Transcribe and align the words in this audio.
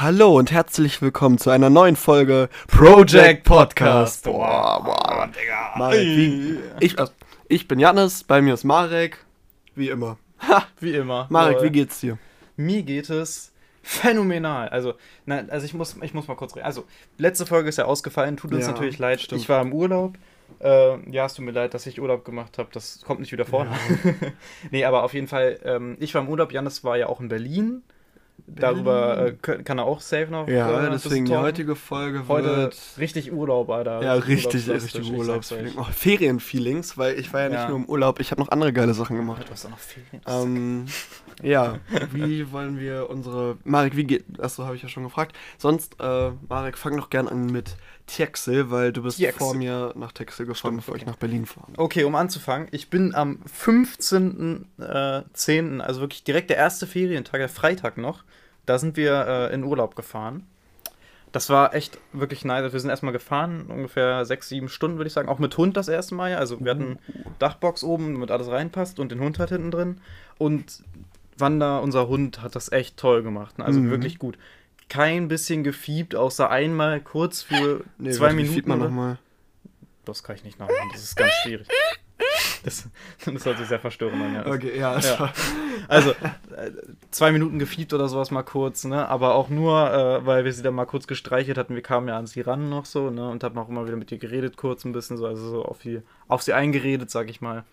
Hallo 0.00 0.38
und 0.38 0.52
herzlich 0.52 1.02
willkommen 1.02 1.38
zu 1.38 1.50
einer 1.50 1.70
neuen 1.70 1.96
Folge 1.96 2.50
Project 2.68 3.42
Podcast. 3.42 4.22
Boah, 4.22 4.80
boah, 4.80 5.26
Digga. 5.26 5.74
Marek, 5.76 6.06
wie, 6.06 6.58
ich, 6.78 6.96
also, 7.00 7.10
ich 7.48 7.66
bin 7.66 7.80
Janis, 7.80 8.22
bei 8.22 8.40
mir 8.40 8.54
ist 8.54 8.62
Marek, 8.62 9.18
wie 9.74 9.88
immer. 9.88 10.16
Ha, 10.46 10.62
wie 10.78 10.94
immer. 10.94 11.26
Marek, 11.30 11.56
Lol. 11.56 11.64
wie 11.64 11.70
geht's 11.70 11.98
dir? 11.98 12.16
Mir 12.56 12.84
geht 12.84 13.10
es 13.10 13.52
phänomenal. 13.82 14.68
Also, 14.68 14.94
nein, 15.26 15.50
also 15.50 15.66
ich 15.66 15.74
muss, 15.74 15.96
ich 16.00 16.14
muss 16.14 16.28
mal 16.28 16.36
kurz 16.36 16.54
reden. 16.54 16.66
Also, 16.66 16.84
letzte 17.16 17.44
Folge 17.44 17.68
ist 17.68 17.78
ja 17.78 17.86
ausgefallen, 17.86 18.36
tut 18.36 18.52
uns 18.52 18.66
ja, 18.66 18.70
natürlich 18.70 19.00
leid. 19.00 19.20
Stimmt. 19.20 19.40
Ich 19.40 19.48
war 19.48 19.60
im 19.62 19.72
Urlaub. 19.72 20.16
Äh, 20.60 21.10
ja, 21.10 21.26
es 21.26 21.34
tut 21.34 21.44
mir 21.44 21.50
leid, 21.50 21.74
dass 21.74 21.88
ich 21.88 22.00
Urlaub 22.00 22.24
gemacht 22.24 22.56
habe. 22.58 22.68
Das 22.72 23.00
kommt 23.04 23.18
nicht 23.18 23.32
wieder 23.32 23.46
vor. 23.46 23.66
Nee, 24.70 24.84
aber 24.84 25.02
auf 25.02 25.12
jeden 25.12 25.26
Fall, 25.26 25.58
ähm, 25.64 25.96
ich 25.98 26.14
war 26.14 26.22
im 26.22 26.28
Urlaub. 26.28 26.52
Janis 26.52 26.84
war 26.84 26.96
ja 26.96 27.08
auch 27.08 27.20
in 27.20 27.26
Berlin. 27.26 27.82
Darüber 28.56 29.26
äh, 29.26 29.32
kann 29.32 29.78
er 29.78 29.84
auch 29.84 30.00
safe 30.00 30.28
noch. 30.30 30.48
Ja, 30.48 30.86
äh, 30.86 30.90
deswegen 30.90 31.26
die 31.26 31.34
heutige 31.34 31.76
Folge 31.76 32.26
Heute 32.28 32.56
wird 32.56 32.76
richtig 32.98 33.32
Urlaub, 33.32 33.68
Alter. 33.70 34.02
Ja, 34.02 34.14
richtig, 34.14 34.68
richtig 34.68 35.12
Urlaubsfeeling. 35.12 35.74
Oh, 35.76 35.84
Ferienfeelings, 35.84 36.96
weil 36.96 37.18
ich 37.18 37.32
war 37.32 37.42
ja 37.42 37.48
nicht 37.48 37.58
ja. 37.58 37.68
nur 37.68 37.78
im 37.78 37.84
Urlaub, 37.86 38.20
ich 38.20 38.30
habe 38.30 38.40
noch 38.40 38.50
andere 38.50 38.72
geile 38.72 38.94
Sachen 38.94 39.16
gemacht. 39.16 39.44
Du 39.46 39.52
hast 39.52 39.66
auch 39.66 39.70
noch 39.70 39.78
Ferien. 39.78 40.22
Ähm, 40.26 40.86
ja, 41.42 41.78
wie 42.12 42.48
wollen 42.52 42.78
wir 42.78 43.10
unsere. 43.10 43.58
Marek, 43.64 43.96
wie 43.96 44.04
geht. 44.04 44.24
Achso, 44.40 44.64
habe 44.64 44.76
ich 44.76 44.82
ja 44.82 44.88
schon 44.88 45.04
gefragt. 45.04 45.36
Sonst, 45.58 45.96
äh, 46.00 46.30
Marek, 46.48 46.78
fang 46.78 46.96
doch 46.96 47.10
gern 47.10 47.28
an 47.28 47.46
mit 47.46 47.76
Texel, 48.08 48.70
weil 48.70 48.92
du 48.92 49.02
bist 49.02 49.18
Texel. 49.18 49.38
vor 49.38 49.54
mir 49.54 49.92
nach 49.94 50.12
Texel 50.12 50.46
gefahren, 50.46 50.76
bevor 50.76 50.94
okay. 50.94 51.02
ich 51.02 51.06
nach 51.06 51.16
Berlin 51.16 51.44
fahre. 51.46 51.68
Okay, 51.76 52.04
um 52.04 52.14
anzufangen, 52.16 52.66
ich 52.72 52.90
bin 52.90 53.14
am 53.14 53.38
15.10., 53.46 55.78
äh, 55.78 55.82
also 55.82 56.00
wirklich 56.00 56.24
direkt 56.24 56.50
der 56.50 56.56
erste 56.56 56.88
Ferientag, 56.88 57.38
der 57.38 57.48
Freitag 57.48 57.96
noch, 57.98 58.24
da 58.68 58.78
sind 58.78 58.96
wir 58.96 59.26
äh, 59.26 59.54
in 59.54 59.64
Urlaub 59.64 59.96
gefahren. 59.96 60.46
Das 61.32 61.50
war 61.50 61.74
echt 61.74 61.98
wirklich 62.12 62.44
nice. 62.44 62.72
Wir 62.72 62.80
sind 62.80 62.88
erstmal 62.88 63.12
gefahren, 63.12 63.66
ungefähr 63.68 64.24
sechs, 64.24 64.48
sieben 64.48 64.68
Stunden, 64.68 64.96
würde 64.96 65.08
ich 65.08 65.12
sagen. 65.12 65.28
Auch 65.28 65.38
mit 65.38 65.56
Hund 65.58 65.76
das 65.76 65.88
erste 65.88 66.14
Mal. 66.14 66.34
Also 66.36 66.58
wir 66.60 66.70
hatten 66.70 66.98
uh. 67.08 67.30
Dachbox 67.38 67.84
oben, 67.84 68.14
damit 68.14 68.30
alles 68.30 68.48
reinpasst 68.48 68.98
und 68.98 69.12
den 69.12 69.20
Hund 69.20 69.38
halt 69.38 69.50
hinten 69.50 69.70
drin. 69.70 70.00
Und 70.38 70.82
Wanda, 71.36 71.78
unser 71.78 72.08
Hund, 72.08 72.42
hat 72.42 72.56
das 72.56 72.72
echt 72.72 72.96
toll 72.96 73.22
gemacht. 73.22 73.58
Ne? 73.58 73.64
Also 73.64 73.80
mhm. 73.80 73.90
wirklich 73.90 74.18
gut 74.18 74.38
kein 74.88 75.28
bisschen 75.28 75.64
gefiebt, 75.64 76.14
außer 76.14 76.50
einmal 76.50 77.00
kurz 77.00 77.42
für 77.42 77.84
nee, 77.98 78.10
zwei 78.10 78.32
Minuten. 78.32 78.68
Man 78.68 78.78
noch 78.78 78.90
mal. 78.90 79.18
Das 80.04 80.22
kann 80.22 80.36
ich 80.36 80.44
nicht 80.44 80.58
nachmachen, 80.58 80.88
das 80.92 81.02
ist 81.02 81.16
ganz 81.16 81.32
schwierig. 81.42 81.68
Das, 82.64 82.88
das 83.24 83.44
hört 83.44 83.58
sich 83.58 83.68
sehr 83.68 83.80
verstörend 83.80 84.22
an. 84.22 84.34
Ja. 84.34 84.46
Okay, 84.46 84.78
ja. 84.78 84.98
ja. 84.98 85.32
Also, 85.88 86.10
äh, 86.10 86.70
zwei 87.10 87.32
Minuten 87.32 87.58
gefiebt 87.58 87.92
oder 87.94 88.08
sowas 88.08 88.30
mal 88.30 88.42
kurz, 88.42 88.84
ne? 88.84 89.08
Aber 89.08 89.34
auch 89.34 89.48
nur, 89.48 89.90
äh, 89.92 90.26
weil 90.26 90.44
wir 90.44 90.52
sie 90.52 90.62
dann 90.62 90.74
mal 90.74 90.86
kurz 90.86 91.06
gestreichelt 91.06 91.58
hatten. 91.58 91.74
Wir 91.74 91.82
kamen 91.82 92.08
ja 92.08 92.16
an 92.16 92.26
sie 92.26 92.40
ran 92.40 92.68
noch 92.68 92.84
so, 92.84 93.10
ne? 93.10 93.28
Und 93.28 93.44
haben 93.44 93.58
auch 93.58 93.68
immer 93.68 93.86
wieder 93.86 93.96
mit 93.96 94.10
ihr 94.12 94.18
geredet, 94.18 94.56
kurz 94.56 94.84
ein 94.84 94.92
bisschen 94.92 95.16
so, 95.16 95.26
also 95.26 95.48
so 95.48 95.64
auf, 95.64 95.78
die, 95.78 96.02
auf 96.26 96.42
sie 96.42 96.52
eingeredet, 96.52 97.10
sag 97.10 97.30
ich 97.30 97.40
mal. 97.40 97.64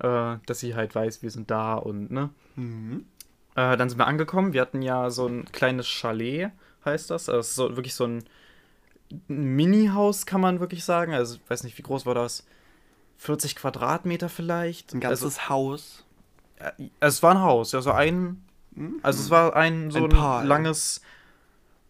Äh, 0.00 0.38
dass 0.46 0.60
sie 0.60 0.74
halt 0.74 0.94
weiß, 0.94 1.22
wir 1.22 1.30
sind 1.30 1.50
da 1.50 1.74
und, 1.74 2.10
ne? 2.10 2.30
Mhm. 2.56 3.04
Äh, 3.54 3.76
dann 3.76 3.88
sind 3.88 3.98
wir 3.98 4.06
angekommen. 4.06 4.52
Wir 4.52 4.60
hatten 4.60 4.82
ja 4.82 5.10
so 5.10 5.26
ein 5.26 5.44
kleines 5.52 5.86
Chalet, 5.86 6.50
heißt 6.84 7.10
das. 7.10 7.28
Also 7.28 7.68
so, 7.68 7.76
wirklich 7.76 7.94
so 7.94 8.04
ein 8.04 8.24
Mini-Haus, 9.28 10.26
kann 10.26 10.40
man 10.40 10.60
wirklich 10.60 10.84
sagen. 10.84 11.14
Also, 11.14 11.36
ich 11.36 11.50
weiß 11.50 11.64
nicht, 11.64 11.78
wie 11.78 11.82
groß 11.82 12.06
war 12.06 12.14
das? 12.14 12.44
40 13.18 13.56
Quadratmeter 13.56 14.28
vielleicht. 14.28 14.94
Ein 14.94 15.00
ganzes 15.00 15.38
also, 15.38 15.48
Haus. 15.48 16.04
Äh, 16.58 16.72
es 17.00 17.22
war 17.22 17.32
ein 17.32 17.40
Haus, 17.40 17.74
also 17.74 17.92
ein. 17.92 18.42
Mhm. 18.72 19.00
Also, 19.02 19.22
es 19.22 19.30
war 19.30 19.56
ein 19.56 19.90
so 19.90 20.04
ein, 20.04 20.12
ein 20.12 20.46
langes. 20.46 21.00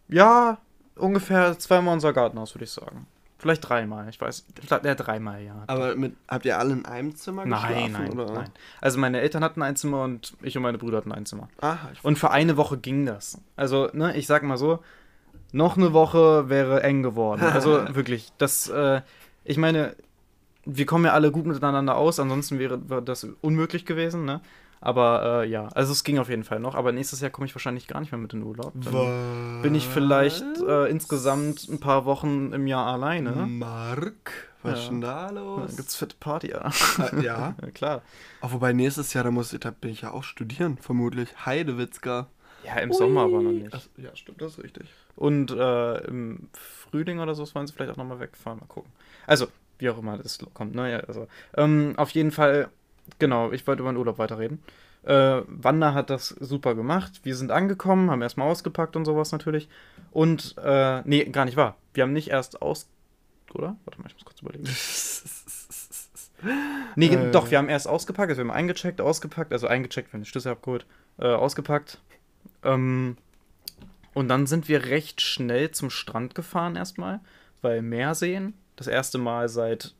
Ja, 0.07 0.59
ungefähr 0.95 1.57
zweimal 1.57 1.93
unser 1.93 2.13
Gartenhaus, 2.13 2.53
würde 2.53 2.65
ich 2.65 2.71
sagen. 2.71 3.07
Vielleicht 3.37 3.67
dreimal, 3.67 4.07
ich 4.09 4.19
weiß. 4.19 4.45
Ich 4.61 4.67
glaube, 4.67 4.87
ja, 4.87 4.95
dreimal, 4.95 5.41
ja. 5.43 5.63
Aber 5.67 5.95
mit, 5.95 6.15
habt 6.27 6.45
ihr 6.45 6.57
alle 6.57 6.73
in 6.73 6.85
einem 6.85 7.15
Zimmer 7.15 7.45
nein, 7.45 7.91
Nein, 7.91 8.11
oder? 8.11 8.31
nein. 8.31 8.49
Also 8.81 8.97
meine 8.97 9.19
Eltern 9.19 9.43
hatten 9.43 9.61
ein 9.61 9.75
Zimmer 9.75 10.03
und 10.03 10.33
ich 10.41 10.55
und 10.55 10.63
meine 10.63 10.77
Brüder 10.77 10.97
hatten 10.97 11.11
ein 11.11 11.25
Zimmer. 11.25 11.49
Aha, 11.61 11.91
und 12.01 12.17
für 12.17 12.31
eine 12.31 12.57
Woche 12.57 12.77
ging 12.77 13.05
das. 13.05 13.39
Also, 13.55 13.89
ne, 13.93 14.15
ich 14.15 14.25
sag 14.25 14.43
mal 14.43 14.57
so, 14.57 14.79
noch 15.51 15.77
eine 15.77 15.93
Woche 15.93 16.49
wäre 16.49 16.81
eng 16.83 17.03
geworden. 17.03 17.41
Also 17.41 17.83
wirklich, 17.95 18.31
das, 18.37 18.69
äh, 18.69 19.01
ich 19.43 19.57
meine, 19.57 19.95
wir 20.65 20.85
kommen 20.85 21.05
ja 21.05 21.13
alle 21.13 21.31
gut 21.31 21.45
miteinander 21.45 21.95
aus, 21.95 22.19
ansonsten 22.19 22.59
wäre 22.59 22.79
das 23.01 23.27
unmöglich 23.41 23.85
gewesen, 23.85 24.25
ne? 24.25 24.41
Aber 24.81 25.41
äh, 25.43 25.49
ja, 25.49 25.67
also 25.69 25.93
es 25.93 26.03
ging 26.03 26.19
auf 26.19 26.29
jeden 26.29 26.43
Fall 26.43 26.59
noch. 26.59 26.75
Aber 26.75 26.91
nächstes 26.91 27.19
Jahr 27.19 27.31
komme 27.31 27.47
ich 27.47 27.55
wahrscheinlich 27.55 27.87
gar 27.87 28.01
nicht 28.01 28.11
mehr 28.11 28.19
mit 28.19 28.33
in 28.33 28.41
den 28.41 28.47
Urlaub. 28.47 28.73
Dann 28.75 28.93
Was? 28.93 29.63
bin 29.63 29.73
ich 29.73 29.87
vielleicht 29.87 30.45
äh, 30.67 30.85
insgesamt 30.89 31.67
ein 31.69 31.79
paar 31.79 32.05
Wochen 32.05 32.51
im 32.53 32.67
Jahr 32.67 32.85
alleine. 32.85 33.31
Mark, 33.31 34.51
was 34.61 34.81
ist 34.81 34.89
denn 34.89 35.01
da 35.01 35.31
los? 35.31 35.71
Da 35.71 35.75
gibt's 35.77 35.95
fette 35.95 36.15
Party, 36.19 36.51
ja. 36.51 36.69
Äh, 36.99 37.23
ja? 37.23 37.55
ja, 37.61 37.71
klar. 37.71 38.01
Auch 38.41 38.51
wobei 38.51 38.73
nächstes 38.73 39.13
Jahr, 39.13 39.23
da, 39.23 39.31
muss 39.31 39.53
ich, 39.53 39.59
da 39.59 39.71
bin 39.71 39.91
ich 39.91 40.01
ja 40.01 40.11
auch 40.11 40.23
studieren, 40.23 40.77
vermutlich. 40.77 41.29
Heidewitzka. 41.45 42.27
Ja, 42.63 42.75
im 42.79 42.91
Ui. 42.91 42.95
Sommer 42.95 43.21
aber 43.21 43.41
noch 43.41 43.51
nicht. 43.51 43.73
Also, 43.73 43.89
ja, 43.97 44.15
stimmt, 44.15 44.41
das 44.41 44.53
ist 44.53 44.63
richtig. 44.63 44.87
Und 45.15 45.51
äh, 45.51 45.97
im 46.07 46.49
Frühling 46.53 47.19
oder 47.19 47.35
so 47.35 47.45
wollen 47.55 47.67
sie 47.67 47.73
vielleicht 47.73 47.91
auch 47.91 47.97
nochmal 47.97 48.19
wegfahren. 48.19 48.59
Mal 48.59 48.65
gucken. 48.65 48.91
Also, 49.27 49.47
wie 49.79 49.89
auch 49.89 49.97
immer 49.97 50.17
das 50.17 50.39
kommt. 50.53 50.75
Ne? 50.75 50.91
Ja, 50.91 50.99
also, 50.99 51.27
ähm, 51.55 51.93
auf 51.97 52.11
jeden 52.11 52.31
Fall 52.31 52.69
Genau, 53.19 53.51
ich 53.51 53.65
wollte 53.67 53.81
über 53.81 53.91
den 53.91 53.97
Urlaub 53.97 54.17
weiterreden. 54.17 54.61
Äh, 55.03 55.41
Wanda 55.47 55.93
hat 55.93 56.09
das 56.09 56.29
super 56.29 56.75
gemacht. 56.75 57.21
Wir 57.23 57.35
sind 57.35 57.51
angekommen, 57.51 58.09
haben 58.09 58.21
erstmal 58.21 58.49
ausgepackt 58.49 58.95
und 58.95 59.05
sowas 59.05 59.31
natürlich. 59.31 59.69
Und, 60.11 60.55
äh, 60.63 61.01
nee, 61.05 61.25
gar 61.25 61.45
nicht 61.45 61.57
wahr. 61.57 61.77
Wir 61.93 62.03
haben 62.03 62.13
nicht 62.13 62.29
erst 62.29 62.61
aus. 62.61 62.89
Oder? 63.53 63.75
Warte 63.85 64.01
mal, 64.01 64.07
ich 64.07 64.15
muss 64.15 64.25
kurz 64.25 64.41
überlegen. 64.41 64.65
nee, 66.95 67.07
äh. 67.07 67.31
doch, 67.31 67.51
wir 67.51 67.59
haben 67.59 67.69
erst 67.69 67.87
ausgepackt. 67.87 68.29
Also 68.29 68.41
wir 68.41 68.49
haben 68.49 68.55
eingecheckt, 68.55 68.99
ausgepackt. 68.99 69.53
Also 69.53 69.67
eingecheckt, 69.67 70.13
wenn 70.13 70.23
ich 70.23 70.29
Schlüssel 70.29 70.53
abgeholt. 70.53 70.85
Äh, 71.19 71.27
ausgepackt. 71.27 72.01
Ähm, 72.63 73.17
und 74.13 74.29
dann 74.29 74.47
sind 74.47 74.67
wir 74.67 74.85
recht 74.85 75.21
schnell 75.21 75.71
zum 75.71 75.89
Strand 75.89 76.35
gefahren 76.35 76.75
erstmal, 76.75 77.19
weil 77.61 77.81
Meer 77.81 78.15
sehen. 78.15 78.53
Das 78.75 78.87
erste 78.87 79.17
Mal 79.17 79.49
seit 79.49 79.93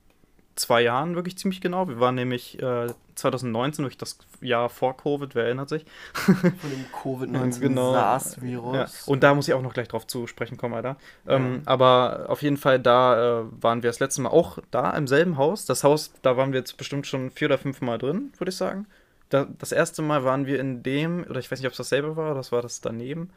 zwei 0.55 0.81
Jahren 0.81 1.15
wirklich 1.15 1.37
ziemlich 1.37 1.61
genau. 1.61 1.87
Wir 1.87 1.99
waren 1.99 2.15
nämlich 2.15 2.61
äh, 2.61 2.87
2019, 3.15 3.83
durch 3.83 3.97
das 3.97 4.17
Jahr 4.41 4.69
vor 4.69 4.97
Covid, 4.97 5.35
wer 5.35 5.45
erinnert 5.45 5.69
sich? 5.69 5.85
Von 6.13 6.53
dem 6.63 6.85
Covid-19 6.93 7.59
genau. 7.61 7.93
SARS-Virus. 7.93 8.75
Ja. 8.75 9.11
Und 9.11 9.23
da 9.23 9.33
muss 9.33 9.47
ich 9.47 9.53
auch 9.53 9.61
noch 9.61 9.73
gleich 9.73 9.87
drauf 9.87 10.07
zu 10.07 10.27
sprechen 10.27 10.57
kommen, 10.57 10.73
Alter. 10.73 10.97
Ja. 11.25 11.35
Ähm, 11.35 11.61
aber 11.65 12.25
auf 12.29 12.41
jeden 12.41 12.57
Fall, 12.57 12.79
da 12.79 13.41
äh, 13.41 13.45
waren 13.61 13.83
wir 13.83 13.89
das 13.89 13.99
letzte 13.99 14.21
Mal 14.21 14.29
auch 14.29 14.59
da 14.71 14.91
im 14.91 15.07
selben 15.07 15.37
Haus. 15.37 15.65
Das 15.65 15.83
Haus, 15.83 16.11
da 16.21 16.37
waren 16.37 16.51
wir 16.51 16.59
jetzt 16.59 16.77
bestimmt 16.77 17.07
schon 17.07 17.31
vier 17.31 17.47
oder 17.47 17.57
fünf 17.57 17.81
Mal 17.81 17.97
drin, 17.97 18.31
würde 18.37 18.49
ich 18.49 18.57
sagen. 18.57 18.87
Da, 19.29 19.47
das 19.57 19.71
erste 19.71 20.01
Mal 20.01 20.23
waren 20.23 20.45
wir 20.45 20.59
in 20.59 20.83
dem, 20.83 21.25
oder 21.29 21.39
ich 21.39 21.51
weiß 21.51 21.59
nicht, 21.59 21.67
ob 21.67 21.73
es 21.73 21.77
dasselbe 21.77 22.15
war, 22.15 22.27
oder 22.27 22.35
das 22.35 22.51
war 22.51 22.61
das 22.61 22.81
daneben, 22.81 23.31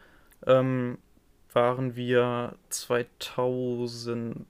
ähm, 0.46 0.98
waren 1.52 1.96
wir 1.96 2.54
2000 2.68 4.44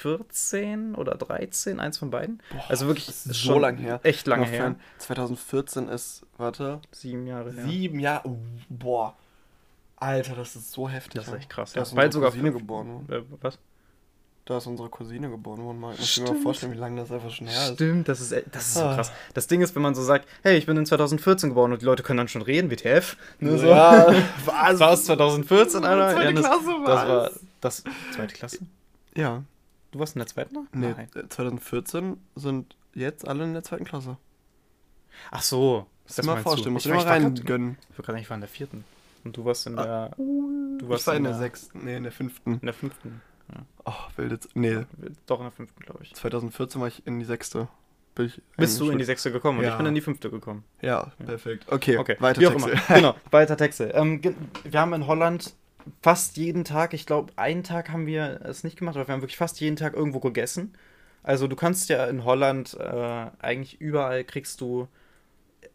14 0.00 0.94
oder 0.94 1.14
13, 1.14 1.78
eins 1.78 1.98
von 1.98 2.10
beiden. 2.10 2.42
Boah, 2.50 2.64
also 2.68 2.86
wirklich 2.86 3.08
ist 3.08 3.24
so 3.24 3.58
lang 3.58 3.76
her. 3.76 4.00
Echt 4.02 4.26
lange 4.26 4.46
her. 4.46 4.74
2014 4.98 5.88
ist, 5.88 6.26
warte. 6.38 6.80
Sieben 6.90 7.26
Jahre 7.26 7.52
her. 7.52 7.64
Sieben 7.66 8.00
Jahre. 8.00 8.28
Oh, 8.28 8.38
boah. 8.70 9.16
Alter, 9.96 10.34
das 10.34 10.56
ist 10.56 10.72
so 10.72 10.88
heftig. 10.88 11.14
Das 11.14 11.28
ist 11.28 11.34
echt 11.34 11.50
krass. 11.50 11.74
Da 11.74 11.82
ist 11.82 11.92
unsere 11.92 12.12
sogar 12.12 12.30
Cousine 12.30 12.52
geboren 12.52 13.06
Äh, 13.10 13.20
was? 13.42 13.58
Da 14.46 14.56
ist 14.56 14.66
unsere 14.66 14.88
Cousine 14.88 15.28
geboren 15.28 15.62
worden. 15.62 15.78
Man 15.78 15.96
muss 15.96 16.18
mir 16.18 16.32
mal 16.32 16.40
vorstellen, 16.40 16.72
wie 16.72 16.78
lange 16.78 17.02
das 17.02 17.12
einfach 17.12 17.30
schon 17.30 17.46
her 17.46 17.68
ist. 17.68 17.74
Stimmt, 17.74 18.08
das 18.08 18.20
ist, 18.22 18.32
das 18.50 18.68
ist 18.68 18.74
so 18.74 18.80
ah. 18.80 18.94
krass. 18.94 19.12
Das 19.34 19.46
Ding 19.46 19.60
ist, 19.60 19.74
wenn 19.74 19.82
man 19.82 19.94
so 19.94 20.02
sagt, 20.02 20.26
hey, 20.42 20.56
ich 20.56 20.64
bin 20.64 20.78
in 20.78 20.86
2014 20.86 21.50
geboren 21.50 21.72
und 21.72 21.82
die 21.82 21.86
Leute 21.86 22.02
können 22.02 22.16
dann 22.16 22.28
schon 22.28 22.40
reden, 22.40 22.70
WTF. 22.70 23.18
Ne, 23.38 23.58
so. 23.58 23.66
Ja, 23.66 24.06
was? 24.46 24.80
War 24.80 24.92
es 24.94 25.04
2014, 25.04 25.84
Alter? 25.84 26.14
Zweite 26.14 26.24
ja, 26.24 26.32
das, 26.32 26.44
Klasse 26.46 26.66
war 26.66 26.86
Das 26.86 27.08
war 27.08 27.30
das 27.60 27.84
zweite 28.14 28.34
Klasse? 28.34 28.58
Ja. 29.14 29.44
Du 29.90 29.98
warst 29.98 30.14
in 30.14 30.20
der 30.20 30.26
zweiten 30.26 30.54
noch? 30.54 30.66
Nee, 30.72 30.94
Nein. 30.96 31.08
2014 31.28 32.16
sind 32.36 32.76
jetzt 32.94 33.26
alle 33.26 33.44
in 33.44 33.52
der 33.52 33.62
zweiten 33.62 33.84
Klasse. 33.84 34.16
Ach 35.30 35.42
so. 35.42 35.86
Das 36.06 36.18
ist 36.18 36.26
mal 36.26 36.42
vorstellen, 36.42 36.72
muss 36.72 36.86
ich 36.86 36.92
mal 36.92 37.02
rein 37.02 37.34
gönnen. 37.34 37.78
Ich 37.90 37.98
war 37.98 38.04
gerade 38.04 38.16
nicht, 38.16 38.24
ich 38.24 38.30
war 38.30 38.36
in 38.36 38.40
der 38.40 38.48
vierten. 38.48 38.84
Und 39.24 39.36
du 39.36 39.44
warst 39.44 39.66
in 39.66 39.78
ah, 39.78 39.84
der. 39.84 40.10
du 40.16 40.88
warst 40.88 41.02
ich 41.02 41.06
war 41.06 41.14
in, 41.14 41.18
in 41.18 41.24
der, 41.24 41.32
der 41.32 41.40
sechsten, 41.40 41.84
nee, 41.84 41.96
in 41.96 42.02
der 42.02 42.12
fünften. 42.12 42.54
In 42.54 42.66
der 42.66 42.74
fünften. 42.74 43.20
Ja. 43.52 43.66
Oh, 43.84 44.16
wilde. 44.16 44.38
Nee. 44.54 44.84
Doch, 45.26 45.38
in 45.38 45.44
der 45.44 45.52
fünften, 45.52 45.80
glaube 45.82 46.00
ich. 46.02 46.14
2014 46.14 46.80
war 46.80 46.88
ich 46.88 47.06
in 47.06 47.18
die 47.18 47.24
sechste. 47.24 47.68
Bist 48.56 48.80
du 48.80 48.90
in 48.90 48.98
die 48.98 49.04
sechste 49.04 49.32
gekommen 49.32 49.58
und 49.58 49.64
ja. 49.64 49.70
ich 49.70 49.76
bin 49.76 49.86
in 49.86 49.94
die 49.94 50.00
fünfte 50.00 50.30
gekommen. 50.30 50.64
Ja, 50.82 51.12
perfekt. 51.24 51.64
Okay, 51.70 51.96
okay. 51.96 52.16
weiter 52.18 52.40
Texte. 52.40 52.72
genau, 52.94 53.14
weiter 53.30 53.56
Texte. 53.56 53.84
Ähm, 53.94 54.20
wir 54.64 54.80
haben 54.80 54.92
in 54.92 55.06
Holland 55.06 55.54
fast 56.02 56.36
jeden 56.36 56.64
Tag, 56.64 56.94
ich 56.94 57.06
glaube, 57.06 57.32
einen 57.36 57.62
Tag 57.62 57.90
haben 57.90 58.06
wir 58.06 58.40
es 58.44 58.64
nicht 58.64 58.78
gemacht, 58.78 58.96
aber 58.96 59.08
wir 59.08 59.14
haben 59.14 59.22
wirklich 59.22 59.36
fast 59.36 59.60
jeden 59.60 59.76
Tag 59.76 59.94
irgendwo 59.94 60.20
gegessen. 60.20 60.74
Also 61.22 61.46
du 61.46 61.56
kannst 61.56 61.88
ja 61.88 62.06
in 62.06 62.24
Holland 62.24 62.76
äh, 62.78 63.26
eigentlich 63.40 63.80
überall 63.80 64.24
kriegst 64.24 64.60
du 64.60 64.88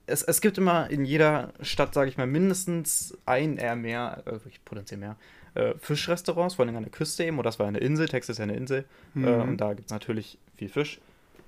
es, 0.08 0.24
es 0.24 0.42
gibt 0.42 0.58
immer 0.58 0.90
in 0.90 1.06
jeder 1.06 1.54
Stadt, 1.62 1.94
sage 1.94 2.10
ich 2.10 2.18
mal, 2.18 2.28
mindestens 2.28 3.18
ein, 3.26 3.58
eher 3.58 3.76
mehr, 3.76 4.24
äh, 4.26 4.40
potenziell 4.64 5.00
mehr, 5.00 5.16
äh, 5.56 5.74
Fischrestaurants, 5.80 6.56
vor 6.56 6.66
allem 6.66 6.76
an 6.76 6.84
der 6.84 6.92
Küste 6.92 7.24
eben, 7.24 7.40
oder 7.40 7.48
das 7.48 7.60
war 7.60 7.68
eine 7.68 7.80
Insel, 7.80 8.08
Texas 8.08 8.36
ist 8.36 8.38
ja 8.40 8.44
eine 8.44 8.56
Insel, 8.56 8.86
mhm. 9.14 9.28
äh, 9.28 9.36
und 9.36 9.58
da 9.58 9.74
gibt 9.74 9.88
es 9.88 9.92
natürlich 9.92 10.38
viel 10.56 10.70
Fisch. 10.70 11.00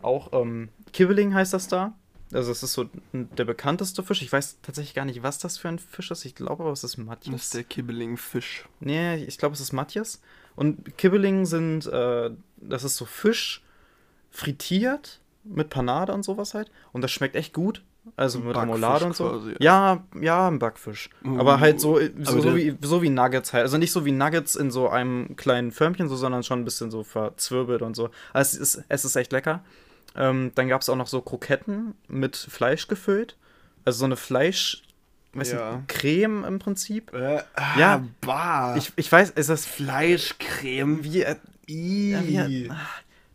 Auch 0.02 0.32
ähm, 0.34 0.70
Kibbeling 0.94 1.34
heißt 1.34 1.54
das 1.54 1.68
da. 1.68 1.94
Also 2.34 2.52
es 2.52 2.62
ist 2.62 2.74
so 2.74 2.90
der 3.14 3.46
bekannteste 3.46 4.04
Fisch. 4.04 4.22
Ich 4.22 4.32
weiß 4.32 4.60
tatsächlich 4.62 4.94
gar 4.94 5.06
nicht, 5.06 5.24
was 5.24 5.38
das 5.40 5.58
für 5.58 5.70
ein 5.70 5.80
Fisch 5.80 6.12
ist. 6.12 6.26
Ich 6.26 6.36
glaube 6.36 6.64
aber, 6.64 6.72
es 6.72 6.84
ist 6.84 6.98
Matjes. 6.98 7.34
Das 7.34 7.44
ist 7.44 7.54
der 7.54 7.64
Kibbeling-Fisch. 7.64 8.66
Nee, 8.80 9.16
ich 9.24 9.38
glaube, 9.38 9.54
es 9.54 9.62
ist 9.62 9.72
Matjes. 9.72 10.22
Und 10.56 10.98
Kibbeling 10.98 11.46
sind, 11.46 11.86
äh, 11.88 12.32
das 12.58 12.84
ist 12.84 12.98
so 12.98 13.06
Fisch 13.06 13.64
frittiert 14.30 15.22
mit 15.44 15.70
Panade 15.70 16.14
und 16.14 16.24
sowas 16.24 16.54
halt. 16.54 16.70
Und 16.92 17.02
das 17.02 17.12
schmeckt 17.12 17.36
echt 17.36 17.54
gut. 17.54 17.84
Also 18.16 18.40
mit 18.40 18.56
Remoulade 18.56 19.06
und 19.06 19.16
so. 19.16 19.30
Quasi. 19.30 19.56
Ja, 19.60 20.04
ja, 20.20 20.48
ein 20.48 20.60
Backfisch. 20.60 21.10
Uh, 21.26 21.40
aber 21.40 21.60
halt 21.60 21.82
so, 21.82 22.00
so, 22.22 22.42
so, 22.42 22.56
wie, 22.56 22.78
so 22.82 23.02
wie 23.02 23.10
Nuggets 23.10 23.52
halt. 23.54 23.64
Also 23.64 23.78
nicht 23.78 23.92
so 23.92 24.06
wie 24.06 24.12
Nuggets 24.12 24.56
in 24.56 24.72
so 24.72 24.90
einem 24.90 25.36
kleinen 25.36 25.72
Förmchen, 25.72 26.08
so, 26.08 26.16
sondern 26.16 26.44
schon 26.44 26.62
ein 26.62 26.66
bisschen 26.66 26.90
so 26.90 27.04
verzwirbelt 27.04 27.82
und 27.82 27.96
so. 27.96 28.10
Also 28.34 28.58
es 28.58 28.76
ist, 28.76 28.86
es 28.88 29.06
ist 29.06 29.16
echt 29.16 29.32
lecker. 29.32 29.64
Ähm, 30.18 30.52
dann 30.56 30.68
gab 30.68 30.82
es 30.82 30.90
auch 30.90 30.96
noch 30.96 31.08
so 31.08 31.22
Kroketten 31.22 31.94
mit 32.08 32.36
Fleisch 32.36 32.88
gefüllt. 32.88 33.38
Also 33.86 34.00
so 34.00 34.06
eine 34.06 34.18
Fleisch, 34.18 34.84
weiß 35.34 35.52
ja. 35.52 35.78
nicht, 35.78 35.88
Creme 35.88 36.44
im 36.44 36.60
Prinzip. 36.60 37.14
Äh, 37.14 37.44
ah, 37.56 37.80
ja, 37.80 38.04
bah. 38.22 38.76
Ich, 38.76 38.92
ich 38.96 39.12
weiß, 39.12 39.32
ist 39.32 39.50
das 39.50 39.66
Fleischcreme? 39.66 41.04
Wie, 41.04 41.22
äh, 41.22 41.36
ja, 41.68 42.28
wie, 42.28 42.70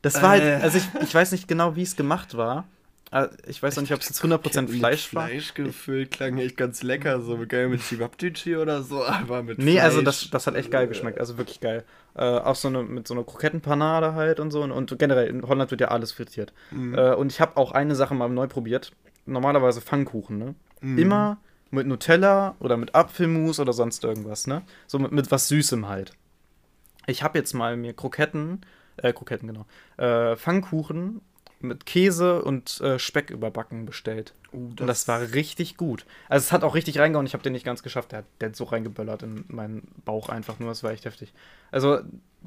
das 0.03 0.21
war 0.21 0.31
halt, 0.31 0.43
äh. 0.43 0.53
halt, 0.55 0.65
also 0.65 0.79
ich, 0.79 0.85
ich 1.03 1.15
weiß 1.15 1.33
nicht 1.33 1.47
genau, 1.47 1.77
wie 1.77 1.83
es 1.83 1.97
gemacht 1.97 2.37
war. 2.37 2.67
Ah, 3.15 3.29
ich 3.47 3.63
weiß 3.63 3.77
noch 3.77 3.83
nicht, 3.83 3.93
ob 3.93 4.01
es 4.01 4.09
jetzt 4.09 4.25
100% 4.25 4.69
Fleisch 4.69 5.15
war. 5.15 5.29
Fleisch 5.29 5.53
gefüllt 5.53 6.13
klang 6.13 6.39
echt 6.39 6.57
ganz 6.57 6.83
lecker, 6.83 7.21
so 7.21 7.39
geil 7.47 7.69
mit 7.69 7.83
Chibabchichi 7.83 8.57
oder 8.57 8.83
so, 8.83 9.05
aber 9.07 9.43
mit 9.43 9.59
Nee, 9.59 9.79
also 9.81 9.99
Fleisch. 10.01 10.07
also 10.07 10.23
das, 10.23 10.31
das 10.31 10.47
hat 10.47 10.55
echt 10.55 10.71
geil 10.71 10.89
geschmeckt, 10.89 11.21
also 11.21 11.37
wirklich 11.37 11.61
geil. 11.61 11.85
Äh, 12.15 12.23
auch 12.23 12.55
so 12.55 12.69
eine, 12.69 12.83
mit 12.83 13.07
so 13.07 13.13
einer 13.13 13.23
Krokettenpanade 13.23 14.15
halt 14.15 14.41
und 14.41 14.51
so 14.51 14.63
und, 14.63 14.73
und 14.73 14.99
generell 14.99 15.29
in 15.29 15.47
Holland 15.47 15.71
wird 15.71 15.83
ja 15.83 15.89
alles 15.89 16.13
frittiert. 16.13 16.55
Mhm. 16.71 16.95
Äh, 16.95 17.13
und 17.13 17.31
ich 17.31 17.43
habe 17.43 17.59
auch 17.59 17.73
eine 17.73 17.95
Sache 17.95 18.15
mal 18.15 18.31
neu 18.31 18.47
probiert. 18.47 18.93
Normalerweise 19.27 19.83
Pfannkuchen, 19.83 20.39
ne? 20.39 20.55
Mhm. 20.81 20.99
Immer 20.99 21.37
mit 21.71 21.87
Nutella 21.87 22.55
oder 22.61 22.79
mit 22.79 22.95
Apfelmus 22.95 23.61
oder 23.61 23.75
sonst 23.75 24.05
irgendwas, 24.05 24.47
ne? 24.47 24.63
So 24.87 24.99
mit, 24.99 25.13
mit 25.13 25.31
was 25.31 25.49
Süßem 25.49 25.87
halt. 25.87 26.13
Ich 27.07 27.23
habe 27.23 27.39
jetzt 27.39 27.53
mal 27.53 27.77
mir 27.77 27.93
Kroketten, 27.93 28.63
äh, 28.97 29.13
Kroketten 29.13 29.49
genau, 29.49 29.67
äh, 29.99 30.35
Pfannkuchen 30.37 31.21
mit 31.63 31.87
Käse 31.87 32.43
und 32.43 32.81
äh, 32.81 32.99
Speck 32.99 33.31
überbacken 33.31 33.87
bestellt. 33.87 34.35
Uh, 34.53 34.71
das 34.75 34.81
und 34.81 34.87
das 34.87 35.09
war 35.09 35.21
richtig 35.21 35.77
gut. 35.77 36.05
Also 36.29 36.45
es 36.45 36.53
hat 36.53 36.65
auch 36.65 36.75
richtig 36.75 36.99
reingehauen. 36.99 37.27
Ich 37.27 37.35
habe 37.35 37.43
den 37.43 37.53
nicht 37.53 37.65
ganz 37.65 37.83
geschafft. 37.83 38.13
Der 38.13 38.21
hat, 38.21 38.25
der 38.41 38.51
hat 38.51 38.57
so 38.57 38.65
reingeböllert 38.65 39.23
in 39.23 39.45
meinen 39.49 39.89
Bauch 40.05 40.29
einfach 40.29 40.59
nur. 40.59 40.69
Das 40.69 40.83
war 40.83 40.93
echt 40.93 41.05
heftig. 41.05 41.33
Also 41.71 42.01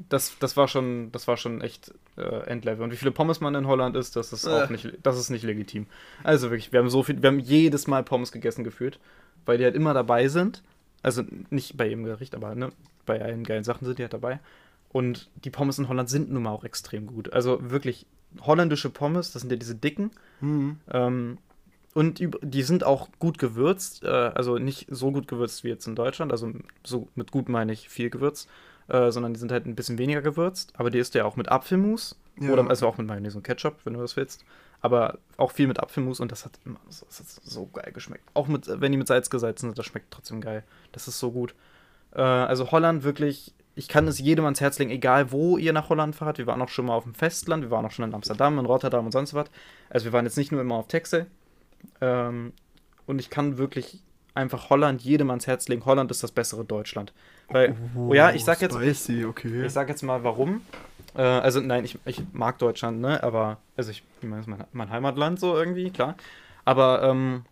das, 0.08 0.36
das 0.38 0.56
war 0.56 0.68
schon, 0.68 1.10
das 1.12 1.26
war 1.26 1.36
schon 1.36 1.60
echt 1.60 1.92
äh, 2.16 2.46
Endlevel. 2.46 2.84
Und 2.84 2.92
wie 2.92 2.96
viele 2.96 3.12
Pommes 3.12 3.40
man 3.40 3.54
in 3.54 3.66
Holland 3.66 3.96
isst, 3.96 4.16
das 4.16 4.32
ist 4.32 4.46
äh. 4.46 4.50
auch 4.50 4.70
nicht, 4.70 4.92
das 5.02 5.18
ist 5.18 5.30
nicht 5.30 5.44
legitim. 5.44 5.86
Also 6.22 6.50
wirklich, 6.50 6.72
wir 6.72 6.80
haben 6.80 6.90
so 6.90 7.02
viel, 7.02 7.22
wir 7.22 7.28
haben 7.28 7.40
jedes 7.40 7.86
Mal 7.86 8.04
Pommes 8.04 8.32
gegessen 8.32 8.64
gefühlt, 8.64 8.98
weil 9.44 9.58
die 9.58 9.64
halt 9.64 9.74
immer 9.74 9.94
dabei 9.94 10.28
sind. 10.28 10.62
Also 11.02 11.22
nicht 11.50 11.76
bei 11.76 11.86
jedem 11.86 12.04
Gericht, 12.04 12.34
aber 12.34 12.54
ne, 12.54 12.72
bei 13.04 13.22
allen 13.22 13.44
geilen 13.44 13.64
Sachen 13.64 13.84
sind 13.84 13.98
die 13.98 14.02
halt 14.02 14.12
dabei. 14.12 14.40
Und 14.90 15.28
die 15.44 15.50
Pommes 15.50 15.78
in 15.78 15.88
Holland 15.88 16.08
sind 16.08 16.30
nun 16.30 16.42
mal 16.42 16.50
auch 16.50 16.64
extrem 16.64 17.06
gut. 17.06 17.32
Also 17.32 17.58
wirklich 17.70 18.06
holländische 18.42 18.90
Pommes, 18.90 19.32
das 19.32 19.42
sind 19.42 19.50
ja 19.50 19.56
diese 19.56 19.74
dicken. 19.74 20.10
Mhm. 20.40 20.78
Ähm, 20.90 21.38
und 21.94 22.20
die 22.42 22.62
sind 22.62 22.84
auch 22.84 23.08
gut 23.18 23.38
gewürzt, 23.38 24.04
äh, 24.04 24.08
also 24.08 24.58
nicht 24.58 24.86
so 24.90 25.12
gut 25.12 25.28
gewürzt 25.28 25.64
wie 25.64 25.68
jetzt 25.68 25.86
in 25.86 25.96
Deutschland, 25.96 26.30
also 26.30 26.52
so 26.84 27.08
mit 27.14 27.30
gut 27.30 27.48
meine 27.48 27.72
ich 27.72 27.88
viel 27.88 28.10
gewürzt, 28.10 28.50
äh, 28.88 29.10
sondern 29.10 29.32
die 29.32 29.40
sind 29.40 29.50
halt 29.50 29.64
ein 29.64 29.74
bisschen 29.74 29.96
weniger 29.96 30.20
gewürzt, 30.20 30.74
aber 30.76 30.90
die 30.90 30.98
isst 30.98 31.14
ja 31.14 31.24
auch 31.24 31.36
mit 31.36 31.48
Apfelmus 31.48 32.18
ja. 32.38 32.52
oder 32.52 32.68
also 32.68 32.86
auch 32.86 32.98
mit 32.98 33.06
Mayonnaise 33.06 33.38
und 33.38 33.44
Ketchup, 33.44 33.76
wenn 33.84 33.94
du 33.94 34.00
das 34.00 34.16
willst. 34.16 34.44
Aber 34.82 35.18
auch 35.38 35.52
viel 35.52 35.66
mit 35.66 35.80
Apfelmus 35.80 36.20
und 36.20 36.30
das 36.30 36.44
hat 36.44 36.58
immer 36.66 36.78
das 36.86 37.00
hat 37.00 37.26
so 37.26 37.66
geil 37.66 37.92
geschmeckt. 37.92 38.28
Auch 38.34 38.46
mit, 38.46 38.68
wenn 38.68 38.92
die 38.92 38.98
mit 38.98 39.08
Salz 39.08 39.30
gesalzen 39.30 39.70
sind, 39.70 39.78
das 39.78 39.86
schmeckt 39.86 40.10
trotzdem 40.10 40.42
geil. 40.42 40.64
Das 40.92 41.08
ist 41.08 41.18
so 41.18 41.32
gut. 41.32 41.54
Äh, 42.12 42.20
also 42.20 42.70
Holland 42.70 43.04
wirklich 43.04 43.54
ich 43.76 43.88
kann 43.88 44.08
es 44.08 44.18
jedem 44.18 44.46
ans 44.46 44.60
Herz 44.60 44.78
legen, 44.78 44.90
egal 44.90 45.30
wo 45.30 45.58
ihr 45.58 45.74
nach 45.74 45.90
Holland 45.90 46.16
fahrt. 46.16 46.38
Wir 46.38 46.46
waren 46.46 46.62
auch 46.62 46.70
schon 46.70 46.86
mal 46.86 46.94
auf 46.94 47.04
dem 47.04 47.14
Festland, 47.14 47.62
wir 47.62 47.70
waren 47.70 47.84
auch 47.84 47.90
schon 47.90 48.06
in 48.06 48.14
Amsterdam, 48.14 48.58
in 48.58 48.64
Rotterdam 48.64 49.04
und 49.04 49.12
sonst 49.12 49.34
was. 49.34 49.48
Also 49.90 50.06
wir 50.06 50.12
waren 50.14 50.24
jetzt 50.24 50.38
nicht 50.38 50.50
nur 50.50 50.62
immer 50.62 50.76
auf 50.76 50.88
Texel. 50.88 51.26
Ähm, 52.00 52.54
und 53.04 53.18
ich 53.18 53.28
kann 53.28 53.58
wirklich 53.58 54.02
einfach 54.34 54.70
Holland 54.70 55.02
jedem 55.02 55.28
ans 55.28 55.46
Herz 55.46 55.68
legen. 55.68 55.84
Holland 55.84 56.10
ist 56.10 56.22
das 56.22 56.32
bessere 56.32 56.64
Deutschland. 56.64 57.12
Weil, 57.48 57.76
oh, 57.94 58.08
oh 58.08 58.14
ja, 58.14 58.30
ich 58.30 58.44
sag 58.44 58.62
jetzt, 58.62 58.74
spicy, 58.74 59.26
okay. 59.26 59.66
ich 59.66 59.72
sag 59.72 59.90
jetzt 59.90 60.02
mal, 60.02 60.24
warum. 60.24 60.62
Äh, 61.14 61.20
also 61.20 61.60
nein, 61.60 61.84
ich, 61.84 61.98
ich 62.06 62.22
mag 62.32 62.58
Deutschland, 62.58 63.00
ne? 63.00 63.22
Aber 63.22 63.58
also 63.76 63.90
ich, 63.90 64.02
ich 64.22 64.28
meine, 64.28 64.40
es 64.40 64.46
ist 64.46 64.50
mein, 64.50 64.64
mein 64.72 64.90
Heimatland 64.90 65.38
so 65.38 65.54
irgendwie, 65.54 65.90
klar. 65.90 66.16
Aber 66.64 67.02
ähm, 67.02 67.44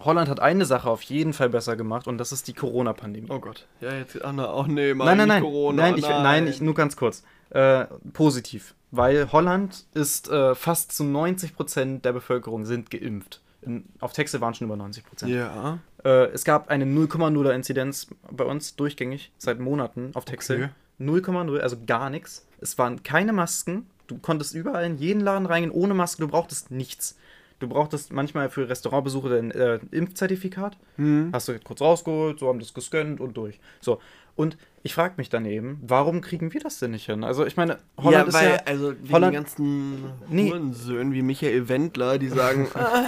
Holland 0.00 0.28
hat 0.28 0.40
eine 0.40 0.64
Sache 0.64 0.88
auf 0.88 1.02
jeden 1.02 1.32
Fall 1.32 1.50
besser 1.50 1.76
gemacht 1.76 2.06
und 2.06 2.18
das 2.18 2.32
ist 2.32 2.48
die 2.48 2.54
Corona-Pandemie. 2.54 3.28
Oh 3.30 3.38
Gott. 3.38 3.66
Ja, 3.80 3.92
jetzt 3.94 4.22
Anna, 4.24 4.54
oh 4.54 4.64
nee, 4.64 4.94
nein, 4.94 5.18
nein, 5.18 5.28
nein, 5.28 5.42
Corona. 5.42 5.82
Nein, 5.82 5.98
ich, 5.98 6.08
nein. 6.08 6.22
nein 6.22 6.46
ich, 6.46 6.60
nur 6.60 6.74
ganz 6.74 6.96
kurz. 6.96 7.22
Äh, 7.50 7.84
positiv. 8.12 8.74
Weil 8.90 9.30
Holland 9.30 9.84
ist 9.94 10.28
äh, 10.30 10.54
fast 10.54 10.92
zu 10.92 11.04
90 11.04 11.54
Prozent 11.54 12.04
der 12.04 12.12
Bevölkerung 12.12 12.64
sind 12.64 12.90
geimpft. 12.90 13.40
In, 13.62 13.84
auf 14.00 14.12
Texte 14.12 14.40
waren 14.40 14.54
schon 14.54 14.66
über 14.66 14.76
90 14.76 15.04
Prozent. 15.04 15.32
Ja. 15.32 15.78
Äh, 16.04 16.26
es 16.32 16.44
gab 16.44 16.70
eine 16.70 16.86
0,0er 16.86 17.50
Inzidenz 17.50 18.08
bei 18.30 18.44
uns 18.44 18.76
durchgängig 18.76 19.32
seit 19.36 19.60
Monaten 19.60 20.12
auf 20.14 20.24
Texte. 20.24 20.54
Okay. 20.54 20.68
0,0, 21.00 21.58
also 21.58 21.76
gar 21.86 22.10
nichts. 22.10 22.46
Es 22.60 22.78
waren 22.78 23.02
keine 23.02 23.32
Masken. 23.32 23.86
Du 24.06 24.18
konntest 24.18 24.54
überall 24.54 24.84
in 24.84 24.98
jeden 24.98 25.20
Laden 25.20 25.46
reingehen 25.46 25.72
ohne 25.72 25.94
Maske. 25.94 26.22
Du 26.22 26.28
brauchtest 26.28 26.70
nichts. 26.70 27.16
Du 27.60 27.68
brauchtest 27.68 28.12
manchmal 28.12 28.48
für 28.48 28.68
Restaurantbesuche 28.68 29.28
dein 29.28 29.50
äh, 29.50 29.78
Impfzertifikat. 29.90 30.76
Mhm. 30.96 31.30
Hast 31.32 31.48
du 31.48 31.60
kurz 31.60 31.80
rausgeholt, 31.80 32.40
so 32.40 32.48
haben 32.48 32.58
das 32.58 32.74
gescannt 32.74 33.20
und 33.20 33.36
durch. 33.36 33.60
So. 33.80 34.00
Und 34.34 34.56
ich 34.82 34.94
frage 34.94 35.14
mich 35.18 35.28
dann 35.28 35.44
eben, 35.44 35.78
warum 35.82 36.22
kriegen 36.22 36.54
wir 36.54 36.60
das 36.60 36.78
denn 36.78 36.92
nicht 36.92 37.04
hin? 37.04 37.22
Also 37.22 37.44
ich 37.44 37.58
meine, 37.58 37.78
Holland 37.98 38.28
ja, 38.28 38.32
weil, 38.32 38.50
ist 38.50 38.60
ja... 38.60 38.66
Also 38.66 38.94
wegen 38.98 39.12
Holland, 39.12 39.32
die 39.32 39.36
ganzen 39.36 40.04
nee. 40.30 40.50
Hurensöhnen 40.50 41.12
wie 41.12 41.20
Michael 41.20 41.68
Wendler, 41.68 42.18
die 42.18 42.28
sagen, 42.28 42.66
ah, 42.74 43.04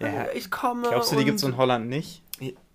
ja, 0.00 0.26
ich 0.34 0.50
komme 0.50 0.88
Glaubst 0.88 1.12
du, 1.12 1.16
die 1.16 1.26
gibt 1.26 1.38
es 1.38 1.44
in 1.44 1.58
Holland 1.58 1.88
nicht? 1.88 2.22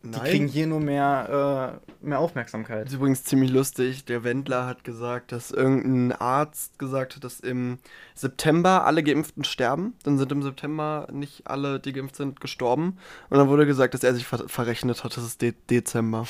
Nein. 0.02 0.14
Die 0.14 0.30
kriegen 0.30 0.48
hier 0.48 0.66
nur 0.66 0.80
mehr, 0.80 1.82
äh, 1.84 2.06
mehr 2.06 2.20
Aufmerksamkeit. 2.20 2.86
Das 2.86 2.94
ist 2.94 2.96
übrigens 2.96 3.26
ziemlich 3.26 3.52
lustig. 3.52 4.06
Der 4.06 4.24
Wendler 4.24 4.66
hat 4.66 4.86
gesagt, 4.86 5.34
dass 5.34 5.52
irgendein 5.52 6.14
Arzt 6.14 6.80
gesagt 6.80 7.18
hat, 7.18 7.24
dass 7.26 7.42
im 7.42 7.80
September 8.16 8.86
alle 8.86 9.04
Geimpften 9.04 9.44
sterben. 9.44 9.96
Dann 10.04 10.18
sind 10.18 10.32
im 10.32 10.42
September 10.42 11.08
nicht 11.12 11.48
alle, 11.48 11.82
die 11.82 11.92
geimpft 11.92 12.16
sind, 12.16 12.40
gestorben. 12.40 12.98
Und 13.30 13.40
dann 13.40 13.50
wurde 13.50 13.66
gesagt, 13.66 13.94
dass 13.94 14.04
er 14.04 14.14
sich 14.14 14.26
ver 14.26 14.48
verrechnet 14.48 15.04
hat. 15.04 15.18
Das 15.18 15.24
ist 15.26 15.42
De 15.42 15.54
Dezember. 15.70 16.26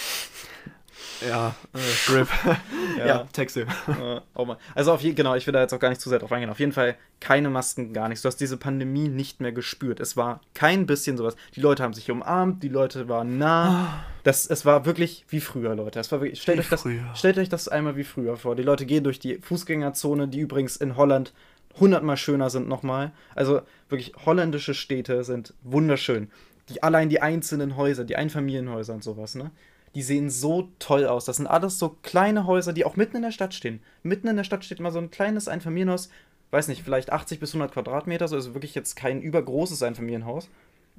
Ja, 1.28 1.56
äh, 1.74 2.12
RIP. 2.12 2.28
ja, 2.98 3.06
ja 3.06 3.28
Texte. 3.34 3.62
Äh, 3.62 4.22
oh 4.36 4.56
also 4.76 4.94
auf 4.94 5.02
jeden 5.02 5.16
genau, 5.16 5.36
ich 5.36 5.46
will 5.46 5.54
da 5.54 5.62
jetzt 5.62 5.74
auch 5.74 5.80
gar 5.80 5.90
nicht 5.90 6.02
zu 6.02 6.10
sehr 6.10 6.20
drauf 6.20 6.32
eingehen. 6.32 6.50
Auf 6.50 6.60
jeden 6.60 6.72
Fall 6.72 6.96
keine 7.20 7.50
Masken, 7.50 7.94
gar 7.94 8.08
nichts. 8.08 8.22
Du 8.22 8.28
hast 8.28 8.38
diese 8.38 8.58
Pandemie 8.58 9.10
nicht 9.10 9.42
mehr 9.42 9.52
gespürt. 9.52 10.00
Es 10.00 10.16
war 10.16 10.42
kein 10.54 10.86
bisschen 10.86 11.18
sowas. 11.18 11.36
Die 11.56 11.62
Leute 11.62 11.84
haben 11.84 11.94
sich 11.94 12.10
umarmt, 12.10 12.64
die 12.64 12.70
Leute 12.70 13.10
waren 13.10 13.38
nah. 13.38 14.04
Das, 14.24 14.46
es 14.46 14.66
war 14.66 14.86
wirklich 14.86 15.26
wie 15.30 15.42
früher, 15.42 15.76
Leute. 15.76 16.00
Es 16.00 16.12
war 16.12 16.22
wirklich, 16.22 16.42
stellt, 16.42 16.60
euch 16.60 16.70
das, 16.70 16.86
stellt 17.16 17.38
euch 17.38 17.50
das 17.50 17.68
einmal 17.68 17.96
wie 17.96 18.04
früher 18.04 18.38
vor. 18.38 18.56
Die 18.56 18.64
Leute 18.64 18.86
gehen 18.86 19.04
durch 19.04 19.20
die 19.20 19.40
Fußgängerzone, 19.40 20.28
die 20.28 20.40
übrigens 20.40 20.78
in 20.78 20.96
Holland 20.96 21.34
hundertmal 21.80 22.18
schöner 22.18 22.50
sind 22.50 22.68
nochmal. 22.68 23.12
Also 23.36 23.62
wirklich, 23.90 24.14
holländische 24.26 24.74
Städte 24.74 25.24
sind 25.24 25.54
wunderschön. 25.64 26.30
Die, 26.70 26.84
allein 26.84 27.10
die 27.10 27.22
einzelnen 27.22 27.76
Häuser, 27.76 28.06
die 28.06 28.16
Einfamilienhäuser 28.16 28.94
und 28.94 29.04
sowas, 29.04 29.36
ne? 29.36 29.52
Die 29.96 30.02
sehen 30.02 30.30
so 30.30 30.70
toll 30.80 31.06
aus. 31.06 31.26
Das 31.26 31.38
sind 31.38 31.48
alles 31.48 31.80
so 31.80 31.98
kleine 32.04 32.46
Häuser, 32.46 32.74
die 32.74 32.86
auch 32.86 32.96
mitten 32.96 33.18
in 33.18 33.24
der 33.24 33.32
Stadt 33.32 33.54
stehen. 33.54 33.82
Mitten 34.04 34.28
in 34.28 34.38
der 34.38 34.44
Stadt 34.44 34.64
steht 34.64 34.80
mal 34.80 34.92
so 34.92 35.00
ein 35.00 35.12
kleines 35.12 35.48
Einfamilienhaus, 35.48 36.10
weiß 36.52 36.68
nicht, 36.68 36.84
vielleicht 36.84 37.12
80 37.12 37.40
bis 37.40 37.52
100 37.52 37.74
Quadratmeter, 37.74 38.28
so 38.28 38.36
also 38.36 38.54
wirklich 38.54 38.76
jetzt 38.76 38.96
kein 38.96 39.22
übergroßes 39.22 39.84
Einfamilienhaus. 39.84 40.50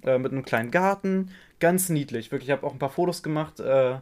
Äh, 0.03 0.19
mit 0.19 0.33
einem 0.33 0.45
kleinen 0.45 0.71
Garten, 0.71 1.31
ganz 1.59 1.89
niedlich. 1.89 2.33
Wirklich, 2.33 2.49
ich 2.49 2.53
habe 2.53 2.67
auch 2.67 2.73
ein 2.73 2.79
paar 2.79 2.91
Fotos 2.91 3.23
gemacht. 3.23 3.61
Äh, 3.61 3.97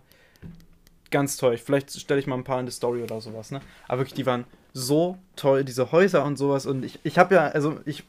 ganz 1.10 1.36
toll. 1.36 1.56
Vielleicht 1.56 1.98
stelle 1.98 2.20
ich 2.20 2.26
mal 2.26 2.36
ein 2.36 2.44
paar 2.44 2.60
in 2.60 2.66
die 2.66 2.72
Story 2.72 3.02
oder 3.02 3.20
sowas, 3.20 3.50
ne? 3.50 3.60
Aber 3.88 4.00
wirklich, 4.00 4.14
die 4.14 4.26
waren 4.26 4.44
so 4.72 5.18
toll, 5.34 5.64
diese 5.64 5.90
Häuser 5.90 6.24
und 6.24 6.36
sowas. 6.36 6.66
Und 6.66 6.84
ich, 6.84 7.00
ich 7.02 7.18
habe 7.18 7.34
ja, 7.34 7.46
also 7.48 7.80
ich 7.84 8.04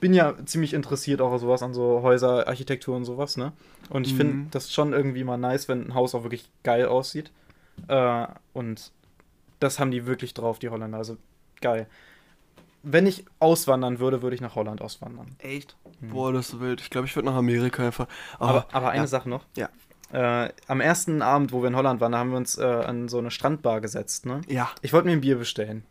bin 0.00 0.14
ja 0.14 0.34
ziemlich 0.44 0.74
interessiert 0.74 1.20
auch 1.20 1.36
sowas 1.38 1.62
an 1.62 1.74
so 1.74 2.02
Häuser, 2.02 2.46
Architektur 2.46 2.96
und 2.96 3.04
sowas, 3.04 3.36
ne? 3.36 3.52
Und 3.90 4.06
ich 4.06 4.14
mhm. 4.14 4.18
finde 4.18 4.46
das 4.50 4.72
schon 4.72 4.92
irgendwie 4.92 5.24
mal 5.24 5.36
nice, 5.36 5.68
wenn 5.68 5.88
ein 5.88 5.94
Haus 5.94 6.14
auch 6.14 6.22
wirklich 6.22 6.50
geil 6.62 6.86
aussieht. 6.86 7.30
Äh, 7.88 8.26
und 8.52 8.92
das 9.60 9.78
haben 9.78 9.90
die 9.90 10.06
wirklich 10.06 10.34
drauf, 10.34 10.58
die 10.58 10.68
Holländer. 10.68 10.98
Also 10.98 11.16
geil. 11.60 11.86
wenn 12.82 13.06
ich 13.06 13.24
auswandern 13.38 13.98
würde, 13.98 14.22
würde 14.22 14.34
ich 14.34 14.40
nach 14.40 14.54
Holland 14.54 14.82
auswandern. 14.82 15.36
Echt? 15.38 15.76
Hm. 16.00 16.10
Boah, 16.10 16.32
das 16.32 16.50
ist 16.50 16.60
wild. 16.60 16.80
Ich 16.80 16.90
glaube, 16.90 17.06
ich 17.06 17.14
würde 17.14 17.26
nach 17.26 17.36
Amerika 17.36 17.84
einfach. 17.84 18.08
Oh, 18.40 18.44
aber, 18.44 18.66
aber 18.72 18.90
eine 18.90 19.02
ja. 19.02 19.06
Sache 19.06 19.28
noch. 19.28 19.44
Ja. 19.56 19.68
Äh, 20.12 20.52
am 20.66 20.80
ersten 20.80 21.22
Abend, 21.22 21.52
wo 21.52 21.62
wir 21.62 21.68
in 21.68 21.76
Holland 21.76 22.00
waren, 22.00 22.12
da 22.12 22.18
haben 22.18 22.30
wir 22.30 22.36
uns 22.36 22.58
äh, 22.58 22.64
an 22.64 23.08
so 23.08 23.18
eine 23.18 23.30
Strandbar 23.30 23.80
gesetzt, 23.80 24.26
ne? 24.26 24.42
Ja. 24.46 24.70
Ich 24.82 24.92
wollte 24.92 25.06
mir 25.06 25.12
ein 25.12 25.22
Bier 25.22 25.38
bestellen. 25.38 25.84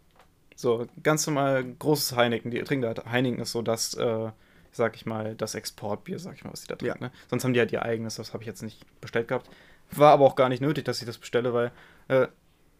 So, 0.61 0.85
ganz 1.01 1.25
normal 1.25 1.63
großes 1.79 2.15
Heineken. 2.15 2.51
Die 2.51 2.61
trinken 2.61 2.85
halt, 2.85 3.03
Heineken 3.05 3.39
ist 3.41 3.51
so 3.51 3.63
das, 3.63 3.95
äh, 3.95 4.29
sag 4.71 4.95
ich 4.95 5.07
mal, 5.07 5.33
das 5.35 5.55
Exportbier, 5.55 6.19
sag 6.19 6.35
ich 6.35 6.43
mal, 6.43 6.53
was 6.53 6.61
die 6.61 6.67
da 6.67 6.75
trinken. 6.75 7.01
Ja. 7.01 7.07
Ne? 7.07 7.13
Sonst 7.31 7.43
haben 7.43 7.53
die 7.53 7.59
halt 7.59 7.71
ihr 7.71 7.81
eigenes, 7.81 8.15
das 8.15 8.33
habe 8.33 8.43
ich 8.43 8.47
jetzt 8.47 8.61
nicht 8.61 8.85
bestellt 9.01 9.27
gehabt. 9.27 9.49
War 9.89 10.11
aber 10.11 10.23
auch 10.23 10.35
gar 10.35 10.49
nicht 10.49 10.61
nötig, 10.61 10.85
dass 10.85 10.99
ich 10.99 11.07
das 11.07 11.17
bestelle, 11.17 11.51
weil, 11.51 11.71
äh, 12.09 12.27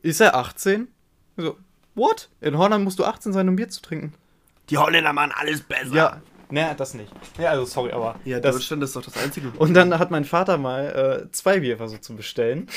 ist 0.04 0.22
er 0.22 0.36
18? 0.36 0.90
So, 1.38 1.58
what? 1.96 2.30
In 2.40 2.56
Holland 2.56 2.84
musst 2.84 3.00
du 3.00 3.04
18 3.04 3.34
sein, 3.34 3.50
um 3.50 3.56
Bier 3.56 3.70
zu 3.70 3.82
trinken. 3.82 4.14
Die 4.70 4.78
Holländer 4.78 5.12
machen 5.12 5.34
alles 5.36 5.62
besser. 5.62 5.96
Ja, 5.96 6.22
naja, 6.52 6.76
das 6.76 6.94
nicht. 6.94 7.12
Ja, 7.40 7.50
also 7.50 7.66
sorry, 7.66 7.92
aber. 7.94 8.20
Ja, 8.26 8.40
das 8.40 8.58
Deutschland 8.58 8.84
ist 8.84 8.96
doch 8.96 9.02
das 9.02 9.18
Einzige. 9.18 9.52
Und 9.58 9.74
dann 9.74 9.98
hat 9.98 10.12
mein 10.12 10.26
Vater 10.26 10.60
mal 10.60 11.26
äh, 11.26 11.32
zwei 11.32 11.62
Bier 11.62 11.78
versucht 11.78 12.04
zu 12.04 12.16
bestellen. 12.16 12.68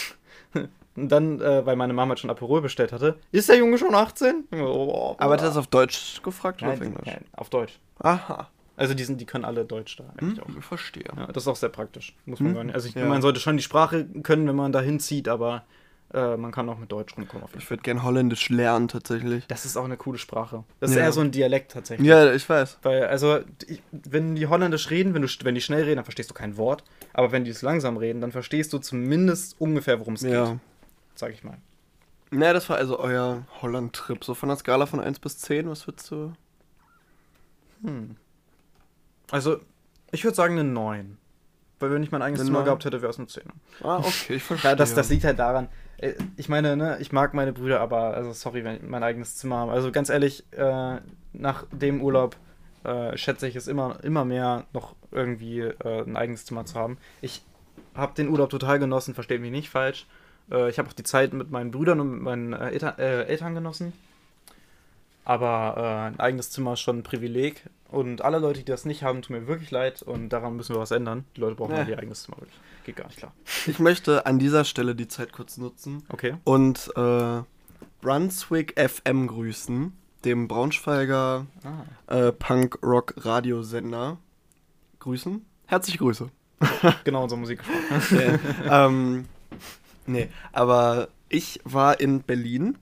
Und 0.97 1.09
dann, 1.11 1.41
äh, 1.41 1.67
weil 1.67 1.77
meine 1.77 1.93
Mama 1.93 2.17
schon 2.17 2.31
Aperol 2.31 2.61
bestellt 2.61 2.93
hatte, 2.93 3.19
ist 3.33 3.49
der 3.49 3.57
Junge 3.57 3.79
schon 3.79 3.95
18? 3.95 4.45
Oh, 4.53 5.17
aber 5.19 5.35
hat 5.35 5.41
er 5.41 5.49
das 5.49 5.57
auf 5.57 5.67
Deutsch 5.67 6.23
gefragt 6.23 6.61
nein, 6.61 6.71
oder 6.71 6.79
auf 6.79 6.87
Englisch? 6.87 7.07
Nein, 7.07 7.25
auf 7.33 7.51
Deutsch. 7.51 7.81
Aha. 7.99 8.49
Also 8.77 8.95
die, 8.95 9.05
sind, 9.05 9.21
die 9.21 9.25
können 9.25 9.45
alle 9.45 9.65
Deutsch 9.65 9.97
da 9.97 10.05
eigentlich 10.17 10.41
hm, 10.41 10.55
auch. 10.55 10.59
Ich 10.59 10.65
verstehe. 10.65 11.05
Ja, 11.17 11.27
das 11.27 11.45
ist 11.45 11.49
auch 11.49 11.57
sehr 11.57 11.69
praktisch. 11.69 12.15
Muss 12.27 12.41
man 12.41 12.49
hm? 12.51 12.55
gar 12.55 12.65
nicht. 12.65 12.75
Also 12.75 12.89
ich, 12.89 12.95
ja. 12.95 13.07
man 13.07 13.23
sollte 13.23 13.41
schon 13.41 13.57
die 13.57 13.63
Sprache 13.63 14.05
können, 14.23 14.49
wenn 14.49 14.57
man 14.57 14.73
da 14.73 14.81
hinzieht, 14.81 15.29
aber 15.29 15.65
äh, 16.13 16.37
man 16.37 16.53
kann 16.53 16.69
auch 16.69 16.79
mit 16.79 16.93
Deutsch 16.93 17.17
rumkommen. 17.17 17.47
ich 17.59 17.69
würde 17.71 17.83
gerne 17.83 18.03
Holländisch 18.03 18.49
lernen, 18.49 18.89
tatsächlich. 18.89 19.47
Das 19.49 19.65
ist 19.65 19.77
auch 19.77 19.85
eine 19.85 19.97
coole 19.97 20.19
Sprache. 20.19 20.65
Das 20.79 20.91
ist 20.91 20.97
eher 20.97 21.11
so 21.11 21.21
ein 21.21 21.33
Dialekt 21.33 21.73
tatsächlich. 21.73 22.07
Ja, 22.07 22.33
ich 22.33 22.49
weiß. 22.49 22.79
Weil, 22.83 23.07
also, 23.07 23.41
ich, 23.67 23.83
wenn 23.91 24.37
die 24.37 24.47
Holländisch 24.47 24.91
reden, 24.91 25.15
wenn, 25.15 25.23
du, 25.23 25.29
wenn 25.43 25.55
die 25.55 25.61
schnell 25.61 25.83
reden, 25.83 25.97
dann 25.97 26.05
verstehst 26.05 26.31
du 26.31 26.35
kein 26.35 26.57
Wort. 26.57 26.85
Aber 27.13 27.33
wenn 27.33 27.45
die 27.45 27.51
es 27.51 27.63
langsam 27.63 27.97
reden, 27.97 28.21
dann 28.21 28.31
verstehst 28.31 28.73
du 28.73 28.79
zumindest 28.79 29.61
ungefähr, 29.61 29.99
worum 29.99 30.15
es 30.15 30.23
ja. 30.23 30.51
geht. 30.51 30.61
Sag 31.15 31.33
ich 31.33 31.45
mal. 31.45 31.59
Naja, 32.31 32.53
das 32.53 32.69
war 32.69 32.77
also 32.77 32.99
euer 32.99 33.47
Holland-Trip. 33.63 34.25
So 34.25 34.35
von 34.35 34.49
der 34.49 34.57
Skala 34.57 34.87
von 34.87 35.01
1 35.01 35.21
bis 35.21 35.39
10, 35.39 35.69
was 35.69 35.87
würdest 35.87 36.11
du? 36.11 36.33
Hm. 37.83 38.17
Also, 39.31 39.59
ich 40.11 40.25
würde 40.25 40.35
sagen 40.35 40.59
eine 40.59 40.65
9. 40.65 41.19
Weil 41.81 41.91
wenn 41.91 42.03
ich 42.03 42.11
mein 42.13 42.23
eigenes 42.23 42.47
Zimmer 42.47 42.63
gehabt 42.63 42.85
hätte, 42.85 43.03
wäre 43.03 43.11
es 43.11 43.19
eine 43.19 43.27
10. 43.27 43.43
Ah, 43.83 43.99
okay, 43.99 44.37
ich 44.37 44.43
verstehe. 44.43 44.71
Ja, 44.71 44.77
das, 44.77 44.95
das 44.95 45.11
liegt 45.11 45.25
halt 45.25 45.39
daran, 45.39 45.69
äh, 45.99 46.15
ich 46.37 46.49
meine, 46.49 46.77
ne, 46.77 46.99
ich 47.01 47.13
mag 47.13 47.35
meine 47.35 47.53
Brüder, 47.53 47.81
aber, 47.81 48.15
also 48.15 48.33
sorry, 48.33 48.65
wenn 48.65 48.77
ich 48.77 48.83
mein 48.83 49.03
eigenes 49.03 49.37
Zimmer 49.37 49.59
habe. 49.59 49.73
Also 49.73 49.93
ganz 49.93 50.09
ehrlich, 50.09 50.45
äh, 50.53 51.01
nach 51.33 51.67
dem 51.73 52.01
Urlaub 52.01 52.37
äh, 52.85 53.17
schätze 53.17 53.49
ich 53.49 53.57
es 53.57 53.69
immer, 53.69 54.03
immer 54.03 54.25
mehr, 54.25 54.65
noch 54.73 54.95
irgendwie 55.11 55.61
äh, 55.61 56.03
ein 56.03 56.17
eigenes 56.17 56.45
Zimmer 56.47 56.65
zu 56.65 56.79
haben. 56.79 56.99
Ich 57.21 57.43
habe 57.95 58.15
den 58.15 58.29
Urlaub 58.29 58.51
total 58.51 58.79
genossen, 58.79 59.15
versteht 59.15 59.41
mich 59.41 59.51
nicht 59.53 59.71
falsch. 59.71 60.07
Äh, 60.51 60.71
ich 60.71 60.79
habe 60.79 60.89
auch 60.89 60.95
die 60.95 61.03
Zeit 61.03 61.33
mit 61.33 61.51
meinen 61.51 61.71
Brüdern 61.71 62.01
und 62.01 62.11
mit 62.11 62.23
meinen 62.23 62.53
äh, 62.53 62.71
Eltern, 62.71 62.99
Eltern 62.99 63.55
genossen. 63.55 63.93
Aber 65.27 66.05
ein 66.07 66.21
eigenes 66.21 66.51
Zimmer 66.51 66.75
ist 66.75 66.81
schon 66.81 66.99
ein 66.99 67.03
Privileg. 67.03 67.63
Und 67.89 68.21
alle 68.21 68.41
Leute, 68.41 68.59
die 68.59 68.67
das 68.67 68.85
nicht 68.85 69.03
haben, 69.03 69.23
tun 69.23 69.37
mir 69.37 69.47
wirklich 69.47 69.71
leid. 69.71 70.03
Und 70.03 70.29
daran 70.29 70.55
müssen 70.55 70.75
wir 70.75 70.81
was 70.81 70.91
ändern. 70.91 71.25
Die 71.35 71.41
Leute 71.41 71.55
brauchen 71.55 71.75
ja. 71.75 71.85
ihr 71.85 71.99
eigenes 71.99 72.25
Zimmer. 72.25 72.37
Wirklich. 72.39 72.59
Geht 72.85 72.97
gar 72.97 73.07
nicht 73.07 73.19
klar. 73.19 73.33
Ich 73.67 73.79
möchte 73.79 74.27
an 74.27 74.39
dieser 74.39 74.65
Stelle 74.65 74.95
die 74.95 75.09
Zeit 75.09 75.33
kurz 75.33 75.57
nutzen. 75.57 76.03
Okay. 76.11 76.35
Und 76.45 76.91
äh, 76.95 77.41
Brunswick 78.03 78.79
FM 78.79 79.27
grüßen. 79.29 79.93
Dem 80.27 80.49
Braunschweiger 80.49 81.47
ah. 81.65 81.85
äh, 82.15 82.33
Punk-Rock-Radiosender. 82.33 84.19
Grüßen. 84.99 85.45
Herzliche 85.67 85.99
Grüße. 85.99 86.31
genau, 87.05 87.23
unser 87.23 87.37
Musik. 87.37 87.61
ja, 88.11 88.87
ähm, 88.87 89.27
nee, 90.07 90.29
aber 90.53 91.09
ich 91.29 91.61
war 91.65 92.01
in 92.01 92.23
Berlin 92.23 92.79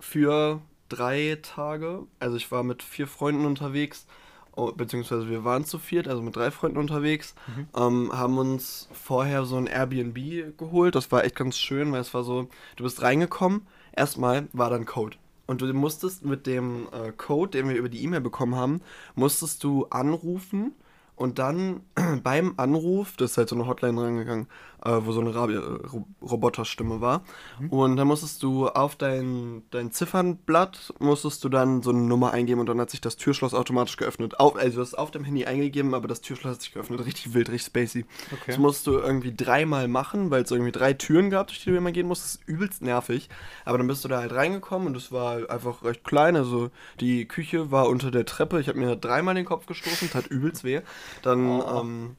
für 0.00 0.60
drei 0.88 1.38
Tage. 1.42 2.06
Also 2.18 2.36
ich 2.36 2.50
war 2.50 2.62
mit 2.62 2.82
vier 2.82 3.06
Freunden 3.06 3.46
unterwegs, 3.46 4.06
oh, 4.54 4.72
beziehungsweise 4.72 5.28
wir 5.28 5.44
waren 5.44 5.64
zu 5.64 5.78
viert, 5.78 6.08
also 6.08 6.22
mit 6.22 6.36
drei 6.36 6.50
Freunden 6.50 6.78
unterwegs, 6.78 7.34
mhm. 7.46 7.66
ähm, 7.76 8.10
haben 8.12 8.38
uns 8.38 8.88
vorher 8.92 9.44
so 9.44 9.56
ein 9.56 9.66
Airbnb 9.66 10.58
geholt. 10.58 10.94
Das 10.94 11.10
war 11.12 11.24
echt 11.24 11.36
ganz 11.36 11.58
schön, 11.58 11.92
weil 11.92 12.00
es 12.00 12.14
war 12.14 12.24
so, 12.24 12.48
du 12.76 12.84
bist 12.84 13.02
reingekommen, 13.02 13.66
erstmal 13.92 14.48
war 14.52 14.70
dann 14.70 14.86
Code. 14.86 15.16
Und 15.46 15.60
du 15.60 15.72
musstest 15.74 16.24
mit 16.24 16.46
dem 16.46 16.88
äh, 16.92 17.12
Code, 17.12 17.50
den 17.50 17.68
wir 17.68 17.76
über 17.76 17.88
die 17.88 18.02
E-Mail 18.02 18.20
bekommen 18.20 18.54
haben, 18.54 18.80
musstest 19.14 19.64
du 19.64 19.86
anrufen 19.90 20.72
und 21.16 21.38
dann 21.38 21.82
beim 22.22 22.54
Anruf, 22.56 23.16
das 23.16 23.32
ist 23.32 23.38
halt 23.38 23.48
so 23.48 23.56
eine 23.56 23.66
Hotline 23.66 24.00
reingegangen, 24.00 24.46
äh, 24.84 25.00
wo 25.04 25.12
so 25.12 25.20
eine 25.20 25.34
Rabi 25.34 25.56
Ro 25.56 26.06
Roboterstimme 26.22 27.00
war. 27.00 27.22
Mhm. 27.60 27.68
Und 27.68 27.96
dann 27.96 28.06
musstest 28.06 28.42
du 28.42 28.68
auf 28.68 28.96
dein, 28.96 29.62
dein 29.70 29.92
Ziffernblatt, 29.92 30.94
musstest 30.98 31.44
du 31.44 31.48
dann 31.48 31.82
so 31.82 31.90
eine 31.90 32.00
Nummer 32.00 32.32
eingeben 32.32 32.60
und 32.60 32.68
dann 32.68 32.80
hat 32.80 32.90
sich 32.90 33.00
das 33.00 33.16
Türschloss 33.16 33.54
automatisch 33.54 33.96
geöffnet. 33.96 34.38
Auf, 34.40 34.56
also 34.56 34.76
du 34.76 34.82
hast 34.82 34.94
auf 34.94 35.10
dem 35.10 35.24
Handy 35.24 35.44
eingegeben, 35.44 35.94
aber 35.94 36.08
das 36.08 36.20
Türschloss 36.20 36.54
hat 36.54 36.62
sich 36.62 36.72
geöffnet. 36.72 37.04
Richtig 37.04 37.34
wild, 37.34 37.50
richtig 37.50 37.66
spacey. 37.66 38.04
Okay. 38.32 38.42
Das 38.46 38.58
musst 38.58 38.86
du 38.86 38.92
irgendwie 38.92 39.34
dreimal 39.34 39.88
machen, 39.88 40.30
weil 40.30 40.42
es 40.42 40.50
irgendwie 40.50 40.72
drei 40.72 40.92
Türen 40.92 41.30
gab, 41.30 41.48
durch 41.48 41.62
die 41.62 41.70
du 41.70 41.76
immer 41.76 41.92
gehen 41.92 42.08
musst. 42.08 42.24
Das 42.24 42.34
ist 42.36 42.48
übelst 42.48 42.82
nervig. 42.82 43.28
Aber 43.64 43.78
dann 43.78 43.86
bist 43.86 44.04
du 44.04 44.08
da 44.08 44.20
halt 44.20 44.32
reingekommen 44.32 44.88
und 44.88 44.96
es 44.96 45.12
war 45.12 45.50
einfach 45.50 45.84
recht 45.84 46.04
klein. 46.04 46.36
Also 46.36 46.70
die 47.00 47.26
Küche 47.26 47.70
war 47.70 47.88
unter 47.88 48.10
der 48.10 48.24
Treppe. 48.24 48.60
Ich 48.60 48.68
habe 48.68 48.78
mir 48.78 48.96
dreimal 48.96 49.34
den 49.34 49.44
Kopf 49.44 49.66
gestoßen, 49.66 50.10
tat 50.10 50.26
übelst 50.26 50.64
weh. 50.64 50.80
Dann 51.22 51.60
oh. 51.60 51.80
ähm, 51.80 52.16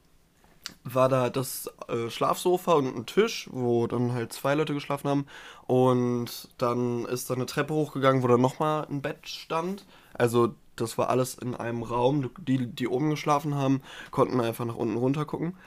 war 0.83 1.09
da 1.09 1.29
das 1.29 1.69
äh, 1.87 2.09
Schlafsofa 2.09 2.73
und 2.73 2.95
ein 2.95 3.05
Tisch, 3.05 3.49
wo 3.51 3.87
dann 3.87 4.13
halt 4.13 4.33
zwei 4.33 4.55
Leute 4.55 4.73
geschlafen 4.73 5.09
haben. 5.09 5.25
Und 5.67 6.49
dann 6.57 7.05
ist 7.05 7.29
da 7.29 7.35
eine 7.35 7.45
Treppe 7.45 7.73
hochgegangen, 7.73 8.23
wo 8.23 8.27
dann 8.27 8.41
nochmal 8.41 8.85
ein 8.89 9.01
Bett 9.01 9.27
stand. 9.27 9.85
Also 10.13 10.55
das 10.75 10.97
war 10.97 11.09
alles 11.09 11.35
in 11.35 11.55
einem 11.55 11.83
Raum. 11.83 12.29
Die, 12.39 12.67
die 12.67 12.87
oben 12.87 13.09
geschlafen 13.09 13.55
haben, 13.55 13.81
konnten 14.11 14.41
einfach 14.41 14.65
nach 14.65 14.75
unten 14.75 14.97
runter 14.97 15.25
gucken. 15.25 15.57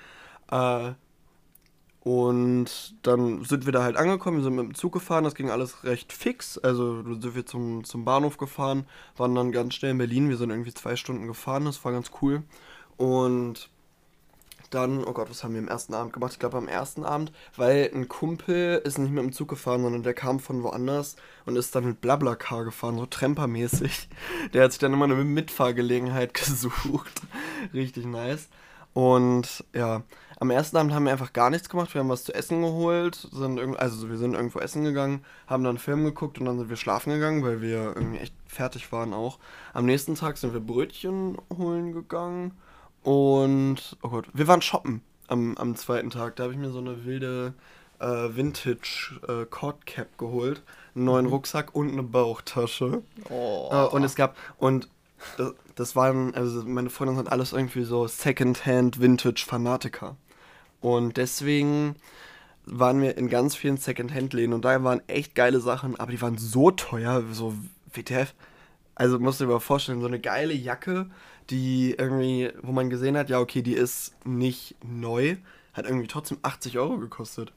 Äh, 0.50 0.92
und 2.06 2.94
dann 3.02 3.42
sind 3.42 3.66
wir 3.66 3.72
da 3.72 3.82
halt 3.82 3.96
angekommen, 3.96 4.36
wir 4.36 4.44
sind 4.44 4.54
mit 4.54 4.64
dem 4.64 4.74
Zug 4.76 4.92
gefahren, 4.92 5.24
das 5.24 5.34
ging 5.34 5.50
alles 5.50 5.82
recht 5.82 6.12
fix. 6.12 6.56
Also 6.56 7.02
sind 7.02 7.34
wir 7.34 7.46
zum, 7.46 7.82
zum 7.82 8.04
Bahnhof 8.04 8.36
gefahren, 8.36 8.86
waren 9.16 9.34
dann 9.34 9.50
ganz 9.50 9.74
schnell 9.74 9.90
in 9.90 9.98
Berlin. 9.98 10.28
Wir 10.28 10.36
sind 10.36 10.50
irgendwie 10.50 10.72
zwei 10.72 10.94
Stunden 10.94 11.26
gefahren, 11.26 11.64
das 11.64 11.84
war 11.84 11.90
ganz 11.90 12.12
cool. 12.22 12.44
Und 12.96 13.70
dann, 14.70 15.04
oh 15.04 15.12
Gott, 15.12 15.30
was 15.30 15.44
haben 15.44 15.54
wir 15.54 15.60
am 15.60 15.68
ersten 15.68 15.94
Abend 15.94 16.12
gemacht? 16.12 16.32
Ich 16.32 16.38
glaube 16.38 16.56
am 16.56 16.68
ersten 16.68 17.04
Abend, 17.04 17.32
weil 17.56 17.90
ein 17.94 18.08
Kumpel 18.08 18.80
ist 18.84 18.98
nicht 18.98 19.12
mit 19.12 19.22
dem 19.22 19.32
Zug 19.32 19.48
gefahren, 19.48 19.82
sondern 19.82 20.02
der 20.02 20.14
kam 20.14 20.40
von 20.40 20.62
woanders 20.62 21.16
und 21.44 21.56
ist 21.56 21.74
dann 21.74 21.84
mit 21.84 22.00
Blablacar 22.00 22.64
gefahren, 22.64 22.98
so 22.98 23.06
Trempermäßig. 23.06 24.08
Der 24.52 24.64
hat 24.64 24.72
sich 24.72 24.78
dann 24.78 24.92
immer 24.92 25.04
eine 25.04 25.16
Mitfahrgelegenheit 25.16 26.34
gesucht. 26.34 27.22
Richtig 27.72 28.06
nice. 28.06 28.48
Und 28.92 29.64
ja, 29.74 30.02
am 30.38 30.50
ersten 30.50 30.76
Abend 30.76 30.94
haben 30.94 31.04
wir 31.04 31.12
einfach 31.12 31.32
gar 31.32 31.50
nichts 31.50 31.68
gemacht. 31.68 31.92
Wir 31.94 32.00
haben 32.00 32.08
was 32.08 32.24
zu 32.24 32.34
essen 32.34 32.62
geholt, 32.62 33.14
sind 33.32 33.58
also 33.78 34.08
wir 34.08 34.16
sind 34.16 34.34
irgendwo 34.34 34.58
essen 34.58 34.84
gegangen, 34.84 35.24
haben 35.46 35.64
dann 35.64 35.70
einen 35.70 35.78
Film 35.78 36.04
geguckt 36.04 36.38
und 36.38 36.46
dann 36.46 36.58
sind 36.58 36.68
wir 36.68 36.76
schlafen 36.76 37.12
gegangen, 37.12 37.42
weil 37.42 37.60
wir 37.60 37.94
irgendwie 37.94 38.18
echt 38.18 38.34
fertig 38.46 38.90
waren 38.92 39.12
auch. 39.12 39.38
Am 39.74 39.86
nächsten 39.86 40.14
Tag 40.14 40.38
sind 40.38 40.52
wir 40.52 40.60
Brötchen 40.60 41.36
holen 41.56 41.92
gegangen 41.92 42.52
und, 43.06 43.96
oh 44.02 44.08
Gott, 44.08 44.26
wir 44.32 44.48
waren 44.48 44.62
shoppen 44.62 45.00
am, 45.28 45.56
am 45.58 45.76
zweiten 45.76 46.10
Tag. 46.10 46.34
Da 46.34 46.42
habe 46.42 46.54
ich 46.54 46.58
mir 46.58 46.70
so 46.70 46.80
eine 46.80 47.04
wilde 47.04 47.54
äh, 48.00 48.06
Vintage 48.06 49.20
äh, 49.28 49.44
Cord 49.44 49.86
Cap 49.86 50.18
geholt, 50.18 50.64
einen 50.96 51.04
neuen 51.04 51.26
mhm. 51.26 51.32
Rucksack 51.32 51.72
und 51.72 51.92
eine 51.92 52.02
Bauchtasche. 52.02 53.02
Oh. 53.30 53.68
Äh, 53.70 53.94
und 53.94 54.02
es 54.02 54.16
gab, 54.16 54.36
und 54.58 54.88
das, 55.36 55.54
das 55.76 55.94
waren, 55.94 56.34
also 56.34 56.64
meine 56.64 56.90
Freunde 56.90 57.14
sind 57.14 57.30
alles 57.30 57.52
irgendwie 57.52 57.84
so 57.84 58.08
Secondhand 58.08 59.00
Vintage 59.00 59.44
Fanatiker. 59.46 60.16
Und 60.80 61.16
deswegen 61.16 61.94
waren 62.64 63.00
wir 63.00 63.16
in 63.16 63.28
ganz 63.28 63.54
vielen 63.54 63.76
Secondhand-Läden 63.76 64.52
und 64.52 64.64
da 64.64 64.82
waren 64.82 65.00
echt 65.06 65.36
geile 65.36 65.60
Sachen, 65.60 65.94
aber 65.94 66.10
die 66.10 66.20
waren 66.20 66.38
so 66.38 66.72
teuer, 66.72 67.22
so 67.30 67.54
WTF. 67.92 68.34
Also 68.96 69.20
musst 69.20 69.38
du 69.38 69.44
dir 69.44 69.52
mal 69.52 69.60
vorstellen, 69.60 70.00
so 70.00 70.08
eine 70.08 70.18
geile 70.18 70.54
Jacke 70.54 71.08
die 71.50 71.94
irgendwie, 71.96 72.52
wo 72.62 72.72
man 72.72 72.90
gesehen 72.90 73.16
hat, 73.16 73.30
ja, 73.30 73.40
okay, 73.40 73.62
die 73.62 73.74
ist 73.74 74.14
nicht 74.24 74.76
neu, 74.84 75.36
hat 75.72 75.86
irgendwie 75.86 76.06
trotzdem 76.06 76.38
80 76.42 76.78
Euro 76.78 76.98
gekostet. 76.98 77.52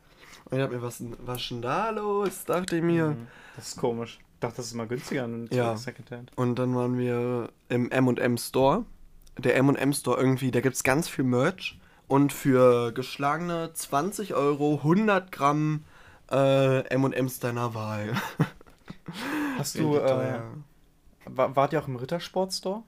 Und 0.45 0.57
ich 0.57 0.63
hab 0.63 0.71
mir, 0.71 0.81
was, 0.81 1.03
was 1.19 1.41
ist 1.41 1.51
denn 1.51 1.61
da 1.61 1.89
los? 1.89 2.45
Dachte 2.45 2.77
ich 2.77 2.83
mir. 2.83 3.09
Mhm. 3.09 3.27
Das 3.55 3.69
ist 3.69 3.77
komisch. 3.77 4.19
Ich 4.35 4.39
dachte, 4.39 4.57
das 4.57 4.67
ist 4.67 4.73
mal 4.73 4.87
günstiger 4.87 5.25
in 5.25 5.49
ja. 5.51 5.75
Secondhand. 5.75 6.31
Und 6.35 6.55
dann 6.57 6.73
waren 6.75 6.97
wir 6.97 7.49
im 7.67 7.89
MM 7.89 8.37
Store. 8.37 8.85
Der 9.37 9.61
MM 9.61 9.93
Store 9.93 10.19
irgendwie, 10.19 10.51
da 10.51 10.61
gibt 10.61 10.75
es 10.75 10.83
ganz 10.83 11.07
viel 11.09 11.25
Merch. 11.25 11.77
Und 12.07 12.33
für 12.33 12.91
geschlagene 12.91 13.71
20 13.73 14.33
Euro 14.33 14.77
100 14.77 15.31
Gramm 15.31 15.83
äh, 16.31 16.95
MMs 16.95 17.39
deiner 17.39 17.73
Wahl. 17.75 18.13
Hast 19.57 19.77
du, 19.77 19.97
äh, 19.97 20.39
War, 21.25 21.55
wart 21.55 21.73
ihr 21.73 21.81
auch 21.81 21.87
im 21.87 21.97
Rittersportstore? 21.97 22.83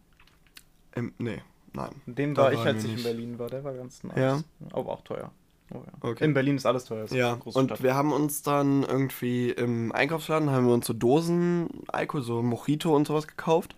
Im, 0.96 1.14
nee, 1.18 1.42
nein. 1.74 2.02
Den 2.06 2.36
war 2.38 2.54
ich, 2.54 2.60
als 2.60 2.84
ich 2.84 2.98
in 2.98 3.04
Berlin 3.04 3.40
war. 3.40 3.50
Der 3.50 3.64
war 3.64 3.74
ganz 3.74 4.04
nice. 4.04 4.18
Ja. 4.18 4.42
Aber 4.72 4.92
auch 4.92 5.02
teuer. 5.02 5.32
Oh, 5.74 5.78
ja. 5.78 6.10
okay. 6.10 6.26
In 6.26 6.34
Berlin 6.34 6.58
ist 6.58 6.66
alles 6.66 6.86
teuer. 6.86 7.06
Ist 7.06 7.14
ja, 7.14 7.38
und 7.46 7.68
Stadt. 7.68 7.84
wir 7.84 7.96
haben 7.96 8.12
uns 8.12 8.42
dann 8.42 8.84
irgendwie 8.84 9.50
im 9.52 9.92
Einkaufsladen, 9.92 10.50
haben 10.50 10.68
wir 10.68 10.74
uns 10.74 10.86
so 10.86 10.94
Dosen 10.94 11.70
Alkohol, 11.88 12.24
so 12.24 12.42
Mojito 12.42 12.94
und 12.94 13.08
sowas 13.08 13.28
gekauft 13.28 13.76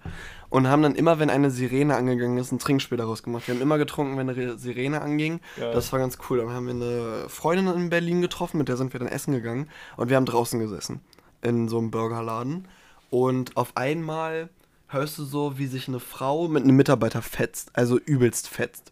und 0.50 0.68
haben 0.68 0.82
dann 0.82 0.96
immer, 0.96 1.20
wenn 1.20 1.30
eine 1.30 1.52
Sirene 1.52 1.96
angegangen 1.96 2.38
ist, 2.38 2.52
ein 2.52 2.60
Trinkspiel 2.60 2.98
daraus 2.98 3.22
gemacht. 3.22 3.48
Wir 3.48 3.56
haben 3.56 3.62
immer 3.62 3.78
getrunken, 3.78 4.18
wenn 4.18 4.30
eine 4.30 4.58
Sirene 4.58 5.02
anging. 5.02 5.40
Geil. 5.58 5.72
Das 5.74 5.92
war 5.92 6.00
ganz 6.00 6.18
cool. 6.30 6.40
Dann 6.40 6.50
haben 6.50 6.66
wir 6.66 6.74
eine 6.74 7.30
Freundin 7.30 7.68
in 7.68 7.90
Berlin 7.90 8.22
getroffen, 8.22 8.58
mit 8.58 8.70
der 8.70 8.78
sind 8.78 8.94
wir 8.94 9.00
dann 9.00 9.10
essen 9.10 9.34
gegangen 9.34 9.70
und 9.98 10.10
wir 10.10 10.18
haben 10.18 10.26
draußen 10.26 10.60
gesessen 10.60 11.02
in 11.42 11.68
so 11.68 11.78
einem 11.78 11.92
Burgerladen 11.92 12.68
und 13.10 13.56
auf 13.58 13.76
einmal 13.76 14.50
hörst 14.94 15.18
du 15.18 15.26
so, 15.26 15.58
wie 15.58 15.68
sich 15.68 15.88
eine 15.88 16.00
Frau 16.00 16.48
mit 16.48 16.64
einem 16.64 16.76
Mitarbeiter 16.76 17.22
fetzt, 17.22 17.72
also 17.74 17.98
übelst 17.98 18.48
fetzt. 18.48 18.92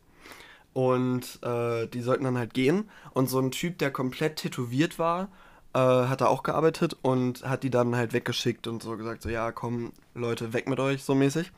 Und 0.73 1.39
äh, 1.43 1.87
die 1.87 2.01
sollten 2.01 2.23
dann 2.23 2.37
halt 2.37 2.53
gehen. 2.53 2.89
Und 3.13 3.29
so 3.29 3.39
ein 3.39 3.51
Typ, 3.51 3.77
der 3.77 3.91
komplett 3.91 4.37
tätowiert 4.37 4.99
war, 4.99 5.29
äh, 5.73 5.79
hat 5.79 6.21
da 6.21 6.27
auch 6.27 6.43
gearbeitet 6.43 6.97
und 7.01 7.43
hat 7.43 7.63
die 7.63 7.69
dann 7.69 7.95
halt 7.95 8.13
weggeschickt 8.13 8.67
und 8.67 8.83
so 8.83 8.97
gesagt, 8.97 9.21
so 9.21 9.29
ja, 9.29 9.51
komm, 9.51 9.93
Leute, 10.13 10.53
weg 10.53 10.67
mit 10.67 10.79
euch, 10.79 11.03
so 11.03 11.15
mäßig. 11.15 11.51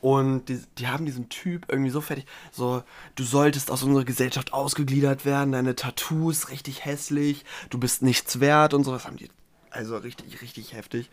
Und 0.00 0.48
die, 0.48 0.60
die 0.78 0.88
haben 0.88 1.06
diesen 1.06 1.28
Typ 1.28 1.66
irgendwie 1.68 1.90
so 1.90 2.00
fertig, 2.00 2.26
so, 2.50 2.82
du 3.14 3.22
solltest 3.22 3.70
aus 3.70 3.84
unserer 3.84 4.04
Gesellschaft 4.04 4.52
ausgegliedert 4.52 5.24
werden, 5.24 5.52
deine 5.52 5.76
Tattoos 5.76 6.50
richtig 6.50 6.84
hässlich, 6.84 7.44
du 7.70 7.78
bist 7.78 8.02
nichts 8.02 8.40
wert 8.40 8.74
und 8.74 8.82
sowas 8.82 9.06
haben 9.06 9.16
die, 9.16 9.28
also 9.70 9.96
richtig, 9.96 10.42
richtig 10.42 10.72
heftig. 10.72 11.08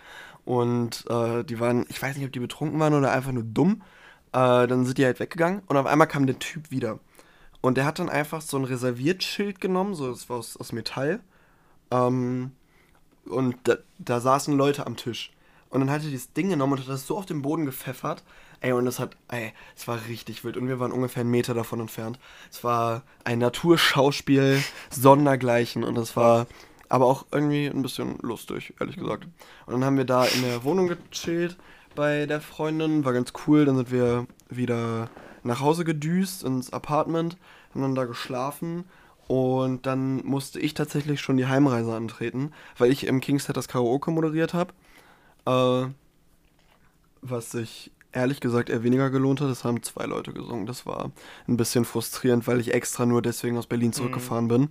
Und 0.49 1.05
äh, 1.11 1.43
die 1.43 1.59
waren, 1.59 1.85
ich 1.89 2.01
weiß 2.01 2.17
nicht, 2.17 2.25
ob 2.25 2.31
die 2.31 2.39
betrunken 2.39 2.79
waren 2.79 2.95
oder 2.95 3.11
einfach 3.11 3.31
nur 3.31 3.43
dumm. 3.43 3.83
Äh, 4.31 4.65
dann 4.65 4.83
sind 4.83 4.97
die 4.97 5.05
halt 5.05 5.19
weggegangen 5.19 5.61
und 5.67 5.77
auf 5.77 5.85
einmal 5.85 6.07
kam 6.07 6.25
der 6.25 6.39
Typ 6.39 6.71
wieder. 6.71 6.97
Und 7.61 7.77
der 7.77 7.85
hat 7.85 7.99
dann 7.99 8.09
einfach 8.09 8.41
so 8.41 8.57
ein 8.57 8.63
Reserviertschild 8.63 9.61
genommen, 9.61 9.93
so 9.93 10.09
das 10.09 10.27
war 10.27 10.37
aus, 10.37 10.57
aus 10.57 10.71
Metall. 10.71 11.19
Ähm, 11.91 12.53
und 13.25 13.57
da, 13.65 13.77
da, 13.99 14.19
saßen 14.19 14.57
Leute 14.57 14.87
am 14.87 14.95
Tisch. 14.95 15.31
Und 15.69 15.81
dann 15.81 15.91
hat 15.91 16.01
er 16.01 16.09
dieses 16.09 16.33
Ding 16.33 16.49
genommen 16.49 16.73
und 16.73 16.79
hat 16.79 16.89
das 16.89 17.05
so 17.05 17.15
auf 17.15 17.27
den 17.27 17.43
Boden 17.43 17.67
gepfeffert. 17.67 18.23
Ey, 18.59 18.71
und 18.71 18.85
das 18.85 18.97
hat, 18.97 19.15
ey, 19.27 19.53
es 19.77 19.87
war 19.87 19.99
richtig 20.07 20.43
wild. 20.43 20.57
Und 20.57 20.67
wir 20.67 20.79
waren 20.79 20.91
ungefähr 20.91 21.21
einen 21.21 21.29
Meter 21.29 21.53
davon 21.53 21.79
entfernt. 21.79 22.17
Es 22.49 22.63
war 22.63 23.03
ein 23.23 23.37
Naturschauspiel 23.37 24.63
sondergleichen. 24.89 25.83
Und 25.83 25.95
es 25.99 26.15
war 26.15 26.47
aber 26.89 27.05
auch 27.05 27.25
irgendwie 27.31 27.67
ein 27.67 27.81
bisschen 27.81 28.17
lustig, 28.21 28.73
ehrlich 28.79 28.97
gesagt. 28.97 29.27
Und 29.65 29.73
dann 29.73 29.85
haben 29.85 29.97
wir 29.97 30.05
da 30.05 30.25
in 30.25 30.41
der 30.41 30.63
Wohnung 30.63 30.87
gechillt 30.87 31.57
bei 31.95 32.25
der 32.25 32.41
Freundin. 32.41 33.05
War 33.05 33.13
ganz 33.13 33.33
cool. 33.47 33.65
Dann 33.65 33.77
sind 33.77 33.91
wir 33.91 34.27
wieder 34.49 35.09
nach 35.43 35.61
Hause 35.61 35.85
gedüst 35.85 36.43
ins 36.43 36.73
Apartment, 36.73 37.37
haben 37.73 37.81
dann 37.81 37.95
da 37.95 38.05
geschlafen 38.05 38.85
und 39.27 39.85
dann 39.85 40.25
musste 40.25 40.59
ich 40.59 40.73
tatsächlich 40.73 41.21
schon 41.21 41.37
die 41.37 41.45
Heimreise 41.45 41.93
antreten, 41.93 42.51
weil 42.79 42.91
ich 42.91 43.05
im 43.05 43.21
Kingset 43.21 43.55
das 43.55 43.67
Karaoke 43.67 44.09
moderiert 44.09 44.55
habe. 44.55 44.73
Äh, 45.45 45.91
was 47.21 47.51
sich 47.51 47.91
ehrlich 48.11 48.39
gesagt 48.39 48.69
eher 48.69 48.83
weniger 48.83 49.09
gelohnt 49.09 49.39
hat. 49.41 49.49
Es 49.49 49.63
haben 49.63 49.83
zwei 49.83 50.05
Leute 50.05 50.33
gesungen. 50.33 50.65
Das 50.65 50.85
war 50.85 51.11
ein 51.47 51.57
bisschen 51.57 51.85
frustrierend, 51.85 52.47
weil 52.47 52.59
ich 52.59 52.73
extra 52.73 53.05
nur 53.05 53.21
deswegen 53.21 53.57
aus 53.57 53.67
Berlin 53.67 53.93
zurückgefahren 53.93 54.45
mhm. 54.45 54.49
bin. 54.49 54.69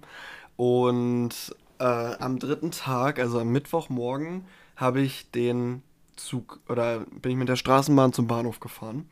Und 0.56 1.54
äh, 1.78 1.84
am 1.84 2.38
dritten 2.38 2.70
Tag, 2.70 3.18
also 3.18 3.40
am 3.40 3.50
Mittwochmorgen, 3.50 4.44
habe 4.76 5.00
ich 5.00 5.30
den 5.30 5.82
Zug 6.16 6.60
oder 6.68 7.00
bin 7.00 7.32
ich 7.32 7.38
mit 7.38 7.48
der 7.48 7.56
Straßenbahn 7.56 8.12
zum 8.12 8.26
Bahnhof 8.26 8.60
gefahren. 8.60 9.06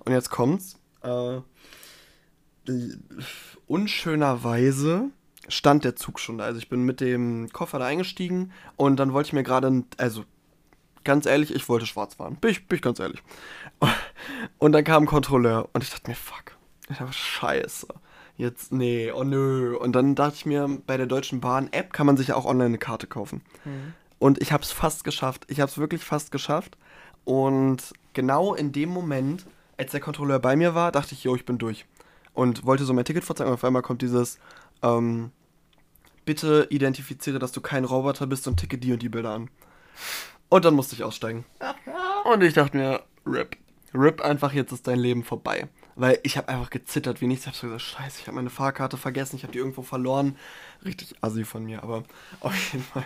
Und 0.00 0.12
jetzt 0.12 0.30
kommt's. 0.30 0.78
Äh, 1.02 1.40
unschönerweise 3.66 5.10
stand 5.48 5.84
der 5.84 5.96
Zug 5.96 6.20
schon 6.20 6.38
da. 6.38 6.44
Also 6.44 6.58
ich 6.58 6.68
bin 6.68 6.84
mit 6.84 7.00
dem 7.00 7.48
Koffer 7.52 7.78
da 7.78 7.86
eingestiegen 7.86 8.52
und 8.76 8.96
dann 8.96 9.12
wollte 9.12 9.28
ich 9.28 9.32
mir 9.32 9.42
gerade, 9.42 9.84
also 9.96 10.24
ganz 11.04 11.26
ehrlich, 11.26 11.54
ich 11.54 11.68
wollte 11.68 11.86
schwarz 11.86 12.14
fahren. 12.14 12.36
Bin 12.36 12.50
ich, 12.50 12.68
bin 12.68 12.76
ich 12.76 12.82
ganz 12.82 13.00
ehrlich. 13.00 13.22
Und 14.58 14.72
dann 14.72 14.84
kam 14.84 15.04
ein 15.04 15.06
Kontrolleur 15.06 15.68
und 15.72 15.82
ich 15.82 15.90
dachte 15.90 16.10
mir, 16.10 16.16
fuck. 16.16 16.56
Ich 16.88 16.98
dachte, 16.98 17.12
scheiße. 17.12 17.88
Jetzt, 18.36 18.72
nee, 18.72 19.12
oh 19.12 19.24
nö. 19.24 19.76
Und 19.76 19.92
dann 19.92 20.14
dachte 20.14 20.36
ich 20.36 20.46
mir, 20.46 20.68
bei 20.86 20.96
der 20.96 21.06
Deutschen 21.06 21.40
Bahn-App 21.40 21.92
kann 21.92 22.06
man 22.06 22.16
sich 22.16 22.28
ja 22.28 22.36
auch 22.36 22.44
online 22.44 22.66
eine 22.66 22.78
Karte 22.78 23.06
kaufen. 23.06 23.42
Mhm. 23.64 23.94
Und 24.18 24.40
ich 24.40 24.52
habe 24.52 24.62
es 24.62 24.72
fast 24.72 25.04
geschafft. 25.04 25.44
Ich 25.48 25.60
habe 25.60 25.70
es 25.70 25.78
wirklich 25.78 26.04
fast 26.04 26.32
geschafft. 26.32 26.76
Und 27.24 27.92
genau 28.14 28.54
in 28.54 28.72
dem 28.72 28.88
Moment 28.88 29.46
als 29.76 29.90
der 29.90 30.00
Kontrolleur 30.00 30.38
bei 30.38 30.56
mir 30.56 30.74
war, 30.74 30.92
dachte 30.92 31.14
ich, 31.14 31.24
jo, 31.24 31.34
ich 31.34 31.44
bin 31.44 31.58
durch. 31.58 31.86
Und 32.32 32.64
wollte 32.64 32.84
so 32.84 32.94
mein 32.94 33.04
Ticket 33.04 33.24
vorzeigen 33.24 33.50
und 33.50 33.54
auf 33.54 33.64
einmal 33.64 33.82
kommt 33.82 34.02
dieses, 34.02 34.38
ähm, 34.82 35.32
bitte 36.24 36.66
identifiziere, 36.70 37.38
dass 37.38 37.52
du 37.52 37.60
kein 37.60 37.84
Roboter 37.84 38.26
bist 38.26 38.46
und 38.48 38.58
ticke 38.58 38.78
die 38.78 38.92
und 38.92 39.02
die 39.02 39.08
Bilder 39.08 39.30
an. 39.30 39.50
Und 40.48 40.64
dann 40.64 40.74
musste 40.74 40.94
ich 40.94 41.04
aussteigen. 41.04 41.44
Und 42.24 42.42
ich 42.42 42.54
dachte 42.54 42.76
mir, 42.76 43.02
RIP. 43.26 43.56
RIP 43.94 44.20
einfach, 44.20 44.52
jetzt 44.52 44.70
ist 44.70 44.86
dein 44.86 44.98
Leben 44.98 45.24
vorbei. 45.24 45.68
Weil 45.94 46.18
ich 46.22 46.36
habe 46.36 46.48
einfach 46.48 46.70
gezittert 46.70 47.20
wie 47.20 47.26
nichts. 47.26 47.44
Ich 47.44 47.48
habe 47.48 47.56
so 47.56 47.66
gesagt, 47.66 47.82
scheiße, 47.82 48.20
ich 48.20 48.26
habe 48.26 48.36
meine 48.36 48.50
Fahrkarte 48.50 48.96
vergessen, 48.96 49.36
ich 49.36 49.42
habe 49.42 49.52
die 49.52 49.58
irgendwo 49.58 49.82
verloren. 49.82 50.36
Richtig 50.84 51.14
assi 51.20 51.44
von 51.44 51.64
mir, 51.64 51.82
aber 51.82 52.04
auf 52.40 52.72
jeden 52.72 52.84
Fall 52.84 53.04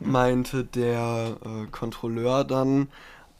meinte 0.00 0.64
der 0.64 1.36
äh, 1.44 1.66
Kontrolleur 1.70 2.44
dann, 2.44 2.88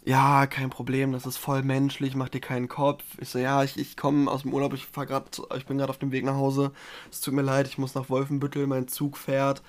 ja, 0.04 0.46
kein 0.46 0.70
Problem, 0.70 1.12
das 1.12 1.26
ist 1.26 1.36
voll 1.36 1.62
menschlich, 1.62 2.14
mach 2.14 2.30
dir 2.30 2.40
keinen 2.40 2.68
Kopf. 2.68 3.04
Ich 3.20 3.28
so, 3.28 3.38
ja, 3.38 3.62
ich, 3.62 3.78
ich 3.78 3.96
komme 3.96 4.30
aus 4.30 4.42
dem 4.42 4.54
Urlaub, 4.54 4.72
ich 4.72 4.86
fahr 4.86 5.04
grad, 5.04 5.42
ich 5.56 5.66
bin 5.66 5.76
gerade 5.76 5.90
auf 5.90 5.98
dem 5.98 6.12
Weg 6.12 6.24
nach 6.24 6.34
Hause. 6.36 6.72
Es 7.10 7.20
tut 7.20 7.34
mir 7.34 7.42
leid, 7.42 7.68
ich 7.68 7.76
muss 7.76 7.94
nach 7.94 8.08
Wolfenbüttel, 8.08 8.66
mein 8.66 8.88
Zug 8.88 9.18
fährt. 9.18 9.62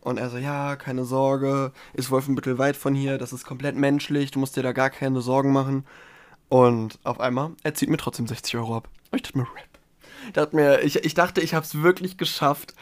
Und 0.00 0.18
er 0.18 0.30
so, 0.30 0.38
ja, 0.38 0.76
keine 0.76 1.04
Sorge, 1.04 1.72
ist 1.92 2.10
Wolfenbüttel 2.10 2.58
weit 2.58 2.76
von 2.76 2.94
hier, 2.94 3.18
das 3.18 3.32
ist 3.32 3.44
komplett 3.44 3.76
menschlich, 3.76 4.30
du 4.30 4.38
musst 4.40 4.56
dir 4.56 4.62
da 4.62 4.72
gar 4.72 4.90
keine 4.90 5.20
Sorgen 5.20 5.52
machen. 5.52 5.84
Und 6.52 6.98
auf 7.02 7.18
einmal, 7.18 7.52
er 7.62 7.72
zieht 7.72 7.88
mir 7.88 7.96
trotzdem 7.96 8.26
60 8.26 8.58
Euro 8.58 8.76
ab. 8.76 8.88
Und 9.10 9.16
ich 9.16 9.22
dachte 9.22 9.38
mir, 9.38 9.44
Rap. 9.44 9.68
Ich 10.26 10.32
dachte, 10.34 10.54
mir, 10.54 10.82
ich, 10.82 10.96
ich 10.96 11.14
dachte, 11.14 11.40
ich 11.40 11.54
habe 11.54 11.64
es 11.64 11.80
wirklich 11.80 12.18
geschafft, 12.18 12.74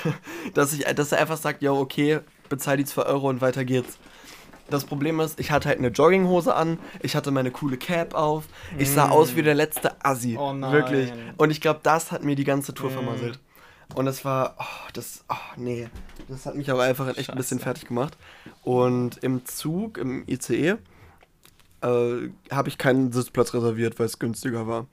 dass, 0.54 0.72
ich, 0.72 0.84
dass 0.84 1.12
er 1.12 1.18
einfach 1.18 1.36
sagt, 1.36 1.60
ja, 1.60 1.72
okay, 1.72 2.20
bezahl 2.48 2.78
die 2.78 2.86
2 2.86 3.02
Euro 3.02 3.28
und 3.28 3.42
weiter 3.42 3.66
geht's. 3.66 3.98
Das 4.70 4.86
Problem 4.86 5.20
ist, 5.20 5.38
ich 5.38 5.50
hatte 5.50 5.68
halt 5.68 5.76
eine 5.76 5.88
Jogginghose 5.88 6.54
an, 6.54 6.78
ich 7.02 7.16
hatte 7.16 7.30
meine 7.30 7.50
coole 7.50 7.76
Cap 7.76 8.14
auf, 8.14 8.44
ich 8.78 8.90
sah 8.90 9.08
mm. 9.08 9.12
aus 9.12 9.36
wie 9.36 9.42
der 9.42 9.54
letzte 9.54 10.02
Assi. 10.02 10.38
Oh 10.38 10.54
nein. 10.54 10.72
Wirklich. 10.72 11.12
Und 11.36 11.50
ich 11.50 11.60
glaube, 11.60 11.80
das 11.82 12.10
hat 12.10 12.24
mir 12.24 12.34
die 12.34 12.44
ganze 12.44 12.72
Tour 12.72 12.88
mm. 12.88 12.94
vermasselt. 12.94 13.40
Und 13.94 14.06
das 14.06 14.24
war, 14.24 14.56
oh, 14.58 14.88
das, 14.94 15.22
oh, 15.28 15.34
nee. 15.56 15.90
Das 16.28 16.46
hat 16.46 16.54
mich 16.54 16.70
aber 16.70 16.84
einfach 16.84 17.08
echt 17.08 17.18
Scheiße. 17.18 17.32
ein 17.32 17.36
bisschen 17.36 17.58
fertig 17.58 17.88
gemacht. 17.88 18.16
Und 18.62 19.18
im 19.18 19.44
Zug, 19.44 19.98
im 19.98 20.24
ICE, 20.26 20.78
äh, 21.82 22.30
habe 22.50 22.68
ich 22.68 22.78
keinen 22.78 23.12
Sitzplatz 23.12 23.54
reserviert, 23.54 23.98
weil 23.98 24.06
es 24.06 24.18
günstiger 24.18 24.66
war. 24.66 24.86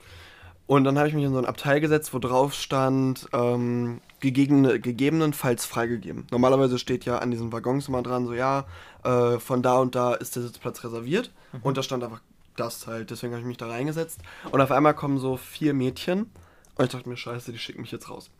Und 0.67 0.83
dann 0.83 0.97
habe 0.97 1.07
ich 1.07 1.13
mich 1.13 1.23
in 1.23 1.31
so 1.33 1.37
ein 1.37 1.45
Abteil 1.45 1.79
gesetzt, 1.79 2.13
wo 2.13 2.19
drauf 2.19 2.53
stand, 2.53 3.27
ähm, 3.33 4.01
gegebene, 4.19 4.79
gegebenenfalls 4.79 5.65
freigegeben. 5.65 6.25
Normalerweise 6.31 6.79
steht 6.79 7.05
ja 7.05 7.19
an 7.19 7.29
diesen 7.29 7.51
Waggons 7.51 7.87
immer 7.87 8.01
dran, 8.01 8.25
so 8.25 8.33
ja, 8.33 8.65
äh, 9.03 9.37
von 9.37 9.61
da 9.61 9.77
und 9.77 9.93
da 9.93 10.15
ist 10.15 10.35
der 10.35 10.43
Sitzplatz 10.43 10.83
reserviert. 10.83 11.31
Mhm. 11.53 11.59
Und 11.61 11.77
da 11.77 11.83
stand 11.83 12.03
einfach 12.03 12.21
das 12.55 12.87
halt. 12.87 13.11
Deswegen 13.11 13.33
habe 13.33 13.41
ich 13.41 13.47
mich 13.47 13.57
da 13.57 13.67
reingesetzt. 13.67 14.21
Und 14.51 14.59
auf 14.59 14.71
einmal 14.71 14.95
kommen 14.95 15.19
so 15.19 15.37
vier 15.37 15.75
Mädchen. 15.75 16.31
Und 16.77 16.85
ich 16.85 16.91
dachte 16.91 17.07
mir, 17.07 17.17
scheiße, 17.17 17.51
die 17.51 17.59
schicken 17.59 17.81
mich 17.81 17.91
jetzt 17.91 18.09
raus. 18.09 18.31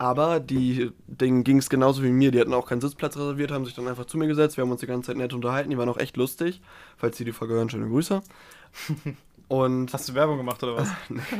Aber 0.00 0.40
die, 0.40 0.92
denen 1.06 1.44
ging 1.44 1.58
es 1.58 1.68
genauso 1.68 2.02
wie 2.02 2.08
mir. 2.08 2.30
Die 2.30 2.40
hatten 2.40 2.54
auch 2.54 2.66
keinen 2.66 2.80
Sitzplatz 2.80 3.18
reserviert, 3.18 3.50
haben 3.50 3.66
sich 3.66 3.74
dann 3.74 3.86
einfach 3.86 4.06
zu 4.06 4.16
mir 4.16 4.28
gesetzt. 4.28 4.56
Wir 4.56 4.62
haben 4.62 4.70
uns 4.70 4.80
die 4.80 4.86
ganze 4.86 5.08
Zeit 5.08 5.18
nett 5.18 5.34
unterhalten. 5.34 5.68
Die 5.68 5.76
waren 5.76 5.90
auch 5.90 5.98
echt 5.98 6.16
lustig. 6.16 6.62
Falls 6.96 7.18
sie 7.18 7.26
die 7.26 7.32
Folge 7.32 7.52
hören, 7.52 7.68
schöne 7.68 7.86
Grüße. 7.86 8.22
Und 9.48 9.92
Hast 9.92 10.08
du 10.08 10.14
Werbung 10.14 10.38
gemacht 10.38 10.62
oder 10.62 10.76
was? 10.76 10.88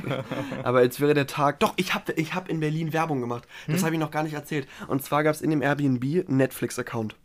Aber 0.62 0.82
jetzt 0.82 1.00
wäre 1.00 1.14
der 1.14 1.26
Tag. 1.26 1.58
Doch, 1.60 1.72
ich 1.76 1.94
habe 1.94 2.12
ich 2.12 2.34
hab 2.34 2.50
in 2.50 2.60
Berlin 2.60 2.92
Werbung 2.92 3.22
gemacht. 3.22 3.48
Das 3.66 3.78
hm? 3.78 3.84
habe 3.86 3.94
ich 3.94 4.00
noch 4.00 4.10
gar 4.10 4.24
nicht 4.24 4.34
erzählt. 4.34 4.68
Und 4.88 5.02
zwar 5.02 5.24
gab 5.24 5.34
es 5.34 5.40
in 5.40 5.48
dem 5.48 5.62
Airbnb 5.62 6.04
einen 6.04 6.36
Netflix-Account. 6.36 7.16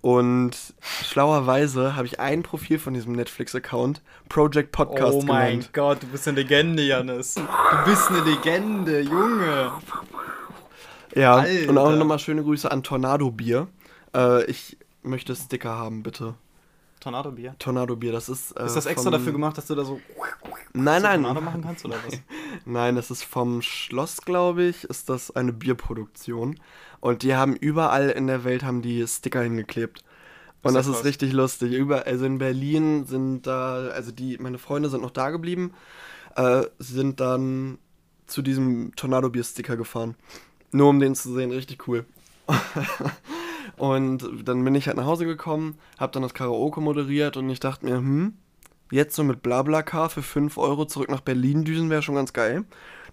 Und 0.00 0.56
schlauerweise 1.04 1.94
habe 1.94 2.08
ich 2.08 2.18
ein 2.18 2.42
Profil 2.42 2.80
von 2.80 2.94
diesem 2.94 3.12
Netflix-Account, 3.12 4.02
Project 4.28 4.72
Podcast, 4.72 5.18
Oh 5.18 5.22
mein 5.22 5.50
genannt. 5.50 5.70
Gott, 5.72 6.02
du 6.02 6.08
bist 6.08 6.26
eine 6.26 6.38
Legende, 6.40 6.82
Janis. 6.82 7.34
Du 7.34 7.44
bist 7.84 8.10
eine 8.10 8.22
Legende, 8.22 9.00
Junge. 9.02 9.70
Ja, 11.14 11.36
Alter. 11.36 11.70
und 11.70 11.78
auch 11.78 11.94
nochmal 11.94 12.18
schöne 12.18 12.42
Grüße 12.42 12.70
an 12.70 12.82
Tornado 12.82 13.30
Bier. 13.30 13.68
Äh, 14.14 14.44
ich 14.44 14.76
möchte 15.02 15.34
Sticker 15.34 15.70
haben, 15.70 16.02
bitte. 16.02 16.34
Tornado 17.00 17.30
Bier? 17.30 17.54
Tornado 17.58 17.96
Bier, 17.96 18.12
das 18.12 18.28
ist. 18.28 18.52
Äh, 18.52 18.66
ist 18.66 18.76
das 18.76 18.86
extra 18.86 19.10
dafür 19.10 19.32
gemacht, 19.32 19.56
dass 19.56 19.66
du 19.66 19.74
da 19.74 19.84
so. 19.84 20.00
Nein, 20.72 21.02
nein. 21.02 21.22
Tornado 21.22 21.40
machen 21.40 21.62
kannst 21.62 21.84
oder 21.84 21.96
was? 22.06 22.20
nein, 22.64 22.96
das 22.96 23.10
ist 23.10 23.24
vom 23.24 23.62
Schloss, 23.62 24.22
glaube 24.22 24.64
ich, 24.64 24.84
ist 24.84 25.08
das 25.08 25.30
eine 25.30 25.52
Bierproduktion. 25.52 26.58
Und 27.00 27.22
die 27.22 27.36
haben 27.36 27.54
überall 27.54 28.10
in 28.10 28.26
der 28.26 28.44
Welt 28.44 28.64
haben 28.64 28.82
die 28.82 29.06
Sticker 29.06 29.42
hingeklebt. 29.42 30.02
Und 30.62 30.74
das 30.74 30.88
ist 30.88 31.04
richtig 31.04 31.32
lustig. 31.32 31.72
Über, 31.72 32.06
also 32.06 32.26
in 32.26 32.38
Berlin 32.38 33.06
sind 33.06 33.42
da, 33.42 33.88
also 33.88 34.10
die, 34.10 34.36
meine 34.38 34.58
Freunde 34.58 34.88
sind 34.88 35.02
noch 35.02 35.12
da 35.12 35.30
geblieben, 35.30 35.72
äh, 36.34 36.62
sind 36.78 37.20
dann 37.20 37.78
zu 38.26 38.42
diesem 38.42 38.92
Tornado-Bier-Sticker 38.96 39.76
gefahren. 39.76 40.16
Nur 40.72 40.88
um 40.88 41.00
den 41.00 41.14
zu 41.14 41.32
sehen, 41.32 41.50
richtig 41.50 41.88
cool. 41.88 42.04
und 43.76 44.28
dann 44.44 44.64
bin 44.64 44.74
ich 44.74 44.86
halt 44.86 44.96
nach 44.96 45.06
Hause 45.06 45.24
gekommen, 45.24 45.78
hab 45.98 46.12
dann 46.12 46.22
das 46.22 46.34
Karaoke 46.34 46.80
moderiert 46.80 47.36
und 47.36 47.48
ich 47.50 47.60
dachte 47.60 47.86
mir, 47.86 47.96
hm, 47.96 48.34
jetzt 48.90 49.14
so 49.14 49.24
mit 49.24 49.42
Blablacar 49.42 50.10
für 50.10 50.22
5 50.22 50.56
Euro 50.58 50.86
zurück 50.86 51.10
nach 51.10 51.20
Berlin 51.20 51.64
düsen 51.64 51.90
wäre 51.90 52.02
schon 52.02 52.14
ganz 52.14 52.32
geil. 52.32 52.64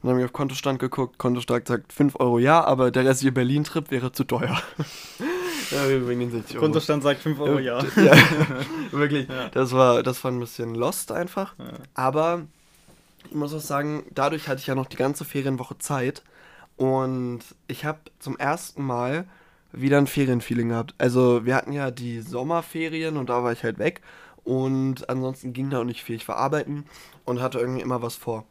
Dann 0.01 0.11
habe 0.11 0.19
ich 0.19 0.25
auf 0.25 0.33
Kontostand 0.33 0.79
geguckt, 0.79 1.17
Kontostand 1.17 1.67
sagt 1.67 1.91
5 1.91 2.19
Euro 2.19 2.37
ja, 2.39 2.63
aber 2.63 2.91
der 2.91 3.05
restliche 3.05 3.31
Berlin-Trip 3.31 3.89
wäre 3.91 4.11
zu 4.11 4.23
teuer. 4.23 4.61
ja, 5.71 6.07
wegen 6.07 6.29
60 6.29 6.57
Euro. 6.57 6.65
Kontostand 6.65 7.03
sagt 7.03 7.21
5 7.21 7.39
Euro 7.39 7.59
ja. 7.59 7.83
ja. 7.95 8.13
Wirklich, 8.91 9.27
ja. 9.27 9.49
Das, 9.49 9.71
war, 9.71 10.03
das 10.03 10.23
war 10.23 10.31
ein 10.31 10.39
bisschen 10.39 10.75
lost 10.75 11.11
einfach. 11.11 11.55
Ja. 11.57 11.73
Aber 11.95 12.43
ich 13.29 13.35
muss 13.35 13.53
auch 13.53 13.61
sagen, 13.61 14.03
dadurch 14.13 14.47
hatte 14.47 14.59
ich 14.59 14.67
ja 14.67 14.75
noch 14.75 14.85
die 14.85 14.97
ganze 14.97 15.25
Ferienwoche 15.25 15.77
Zeit 15.79 16.23
und 16.77 17.39
ich 17.67 17.85
habe 17.85 17.99
zum 18.19 18.37
ersten 18.37 18.83
Mal 18.83 19.25
wieder 19.71 19.97
ein 19.97 20.07
Ferienfeeling 20.07 20.69
gehabt. 20.69 20.95
Also 20.97 21.45
wir 21.45 21.55
hatten 21.55 21.71
ja 21.71 21.91
die 21.91 22.21
Sommerferien 22.21 23.17
und 23.17 23.29
da 23.29 23.43
war 23.43 23.51
ich 23.51 23.63
halt 23.63 23.77
weg 23.77 24.01
und 24.43 25.09
ansonsten 25.09 25.53
ging 25.53 25.69
da 25.69 25.79
auch 25.79 25.85
nicht 25.85 26.03
viel. 26.03 26.15
Ich 26.15 26.27
war 26.27 26.37
arbeiten 26.37 26.85
und 27.25 27.41
hatte 27.41 27.59
irgendwie 27.59 27.81
immer 27.81 28.01
was 28.01 28.15
vor. 28.15 28.45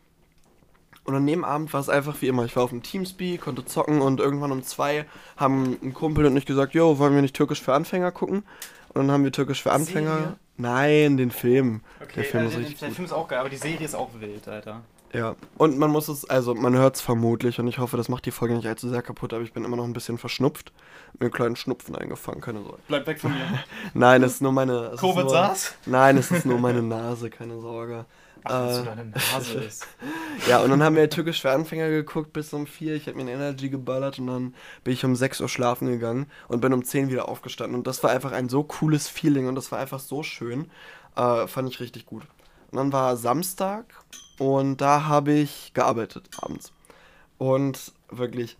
Und 1.05 1.15
an 1.15 1.27
dem 1.27 1.45
Abend 1.45 1.73
war 1.73 1.81
es 1.81 1.91
einfach 1.91 2.21
wie 2.23 2.29
immer. 2.29 2.47
Ich 2.47 2.57
war 2.57 2.63
auf 2.63 2.71
dem 2.71 2.83
Teamspeak, 2.83 3.43
konnte 3.43 3.65
zocken 3.65 4.01
und 4.01 4.21
irgendwann 4.21 4.53
um 4.53 4.63
zwei 4.63 5.05
haben 5.37 5.77
ein 5.83 5.93
Kumpel 5.93 6.25
und 6.25 6.37
ich 6.37 6.47
gesagt, 6.47 6.73
jo, 6.73 6.99
wollen 6.99 7.15
wir 7.15 7.21
nicht 7.21 7.37
Türkisch 7.37 7.61
für 7.61 7.75
Anfänger 7.75 8.11
gucken? 8.11 8.43
Und 8.89 9.03
dann 9.03 9.11
haben 9.11 9.25
wir 9.25 9.33
Türkisch 9.33 9.63
für 9.63 9.73
Anfänger. 9.73 10.17
Serie? 10.17 10.37
Nein, 10.57 11.17
den 11.17 11.31
Film. 11.31 11.83
Okay, 12.01 12.13
der 12.17 12.25
Film, 12.25 12.45
äh, 12.45 12.47
ist, 12.47 12.57
richtig 12.57 12.79
der 12.79 12.91
Film 12.91 13.05
ist 13.05 13.13
auch 13.13 13.29
geil, 13.29 13.41
aber 13.41 13.51
die 13.51 13.57
Serie 13.57 13.85
ist 13.85 13.95
auch 13.95 14.11
wild, 14.19 14.49
Alter. 14.49 14.83
Ja, 15.15 15.37
und 15.59 15.79
man 15.79 15.91
muss 15.91 16.09
es, 16.09 16.29
also 16.29 16.55
man 16.55 16.75
hört 16.75 16.97
es 16.97 17.01
vermutlich 17.01 17.61
und 17.61 17.69
ich 17.69 17.79
hoffe, 17.79 17.97
das 17.97 18.09
macht 18.09 18.27
die 18.27 18.33
Folge 18.33 18.55
nicht 18.55 18.67
allzu 18.67 18.89
sehr 18.89 19.01
kaputt, 19.01 19.33
aber 19.33 19.45
ich 19.45 19.53
bin 19.53 19.65
immer 19.65 19.77
noch 19.77 19.85
ein 19.85 19.93
bisschen 19.93 20.19
verschnupft. 20.19 20.73
Mit 21.13 21.23
einem 21.23 21.31
kleinen 21.31 21.57
Schnupfen 21.57 21.95
eingefangen, 21.95 22.41
keine 22.41 22.63
Sorge. 22.63 22.79
Bleib 22.89 23.07
weg 23.07 23.21
von 23.21 23.33
mir. 23.33 23.47
Nein, 23.95 24.25
es 24.25 24.35
ist 24.35 24.43
nur 24.43 24.51
meine. 24.51 24.93
Covid 24.99 25.31
saß? 25.31 25.77
Nein, 25.87 26.17
es 26.17 26.33
ist 26.33 26.45
nur 26.45 26.59
meine 26.59 26.83
Nase, 26.83 27.31
keine 27.31 27.61
Sorge. 27.61 28.07
Ach, 28.43 28.81
äh, 28.81 28.85
deine 28.85 29.05
Nase 29.07 29.59
ist. 29.61 29.87
ja, 30.49 30.59
und 30.59 30.71
dann 30.71 30.83
haben 30.83 30.97
wir 30.97 31.09
Türkisch 31.09 31.41
für 31.41 31.53
Anfänger 31.53 31.89
geguckt 31.91 32.33
bis 32.33 32.53
um 32.53 32.67
vier. 32.67 32.97
Ich 32.97 33.07
habe 33.07 33.17
mir 33.17 33.23
ein 33.23 33.29
Energy 33.29 33.69
geballert 33.69 34.19
und 34.19 34.27
dann 34.27 34.55
bin 34.83 34.95
ich 34.95 35.05
um 35.05 35.15
6 35.15 35.41
Uhr 35.41 35.49
schlafen 35.49 35.87
gegangen 35.87 36.27
und 36.49 36.61
bin 36.61 36.73
um 36.73 36.85
10 36.85 37.09
wieder 37.09 37.29
aufgestanden. 37.29 37.77
Und 37.77 37.87
das 37.87 38.03
war 38.03 38.11
einfach 38.11 38.33
ein 38.33 38.49
so 38.49 38.65
cooles 38.65 39.09
Feeling 39.09 39.47
und 39.47 39.55
das 39.55 39.71
war 39.71 39.79
einfach 39.79 40.01
so 40.01 40.25
schön. 40.25 40.71
Äh, 41.15 41.47
fand 41.47 41.69
ich 41.69 41.79
richtig 41.79 42.05
gut. 42.05 42.25
Und 42.75 42.79
dann 42.79 42.93
war 42.93 43.17
Samstag 43.17 43.95
und 44.41 44.81
da 44.81 45.05
habe 45.05 45.33
ich 45.33 45.71
gearbeitet 45.75 46.29
abends. 46.43 46.73
Und 47.39 47.93
wirklich, 48.11 48.57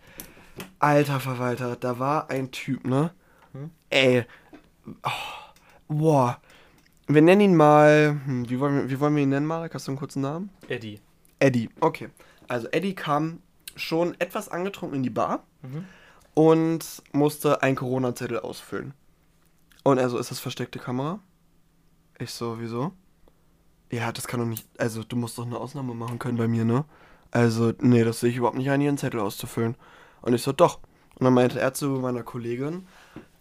alter 0.79 1.19
Verwalter, 1.19 1.75
da 1.75 1.99
war 1.99 2.29
ein 2.29 2.49
Typ, 2.49 2.87
ne? 2.87 3.11
Hm? 3.51 3.71
Ey, 3.89 4.23
oh, 5.03 5.89
boah, 5.89 6.39
wir 7.07 7.21
nennen 7.21 7.41
ihn 7.41 7.55
mal. 7.57 8.21
Hm, 8.23 8.49
wie, 8.49 8.57
wollen 8.57 8.75
wir, 8.77 8.89
wie 8.89 9.01
wollen 9.01 9.17
wir 9.17 9.23
ihn 9.23 9.27
nennen, 9.27 9.45
Marek? 9.45 9.73
Hast 9.73 9.87
du 9.87 9.91
einen 9.91 9.99
kurzen 9.99 10.21
Namen? 10.21 10.49
Eddie. 10.69 11.01
Eddie, 11.39 11.69
okay. 11.81 12.07
Also 12.47 12.69
Eddie 12.69 12.95
kam 12.95 13.41
schon 13.75 14.15
etwas 14.21 14.47
angetrunken 14.47 14.95
in 14.95 15.03
die 15.03 15.09
Bar 15.09 15.43
mhm. 15.61 15.83
und 16.35 17.03
musste 17.11 17.61
einen 17.61 17.75
Corona-Zettel 17.75 18.39
ausfüllen. 18.39 18.93
Und 19.83 19.97
er 19.97 20.07
so, 20.07 20.17
ist 20.17 20.31
das 20.31 20.39
versteckte 20.39 20.79
Kamera? 20.79 21.19
Ich 22.17 22.31
so, 22.31 22.61
wieso? 22.61 22.93
Ja, 23.91 24.11
das 24.11 24.27
kann 24.27 24.39
doch 24.39 24.47
nicht. 24.47 24.67
Also, 24.77 25.03
du 25.03 25.15
musst 25.15 25.37
doch 25.37 25.45
eine 25.45 25.57
Ausnahme 25.57 25.93
machen 25.93 26.19
können 26.19 26.37
bei 26.37 26.47
mir, 26.47 26.65
ne? 26.65 26.85
Also, 27.31 27.73
nee, 27.79 28.03
das 28.03 28.19
sehe 28.19 28.29
ich 28.29 28.37
überhaupt 28.37 28.57
nicht 28.57 28.69
ein, 28.69 28.81
hier 28.81 28.89
einen 28.89 28.97
Zettel 28.97 29.19
auszufüllen. 29.19 29.75
Und 30.21 30.33
ich 30.33 30.41
so, 30.41 30.51
doch. 30.51 30.79
Und 31.19 31.25
dann 31.25 31.33
meinte 31.33 31.59
er 31.59 31.73
zu 31.73 31.87
meiner 31.87 32.23
Kollegin, 32.23 32.87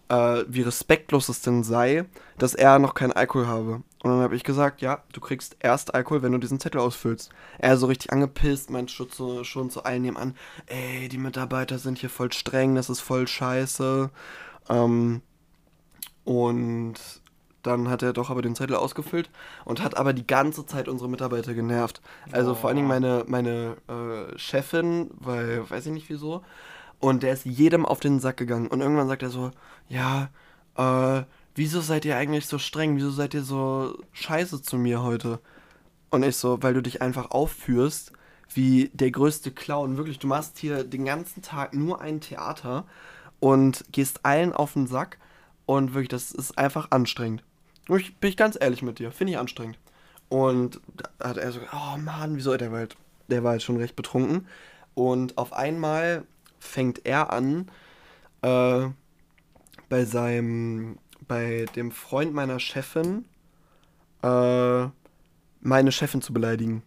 äh, 0.09 0.45
wie 0.49 0.63
respektlos 0.63 1.29
es 1.29 1.41
denn 1.43 1.65
sei, 1.65 2.05
dass 2.39 2.55
er 2.55 2.79
noch 2.79 2.95
keinen 2.95 3.13
Alkohol 3.13 3.47
habe. 3.47 3.83
Und 4.03 4.11
dann 4.11 4.21
habe 4.21 4.37
ich 4.37 4.45
gesagt, 4.45 4.83
ja, 4.83 5.03
du 5.13 5.21
kriegst 5.21 5.57
erst 5.61 5.95
Alkohol, 5.95 6.23
wenn 6.23 6.33
du 6.33 6.39
diesen 6.39 6.61
Zettel 6.61 6.81
ausfüllst. 6.81 7.31
Er 7.59 7.77
so 7.77 7.87
richtig 7.87 8.13
angepisst, 8.13 8.71
meint 8.71 8.91
schon 8.91 9.11
zu, 9.11 9.45
schon 9.45 9.71
zu 9.71 9.85
allen 9.85 10.03
nebenan, 10.03 10.37
ey, 10.67 11.09
die 11.09 11.19
Mitarbeiter 11.19 11.79
sind 11.79 11.99
hier 11.99 12.11
voll 12.11 12.33
streng, 12.33 12.75
das 12.75 12.91
ist 12.91 13.01
voll 13.01 13.27
scheiße. 13.27 14.11
Ähm, 14.69 15.23
und 16.25 16.95
dann 17.67 17.89
hat 17.89 18.03
er 18.03 18.13
doch 18.13 18.31
aber 18.31 18.43
den 18.43 18.55
Zettel 18.55 18.77
ausgefüllt 18.77 19.31
und 19.65 19.83
hat 19.83 19.97
aber 19.97 20.13
die 20.13 20.27
ganze 20.27 20.67
Zeit 20.67 20.89
unsere 20.89 21.09
Mitarbeiter 21.11 21.55
genervt. 21.55 22.01
Also 22.33 22.53
oh. 22.53 22.55
vor 22.55 22.69
allen 22.69 22.77
Dingen 22.77 22.89
meine, 22.89 23.25
meine 23.27 23.77
äh, 23.89 24.39
Chefin, 24.39 25.11
weil, 25.19 25.69
weiß 25.69 25.87
ich 25.87 25.93
nicht 25.93 26.09
wieso, 26.09 26.43
und 27.01 27.23
der 27.23 27.33
ist 27.33 27.45
jedem 27.45 27.85
auf 27.85 28.01
den 28.01 28.21
Sack 28.21 28.37
gegangen. 28.37 28.69
Und 28.69 28.81
irgendwann 28.81 29.09
sagt 29.09 29.23
er 29.23 29.31
so, 29.31 29.51
ja, 29.89 30.31
äh, 30.77 31.25
wieso 31.55 31.81
seid 31.81 32.05
ihr 32.05 32.17
eigentlich 32.17 32.47
so 32.47 32.59
streng? 32.59 32.97
Wieso 32.97 33.11
seid 33.11 33.35
ihr 33.35 33.43
so 33.43 33.99
scheiße 34.13 34.63
zu 34.63 34.77
mir 34.79 35.03
heute? 35.03 35.41
Und 36.11 36.23
ich 36.23 36.37
so, 36.37 36.63
weil 36.63 36.75
du 36.75 36.83
dich 36.83 37.03
einfach 37.03 37.31
aufführst 37.31 38.13
wie 38.53 38.91
der 38.95 39.11
größte 39.11 39.51
Clown. 39.51 39.97
Wirklich, 39.97 40.19
du 40.19 40.27
machst 40.27 40.59
hier 40.59 40.85
den 40.85 41.05
ganzen 41.05 41.43
Tag 41.43 41.75
nur 41.75 42.01
ein 42.01 42.21
Theater 42.21 42.87
und 43.41 43.85
gehst 43.93 44.25
allen 44.25 44.53
auf 44.53 44.75
den 44.75 44.87
Sack. 44.87 45.19
Und 45.67 45.95
wirklich, 45.95 46.09
das 46.09 46.31
ist 46.31 46.57
einfach 46.57 46.91
anstrengend. 46.91 47.43
Ich, 47.89 48.17
bin 48.17 48.31
ich 48.31 48.37
ganz 48.37 48.57
ehrlich 48.61 48.83
mit 48.83 48.99
dir, 48.99 49.13
finde 49.13 49.33
ich 49.33 49.39
anstrengend. 49.39 49.79
Und 50.29 50.81
da 51.19 51.29
hat 51.29 51.37
er 51.37 51.53
so, 51.53 51.61
oh 51.73 51.97
Mann, 51.99 52.37
wieso? 52.37 52.57
Der 52.57 52.73
war 52.73 52.79
halt, 52.81 52.97
der 53.29 53.45
war 53.45 53.53
halt 53.53 53.63
schon 53.63 53.77
recht 53.77 53.97
betrunken. 53.97 54.47
Und 54.95 55.37
auf 55.39 55.53
einmal 55.53 56.25
fängt 56.59 57.05
er 57.05 57.33
an, 57.33 57.71
äh, 58.43 58.87
bei 59.89 60.05
seinem, 60.05 60.99
bei 61.29 61.67
dem 61.77 61.91
Freund 61.91 62.33
meiner 62.33 62.59
Chefin, 62.59 63.25
äh, 64.23 64.87
meine 65.61 65.93
Chefin 65.93 66.23
zu 66.23 66.33
beleidigen. 66.33 66.83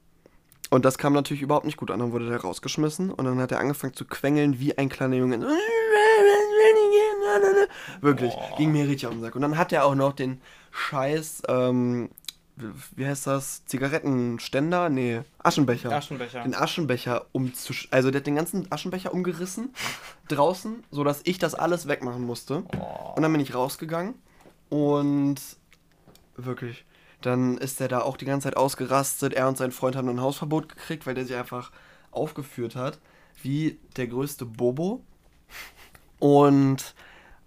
Und 0.69 0.83
das 0.83 0.97
kam 0.97 1.13
natürlich 1.13 1.41
überhaupt 1.41 1.65
nicht 1.65 1.77
gut 1.77 1.91
an. 1.91 1.99
Dann 1.99 2.11
wurde 2.11 2.27
der 2.27 2.41
rausgeschmissen 2.41 3.11
und 3.11 3.25
dann 3.25 3.39
hat 3.39 3.51
er 3.51 3.59
angefangen 3.59 3.93
zu 3.93 4.05
quengeln 4.05 4.59
wie 4.59 4.77
ein 4.77 4.89
kleiner 4.89 5.15
Junge. 5.15 5.39
Wirklich, 8.01 8.33
oh. 8.35 8.55
ging 8.57 8.71
mir 8.71 8.87
richtig 8.87 9.07
auf 9.07 9.13
den 9.13 9.21
Sack. 9.21 9.35
Und 9.35 9.41
dann 9.41 9.57
hat 9.57 9.71
er 9.71 9.85
auch 9.85 9.95
noch 9.95 10.13
den 10.13 10.41
Scheiß 10.77 11.43
ähm, 11.47 12.09
wie 12.95 13.05
heißt 13.05 13.27
das? 13.27 13.65
Zigarettenständer? 13.65 14.89
Nee, 14.89 15.21
Aschenbecher. 15.39 15.91
Aschenbecher. 15.91 16.41
Den 16.41 16.55
Aschenbecher 16.55 17.27
umzusch... 17.31 17.87
Also 17.91 18.09
der 18.09 18.21
hat 18.21 18.27
den 18.27 18.35
ganzen 18.35 18.71
Aschenbecher 18.71 19.13
umgerissen 19.13 19.73
draußen, 20.27 20.83
sodass 20.89 21.21
ich 21.25 21.37
das 21.37 21.53
alles 21.53 21.87
wegmachen 21.87 22.23
musste. 22.23 22.63
Oh. 22.75 23.13
Und 23.15 23.21
dann 23.21 23.31
bin 23.31 23.41
ich 23.41 23.53
rausgegangen 23.53 24.15
und 24.69 25.35
wirklich, 26.35 26.85
dann 27.21 27.57
ist 27.57 27.79
er 27.79 27.89
da 27.89 28.01
auch 28.01 28.17
die 28.17 28.25
ganze 28.25 28.45
Zeit 28.45 28.57
ausgerastet. 28.57 29.33
Er 29.33 29.47
und 29.47 29.57
sein 29.57 29.71
Freund 29.71 29.95
haben 29.95 30.09
ein 30.09 30.21
Hausverbot 30.21 30.69
gekriegt, 30.69 31.05
weil 31.05 31.13
der 31.13 31.25
sich 31.25 31.35
einfach 31.35 31.71
aufgeführt 32.11 32.75
hat 32.75 32.99
wie 33.43 33.77
der 33.97 34.07
größte 34.07 34.45
Bobo. 34.45 35.03
Und 36.17 36.95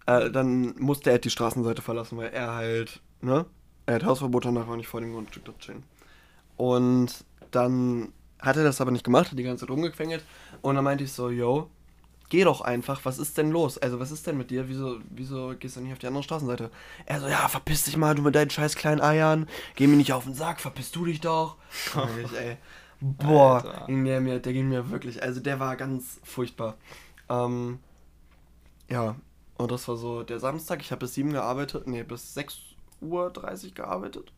äh, 0.07 0.31
dann 0.31 0.77
musste 0.79 1.11
er 1.11 1.19
die 1.19 1.31
Straßenseite 1.31 1.83
verlassen, 1.83 2.17
weil 2.17 2.31
er 2.31 2.55
halt, 2.55 3.01
ne, 3.21 3.47
er 3.87 3.95
hat 3.97 4.05
Hausverbot, 4.05 4.45
danach 4.45 4.69
war 4.69 4.77
nicht 4.77 4.89
vor 4.89 5.01
dem 5.01 5.13
Grundstück 5.13 5.45
dort 5.45 5.59
chillen. 5.59 5.83
Und 6.57 7.25
dann 7.51 8.13
hat 8.39 8.57
er 8.57 8.65
das 8.65 8.81
aber 8.81 8.91
nicht 8.91 9.05
gemacht, 9.05 9.31
hat 9.31 9.39
die 9.39 9.43
ganze 9.43 9.67
Zeit 9.67 9.71
rumgequengelt. 9.71 10.25
Und 10.63 10.75
dann 10.77 10.85
meinte 10.85 11.05
ich 11.05 11.13
so, 11.13 11.31
yo, 11.31 11.71
geh 12.29 12.45
doch 12.45 12.61
einfach, 12.61 13.05
was 13.05 13.19
ist 13.19 13.37
denn 13.37 13.51
los? 13.51 13.77
Also, 13.79 14.01
was 14.01 14.11
ist 14.11 14.27
denn 14.27 14.39
mit 14.39 14.51
dir? 14.51 14.69
Wieso, 14.69 15.01
wieso 15.11 15.55
gehst 15.59 15.77
du 15.77 15.81
nicht 15.81 15.93
auf 15.93 15.99
die 15.99 16.07
andere 16.07 16.23
Straßenseite? 16.23 16.71
Er 17.05 17.21
so, 17.21 17.29
ja, 17.29 17.49
verpiss 17.49 17.85
dich 17.85 17.97
mal, 17.97 18.15
du 18.15 18.23
mit 18.23 18.35
deinen 18.35 18.51
scheiß 18.51 18.77
kleinen 18.77 19.01
Eiern. 19.01 19.49
Geh 19.75 19.87
mir 19.87 19.97
nicht 19.97 20.13
auf 20.13 20.25
den 20.25 20.35
Sack, 20.35 20.61
verpiss 20.61 20.93
du 20.93 21.05
dich 21.05 21.21
doch. 21.21 21.57
ich, 22.25 22.33
ey, 22.37 22.57
boah, 23.01 23.85
ging 23.87 24.05
der, 24.05 24.21
mir, 24.21 24.39
der 24.39 24.53
ging 24.53 24.69
mir 24.69 24.91
wirklich, 24.91 25.23
also 25.23 25.41
der 25.41 25.61
war 25.61 25.77
ganz 25.77 26.21
furchtbar. 26.23 26.77
Ähm, 27.29 27.81
ja, 28.89 29.17
und 29.59 29.71
das 29.71 29.87
war 29.89 29.97
so 29.97 30.23
der 30.23 30.41
Samstag. 30.41 30.81
Ich 30.81 30.91
habe 30.91 31.01
bis 31.01 31.15
sieben 31.15 31.33
gearbeitet, 31.33 31.87
nee, 31.87 32.03
bis 32.03 32.33
sechs 32.35 32.59
Uhr 33.01 33.31
30 33.31 33.75
gearbeitet 33.75 34.33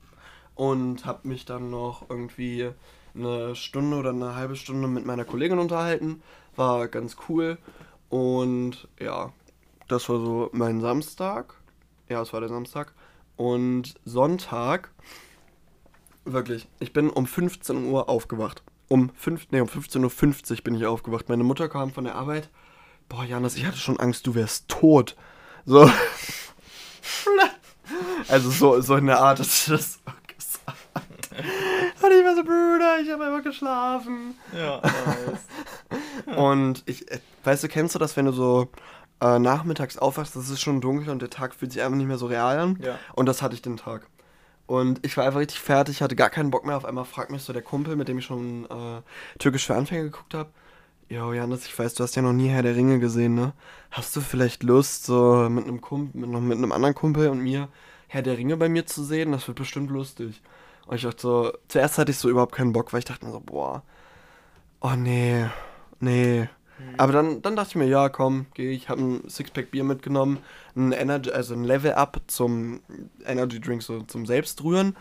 und 0.54 1.04
habe 1.04 1.28
mich 1.28 1.44
dann 1.44 1.70
noch 1.70 2.08
irgendwie 2.08 2.70
eine 3.14 3.54
Stunde 3.54 3.96
oder 3.96 4.10
eine 4.10 4.34
halbe 4.34 4.56
Stunde 4.56 4.88
mit 4.88 5.04
meiner 5.04 5.24
Kollegin 5.24 5.58
unterhalten. 5.58 6.22
War 6.56 6.88
ganz 6.88 7.16
cool. 7.28 7.58
Und 8.08 8.88
ja, 8.98 9.32
das 9.88 10.08
war 10.08 10.18
so 10.18 10.50
mein 10.52 10.80
Samstag. 10.80 11.54
Ja, 12.08 12.22
es 12.22 12.32
war 12.32 12.40
der 12.40 12.48
Samstag. 12.48 12.94
Und 13.36 13.94
Sonntag, 14.04 14.90
wirklich, 16.24 16.68
ich 16.80 16.92
bin 16.92 17.10
um 17.10 17.26
15 17.26 17.86
Uhr 17.86 18.08
aufgewacht. 18.08 18.62
Um, 18.88 19.10
5, 19.14 19.48
nee, 19.50 19.60
um 19.60 19.68
15.50 19.68 20.52
Uhr 20.52 20.64
bin 20.64 20.74
ich 20.74 20.84
aufgewacht. 20.84 21.28
Meine 21.30 21.44
Mutter 21.44 21.68
kam 21.68 21.92
von 21.92 22.04
der 22.04 22.14
Arbeit. 22.14 22.50
Boah, 23.08 23.24
Janis, 23.24 23.56
ich 23.56 23.64
hatte 23.64 23.78
schon 23.78 23.98
Angst, 23.98 24.26
du 24.26 24.34
wärst 24.34 24.68
tot. 24.68 25.16
So. 25.64 25.90
Also 28.28 28.50
so, 28.50 28.80
so 28.80 28.96
in 28.96 29.06
der 29.06 29.20
Art, 29.20 29.38
dass 29.38 29.66
du 29.66 29.72
das 29.72 29.98
gesagt 30.36 30.78
Und 32.02 32.10
ich 32.10 32.24
war 32.24 32.34
so, 32.34 32.42
Bruder, 32.42 33.00
ich 33.00 33.10
habe 33.10 33.24
einfach 33.24 33.42
geschlafen. 33.42 34.34
Ja, 34.56 34.80
nice. 36.26 36.36
Und 36.36 36.82
ich, 36.86 37.10
äh, 37.10 37.20
weißt 37.44 37.64
du, 37.64 37.68
kennst 37.68 37.94
du 37.94 37.98
das, 37.98 38.16
wenn 38.16 38.26
du 38.26 38.32
so 38.32 38.68
äh, 39.20 39.38
nachmittags 39.38 39.98
aufwachst, 39.98 40.36
das 40.36 40.48
ist 40.50 40.60
schon 40.60 40.80
dunkel 40.80 41.10
und 41.10 41.22
der 41.22 41.30
Tag 41.30 41.54
fühlt 41.54 41.72
sich 41.72 41.82
einfach 41.82 41.96
nicht 41.96 42.08
mehr 42.08 42.18
so 42.18 42.26
real 42.26 42.58
an? 42.58 42.78
Ja. 42.82 42.98
Und 43.14 43.26
das 43.26 43.42
hatte 43.42 43.54
ich 43.54 43.62
den 43.62 43.76
Tag. 43.76 44.06
Und 44.66 45.04
ich 45.04 45.16
war 45.16 45.26
einfach 45.26 45.40
richtig 45.40 45.60
fertig, 45.60 46.02
hatte 46.02 46.16
gar 46.16 46.30
keinen 46.30 46.50
Bock 46.50 46.64
mehr. 46.64 46.76
Auf 46.76 46.84
einmal 46.84 47.04
fragt 47.04 47.30
mich 47.30 47.42
so 47.42 47.52
der 47.52 47.62
Kumpel, 47.62 47.96
mit 47.96 48.08
dem 48.08 48.18
ich 48.18 48.24
schon 48.24 48.64
äh, 48.66 49.02
Türkisch 49.38 49.66
für 49.66 49.74
Anfänger 49.74 50.04
geguckt 50.04 50.34
habe. 50.34 50.50
Jo, 51.08 51.32
Janis, 51.32 51.66
ich 51.66 51.78
weiß, 51.78 51.94
du 51.94 52.04
hast 52.04 52.16
ja 52.16 52.22
noch 52.22 52.32
nie 52.32 52.48
Herr 52.48 52.62
der 52.62 52.74
Ringe 52.74 52.98
gesehen, 52.98 53.34
ne? 53.34 53.52
Hast 53.90 54.16
du 54.16 54.22
vielleicht 54.22 54.62
Lust, 54.62 55.04
so 55.04 55.46
mit 55.50 55.64
einem 55.64 55.82
Kumpel, 55.82 56.18
mit, 56.18 56.40
mit 56.40 56.56
einem 56.56 56.72
anderen 56.72 56.94
Kumpel 56.94 57.28
und 57.28 57.40
mir 57.40 57.68
Herr 58.12 58.20
der 58.20 58.36
Ringe 58.36 58.58
bei 58.58 58.68
mir 58.68 58.84
zu 58.84 59.04
sehen? 59.04 59.32
Das 59.32 59.48
wird 59.48 59.56
bestimmt 59.56 59.90
lustig. 59.90 60.42
Und 60.86 60.96
ich 60.96 61.02
dachte 61.02 61.22
so, 61.22 61.52
zuerst 61.68 61.96
hatte 61.96 62.10
ich 62.10 62.18
so 62.18 62.28
überhaupt 62.28 62.54
keinen 62.54 62.74
Bock, 62.74 62.92
weil 62.92 62.98
ich 62.98 63.06
dachte 63.06 63.24
mir 63.24 63.32
so, 63.32 63.40
boah, 63.40 63.82
oh 64.82 64.94
nee, 64.98 65.46
nee. 65.98 66.40
Mhm. 66.40 66.46
Aber 66.98 67.14
dann, 67.14 67.40
dann 67.40 67.56
dachte 67.56 67.70
ich 67.70 67.76
mir, 67.76 67.86
ja, 67.86 68.10
komm, 68.10 68.48
geh, 68.52 68.70
ich 68.70 68.90
habe 68.90 69.00
ein 69.00 69.30
Sixpack 69.30 69.70
Bier 69.70 69.82
mitgenommen, 69.82 70.40
ein 70.76 70.92
Energy, 70.92 71.30
also 71.30 71.54
ein 71.54 71.64
Level 71.64 71.94
Up 71.94 72.20
zum 72.26 72.82
Energy 73.24 73.58
Drink, 73.58 73.82
so 73.82 74.02
zum 74.02 74.26
Selbstrühren 74.26 74.94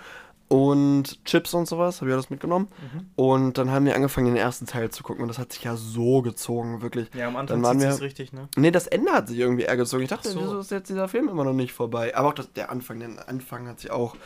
und 0.52 1.24
Chips 1.24 1.54
und 1.54 1.66
sowas, 1.66 2.02
habe 2.02 2.10
ich 2.10 2.14
alles 2.14 2.30
mitgenommen. 2.30 2.68
Mhm. 2.82 3.06
Und 3.16 3.58
dann 3.58 3.72
haben 3.72 3.86
wir 3.86 3.96
angefangen, 3.96 4.28
den 4.28 4.36
ersten 4.36 4.66
Teil 4.66 4.90
zu 4.90 5.02
gucken 5.02 5.22
und 5.22 5.30
das 5.30 5.38
hat 5.38 5.54
sich 5.54 5.64
ja 5.64 5.78
so 5.78 6.22
gezogen, 6.22 6.82
wirklich. 6.82 7.10
Ja, 7.14 7.30
am 7.30 7.38
Anfang 7.38 7.62
dann 7.62 7.64
waren 7.64 7.80
wir, 7.80 8.02
richtig, 8.02 8.34
ne? 8.34 8.50
Nee, 8.58 8.70
das 8.70 8.86
Ende 8.88 9.14
hat 9.14 9.30
sich 9.30 9.40
irgendwie 9.40 9.64
eher 9.64 9.78
gezogen. 9.78 10.04
Ich 10.04 10.10
dachte, 10.10 10.28
so. 10.28 10.42
wieso 10.42 10.60
ist 10.60 10.70
jetzt 10.70 10.90
dieser 10.90 11.08
Film 11.08 11.30
immer 11.30 11.46
noch 11.46 11.54
nicht 11.54 11.72
vorbei? 11.72 12.18
Aber 12.18 12.28
auch 12.28 12.34
das, 12.34 12.52
der 12.52 12.70
Anfang, 12.70 13.00
der 13.00 13.30
Anfang 13.30 13.66
hat 13.70 13.80
sich 13.80 13.92
auch, 13.92 14.18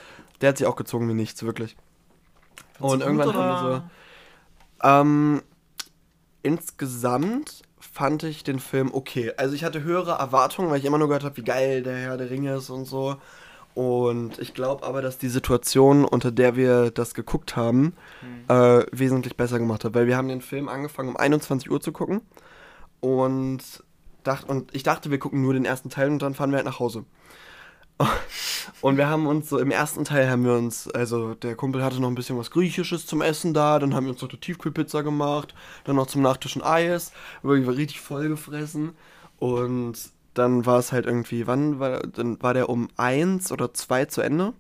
der 0.42 0.50
hat 0.50 0.58
sich 0.58 0.66
auch 0.66 0.76
gezogen 0.76 1.08
wie 1.08 1.14
nichts, 1.14 1.44
wirklich. 1.44 1.78
Find's 2.78 2.94
und 2.94 3.02
irgendwann 3.02 3.28
gut, 3.28 3.36
haben 3.36 3.68
wir 3.68 3.90
so. 4.82 4.90
Ähm, 4.90 5.44
insgesamt 6.42 7.62
fand 7.80 8.24
ich 8.24 8.44
den 8.44 8.60
Film 8.60 8.90
okay. 8.92 9.32
Also 9.38 9.54
ich 9.54 9.64
hatte 9.64 9.84
höhere 9.84 10.14
Erwartungen, 10.14 10.72
weil 10.72 10.80
ich 10.80 10.86
immer 10.86 10.98
nur 10.98 11.08
gehört 11.08 11.24
habe, 11.24 11.38
wie 11.38 11.44
geil 11.44 11.84
der 11.84 11.98
Herr 11.98 12.18
der 12.18 12.32
Ringe 12.32 12.56
ist 12.56 12.72
und 12.72 12.86
so. 12.86 13.18
Und 13.76 14.40
ich 14.40 14.54
glaube 14.54 14.86
aber, 14.86 15.02
dass 15.02 15.18
die 15.18 15.28
Situation, 15.28 16.06
unter 16.06 16.32
der 16.32 16.56
wir 16.56 16.92
das 16.92 17.14
geguckt 17.14 17.58
haben, 17.58 17.94
mhm. 18.22 18.46
äh, 18.48 18.86
wesentlich 18.92 19.36
besser 19.36 19.60
gemacht 19.60 19.84
hat. 19.84 19.94
Weil 19.94 20.08
wir 20.08 20.16
haben 20.16 20.30
den 20.30 20.42
Film 20.42 20.70
angefangen 20.70 21.10
um 21.10 21.18
21 21.18 21.70
Uhr 21.70 21.82
zu 21.82 21.92
gucken. 21.92 22.22
Und, 23.02 23.84
dacht, 24.24 24.50
und 24.50 24.74
ich 24.74 24.84
dachte, 24.84 25.12
wir 25.12 25.20
gucken 25.20 25.42
nur 25.42 25.54
den 25.54 25.66
ersten 25.66 25.90
Teil 25.90 26.10
und 26.10 26.22
dann 26.22 26.34
fahren 26.34 26.52
wir 26.52 26.56
halt 26.56 26.66
nach 26.66 26.80
Hause. 26.80 27.04
Und 28.82 28.98
wir 28.98 29.08
haben 29.08 29.26
uns 29.26 29.48
so 29.48 29.58
im 29.58 29.72
ersten 29.72 30.04
Teil 30.04 30.30
haben 30.30 30.44
wir 30.44 30.54
uns, 30.54 30.90
also 30.90 31.34
der 31.34 31.56
Kumpel 31.56 31.82
hatte 31.84 32.02
noch 32.02 32.10
ein 32.10 32.16
bisschen 32.16 32.38
was 32.38 32.52
Griechisches 32.52 33.06
zum 33.06 33.22
Essen 33.22 33.54
da, 33.54 33.80
dann 33.80 33.94
haben 33.94 34.06
wir 34.06 34.12
uns 34.12 34.22
noch 34.22 34.30
eine 34.30 34.40
Tiefkühlpizza 34.40 35.02
gemacht, 35.02 35.56
dann 35.86 35.96
noch 35.96 36.08
zum 36.08 36.22
Nachtisch 36.22 36.58
ein 36.58 36.62
Eis, 36.62 37.14
wirklich 37.42 37.68
war 37.68 37.76
richtig 37.76 38.02
voll 38.02 38.28
gefressen. 38.28 38.92
Und 39.40 39.98
dann 40.36 40.66
war 40.66 40.80
es 40.80 40.92
halt 40.92 41.06
irgendwie, 41.06 41.48
wann 41.48 41.80
war, 41.80 42.02
dann 42.02 42.42
war 42.44 42.54
der 42.54 42.70
um 42.70 42.90
eins 42.98 43.52
oder 43.52 43.74
zwei 43.74 44.06
zu 44.06 44.22
Ende. 44.22 44.54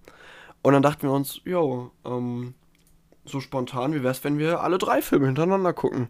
Und 0.63 0.73
dann 0.73 0.81
dachten 0.81 1.03
wir 1.03 1.13
uns, 1.13 1.41
jo, 1.45 1.91
ähm, 2.05 2.55
so 3.25 3.39
spontan, 3.39 3.93
wie 3.93 4.03
wär's, 4.03 4.23
wenn 4.23 4.39
wir 4.39 4.61
alle 4.61 4.77
drei 4.77 5.01
Filme 5.01 5.27
hintereinander 5.27 5.73
gucken? 5.73 6.09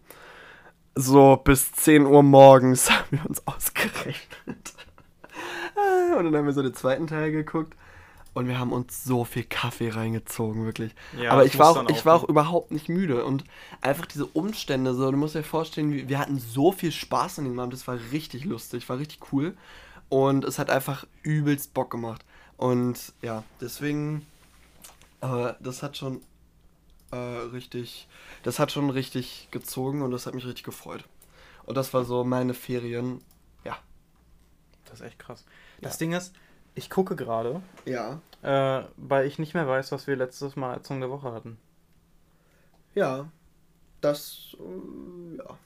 So 0.96 1.36
bis 1.38 1.74
10 1.74 2.06
Uhr 2.06 2.24
morgens 2.24 2.90
haben 2.92 3.06
wir 3.12 3.26
uns 3.26 3.46
ausgerechnet. 3.48 4.74
Und 6.18 6.24
dann 6.24 6.36
haben 6.36 6.46
wir 6.46 6.54
so 6.54 6.64
den 6.64 6.74
zweiten 6.74 7.08
Teil 7.08 7.32
geguckt. 7.32 7.76
Und 8.36 8.50
wir 8.50 8.60
haben 8.60 8.74
uns 8.74 9.06
so 9.06 9.24
viel 9.24 9.46
Kaffee 9.46 9.90
reingezogen, 9.90 10.66
wirklich. 10.66 10.94
Ja, 11.18 11.32
Aber 11.32 11.46
ich 11.46 11.58
war, 11.58 11.70
auch, 11.70 11.90
ich 11.90 12.06
war 12.06 12.16
auch 12.16 12.26
überhaupt 12.26 12.70
nicht 12.70 12.90
müde. 12.90 13.24
Und 13.24 13.46
einfach 13.80 14.06
diese 14.06 14.26
Umstände, 14.26 14.94
so, 14.94 15.10
du 15.10 15.16
musst 15.16 15.36
dir 15.36 15.44
vorstellen, 15.44 16.10
wir 16.10 16.20
hatten 16.20 16.38
so 16.38 16.74
viel 16.74 16.92
Spaß 16.92 17.38
in 17.38 17.46
dem 17.46 17.58
Abend. 17.58 17.72
Das 17.72 17.88
war 17.88 17.98
richtig 18.12 18.44
lustig, 18.44 18.90
war 18.90 19.00
richtig 19.00 19.32
cool. 19.32 19.56
Und 20.10 20.44
es 20.44 20.60
hat 20.60 20.70
einfach 20.70 21.08
übelst 21.24 21.74
Bock 21.74 21.90
gemacht. 21.90 22.26
Und 22.58 23.14
ja, 23.22 23.46
deswegen, 23.62 24.26
äh, 25.22 25.54
das 25.62 25.82
hat 25.82 25.96
schon 25.96 26.22
äh, 27.12 27.16
richtig, 27.16 28.10
das 28.44 28.60
hat 28.60 28.70
schon 28.70 28.90
richtig 28.90 29.48
gezogen 29.52 30.02
und 30.02 30.12
das 30.12 30.26
hat 30.26 30.34
mich 30.34 30.46
richtig 30.46 30.66
gefreut. 30.66 31.06
Und 31.64 31.78
das 31.78 31.94
war 31.94 32.04
so 32.04 32.26
meine 32.26 32.54
Ferien, 32.54 33.22
ja. 33.64 33.78
Das 34.84 35.00
ist 35.00 35.06
echt 35.06 35.20
krass. 35.20 35.46
Das 35.80 35.94
ja. 35.94 36.00
Ding 36.00 36.12
ist, 36.12 36.34
ich 36.76 36.90
gucke 36.90 37.16
gerade. 37.16 37.62
Ja. 37.86 38.20
Äh, 38.42 38.86
weil 38.98 39.26
ich 39.26 39.40
nicht 39.40 39.54
mehr 39.54 39.68
weiß, 39.68 39.92
was 39.92 40.08
wir 40.08 40.16
letztes 40.16 40.56
Mal 40.56 40.76
als 40.76 40.88
Song 40.88 41.00
der 41.00 41.10
Woche 41.10 41.32
hatten. 41.32 41.58
Ja. 42.94 43.30
Das. 44.02 44.56
Äh, 44.60 45.38
ja. 45.38 45.58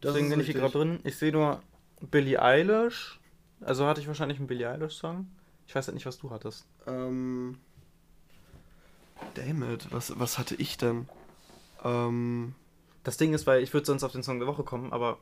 Das 0.00 0.12
Deswegen 0.12 0.30
bin 0.30 0.40
ich 0.40 0.46
hier 0.46 0.54
gerade 0.54 0.72
drin. 0.72 1.00
Ich 1.04 1.16
sehe 1.16 1.32
nur 1.32 1.62
Billie 2.00 2.40
Eilish. 2.40 3.18
Also 3.62 3.86
hatte 3.86 4.00
ich 4.00 4.06
wahrscheinlich 4.06 4.38
einen 4.38 4.46
Billie 4.46 4.68
Eilish-Song. 4.68 5.26
Ich 5.66 5.74
weiß 5.74 5.86
halt 5.86 5.94
nicht, 5.94 6.06
was 6.06 6.18
du 6.18 6.30
hattest. 6.30 6.66
Ähm. 6.86 7.58
Dammit, 9.34 9.90
was, 9.90 10.18
was 10.18 10.38
hatte 10.38 10.54
ich 10.54 10.76
denn? 10.76 11.08
Ähm. 11.82 12.54
Das 13.02 13.16
Ding 13.16 13.32
ist, 13.32 13.46
weil 13.46 13.62
ich 13.62 13.72
würde 13.72 13.86
sonst 13.86 14.04
auf 14.04 14.12
den 14.12 14.22
Song 14.22 14.38
der 14.38 14.48
Woche 14.48 14.64
kommen, 14.64 14.92
aber 14.92 15.18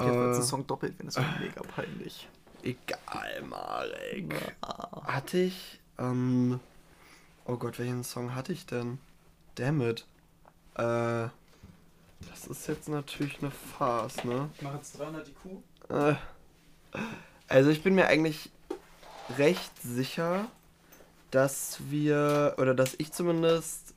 Jetzt 0.00 0.08
äh, 0.08 0.14
wird 0.14 0.44
Song 0.44 0.66
doppelt, 0.66 0.94
wenn 0.98 1.08
es 1.08 1.16
wäre 1.16 1.38
mega 1.40 1.62
peinlich. 1.62 2.28
Egal, 2.62 3.42
Marek. 3.42 4.32
Ja. 4.32 5.02
Hatte 5.04 5.38
ich. 5.38 5.80
Ähm, 5.98 6.60
oh 7.44 7.56
Gott, 7.56 7.78
welchen 7.78 8.04
Song 8.04 8.34
hatte 8.34 8.52
ich 8.52 8.66
denn? 8.66 8.98
Dammit. 9.54 10.06
Äh. 10.76 11.28
Das 12.30 12.46
ist 12.46 12.66
jetzt 12.68 12.88
natürlich 12.88 13.38
eine 13.40 13.50
Farce, 13.50 14.24
ne? 14.24 14.48
Ich 14.54 14.62
mache 14.62 14.76
jetzt 14.76 14.98
300 14.98 15.28
IQ. 15.28 15.90
Äh, 15.90 16.14
also 17.48 17.70
ich 17.70 17.82
bin 17.82 17.94
mir 17.94 18.06
eigentlich 18.06 18.50
recht 19.38 19.72
sicher, 19.82 20.46
dass 21.30 21.78
wir, 21.90 22.54
oder 22.58 22.74
dass 22.74 22.94
ich 22.98 23.12
zumindest 23.12 23.93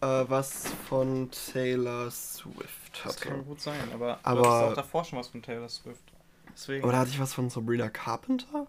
äh, 0.00 0.24
was 0.28 0.68
von 0.88 1.30
Taylor 1.30 2.10
Swift 2.10 3.04
hatte. 3.04 3.14
Das 3.14 3.20
kann 3.20 3.44
gut 3.44 3.60
sein, 3.60 3.80
aber, 3.92 4.18
aber 4.22 4.42
du 4.42 4.48
hattest 4.48 4.70
auch 4.70 4.74
davor 4.74 5.04
schon 5.04 5.18
was 5.18 5.28
von 5.28 5.42
Taylor 5.42 5.68
Swift. 5.68 6.02
Deswegen. 6.52 6.84
Oder 6.84 6.98
hatte 6.98 7.10
ich 7.10 7.20
was 7.20 7.34
von 7.34 7.50
Sabrina 7.50 7.88
Carpenter? 7.88 8.66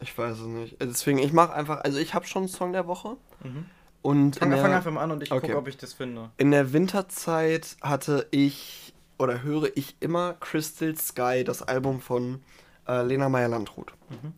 Ich 0.00 0.16
weiß 0.16 0.38
es 0.38 0.46
nicht. 0.46 0.76
Deswegen, 0.80 1.18
ich 1.18 1.32
mache 1.32 1.54
einfach, 1.54 1.80
also 1.80 1.98
ich 1.98 2.14
habe 2.14 2.26
schon 2.26 2.42
einen 2.42 2.48
Song 2.48 2.72
der 2.72 2.86
Woche. 2.86 3.16
Mhm. 3.42 3.66
Und 4.02 4.36
fang, 4.36 4.50
der, 4.50 4.60
fang 4.60 4.72
einfach 4.72 4.90
mal 4.92 5.02
an 5.02 5.10
und 5.10 5.22
ich 5.22 5.32
okay. 5.32 5.48
gucke, 5.48 5.58
ob 5.58 5.68
ich 5.68 5.76
das 5.78 5.92
finde. 5.92 6.30
In 6.36 6.50
der 6.52 6.72
Winterzeit 6.72 7.76
hatte 7.80 8.28
ich 8.30 8.94
oder 9.18 9.42
höre 9.42 9.76
ich 9.76 9.96
immer 10.00 10.34
Crystal 10.34 10.96
Sky, 10.96 11.42
das 11.44 11.62
Album 11.62 12.00
von 12.00 12.42
äh, 12.86 13.02
Lena 13.02 13.28
Meyer-Landrut. 13.28 13.92
Mhm. 14.10 14.32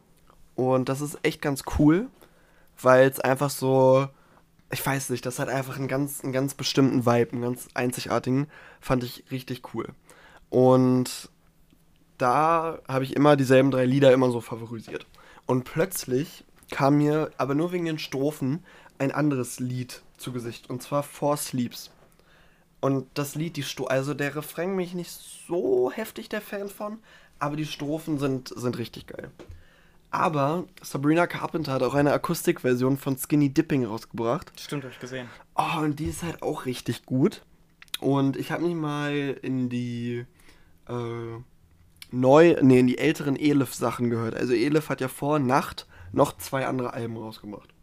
Und 0.55 0.89
das 0.89 1.01
ist 1.01 1.19
echt 1.23 1.43
ganz 1.43 1.65
cool, 1.79 2.09
weil 2.81 3.09
es 3.09 3.21
einfach 3.21 3.51
so 3.51 4.09
ich 4.71 4.85
weiß 4.85 5.11
nicht, 5.11 5.25
das 5.25 5.39
hat 5.39 5.49
einfach 5.49 5.79
einen 5.79 5.89
ganz, 5.89 6.23
einen 6.23 6.33
ganz 6.33 6.55
bestimmten 6.55 7.07
Vibe, 7.07 7.33
einen 7.33 7.43
ganz 7.43 7.69
einzigartigen, 7.75 8.49
fand 8.81 9.05
ich 9.05 9.25
richtig 9.31 9.75
cool. 9.75 9.89
Und 10.51 11.31
da 12.19 12.81
habe 12.87 13.05
ich 13.05 13.17
immer 13.17 13.37
dieselben 13.37 13.71
drei 13.71 13.87
Lieder 13.87 14.13
immer 14.13 14.31
so 14.31 14.41
favorisiert. 14.41 15.07
Und 15.47 15.65
plötzlich 15.65 16.45
kam 16.71 16.99
mir, 16.99 17.31
aber 17.39 17.55
nur 17.55 17.73
wegen 17.73 17.87
den 17.87 17.99
Strophen, 17.99 18.65
ein 18.99 19.13
anderes 19.13 19.61
Lied 19.61 20.03
zu 20.19 20.33
Gesicht. 20.33 20.69
Und 20.69 20.83
zwar 20.83 21.03
Four 21.03 21.37
Sleeps. 21.37 21.91
Und 22.81 23.07
das 23.15 23.35
Lied, 23.35 23.57
die 23.57 23.63
Sto 23.63 23.87
also 23.87 24.15
der 24.15 24.37
Refrain 24.37 24.77
bin 24.77 24.85
ich 24.85 24.95
nicht 24.95 25.11
so 25.11 25.91
heftig 25.91 26.29
der 26.29 26.41
Fan 26.41 26.69
von, 26.69 26.99
aber 27.39 27.57
die 27.57 27.67
Strophen 27.67 28.19
sind, 28.19 28.49
sind 28.49 28.79
richtig 28.79 29.07
geil. 29.07 29.31
Aber 30.11 30.65
Sabrina 30.83 31.27
Carpenter 31.27 31.73
hat 31.73 31.83
auch 31.83 31.95
eine 31.95 32.13
Akustikversion 32.13 32.97
von 32.97 33.19
Skinny 33.19 33.51
Dipping 33.51 33.85
rausgebracht. 33.85 34.53
Stimmt, 34.59 34.85
habe 34.85 34.95
ich 34.95 35.01
gesehen. 35.01 35.29
Oh, 35.55 35.81
und 35.81 35.99
die 35.99 36.07
ist 36.07 36.23
halt 36.23 36.43
auch 36.43 36.65
richtig 36.65 37.05
gut. 37.05 37.43
Und 38.01 38.37
ich 38.37 38.51
habe 38.51 38.65
mich 38.65 38.75
mal 38.75 39.13
in 39.43 39.69
die 39.69 40.25
äh, 40.89 41.43
neu, 42.11 42.57
nee, 42.63 42.81
in 42.81 42.87
die 42.87 42.99
älteren 42.99 43.37
Elif-Sachen 43.37 44.09
gehört. 44.09 44.35
Also 44.35 44.55
Elif 44.55 44.89
hat 44.89 45.01
ja 45.01 45.09
vor 45.09 45.39
Nacht 45.39 45.87
noch 46.13 46.37
zwei 46.39 46.67
andere 46.67 46.95
Alben 46.95 47.17
rausgebracht. 47.17 47.75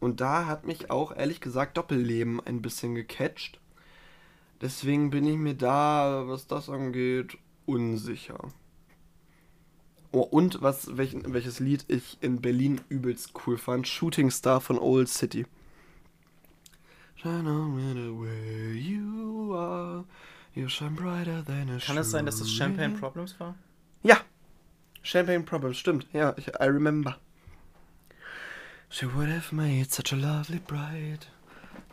Und 0.00 0.20
da 0.20 0.46
hat 0.46 0.66
mich 0.66 0.90
auch 0.90 1.14
ehrlich 1.14 1.40
gesagt 1.40 1.76
Doppelleben 1.76 2.40
ein 2.40 2.62
bisschen 2.62 2.94
gecatcht. 2.94 3.60
Deswegen 4.60 5.10
bin 5.10 5.26
ich 5.26 5.36
mir 5.36 5.54
da, 5.54 6.24
was 6.26 6.46
das 6.46 6.68
angeht, 6.68 7.36
unsicher. 7.66 8.38
Oh, 10.10 10.20
und 10.20 10.62
was, 10.62 10.96
welch, 10.96 11.14
welches 11.26 11.60
Lied 11.60 11.84
ich 11.88 12.16
in 12.22 12.40
Berlin 12.40 12.80
übelst 12.88 13.32
cool 13.46 13.58
fand: 13.58 13.86
Shooting 13.86 14.30
Star 14.30 14.60
von 14.60 14.78
Old 14.78 15.08
City. 15.08 15.46
Kann 17.22 17.46
es 21.96 22.10
sein, 22.10 22.26
dass 22.26 22.38
das 22.38 22.50
Champagne 22.50 22.96
Problems 22.96 23.38
war? 23.38 23.54
Ja. 24.02 24.20
Champagne 25.02 25.42
Problems, 25.44 25.78
stimmt. 25.78 26.06
Ja, 26.12 26.34
ich, 26.36 26.48
I 26.48 26.64
remember. 26.64 27.18
She 28.88 29.06
would 29.06 29.28
have 29.28 29.54
made 29.54 29.90
such 29.90 30.12
a 30.12 30.16
lovely 30.16 30.58
bride. 30.58 31.26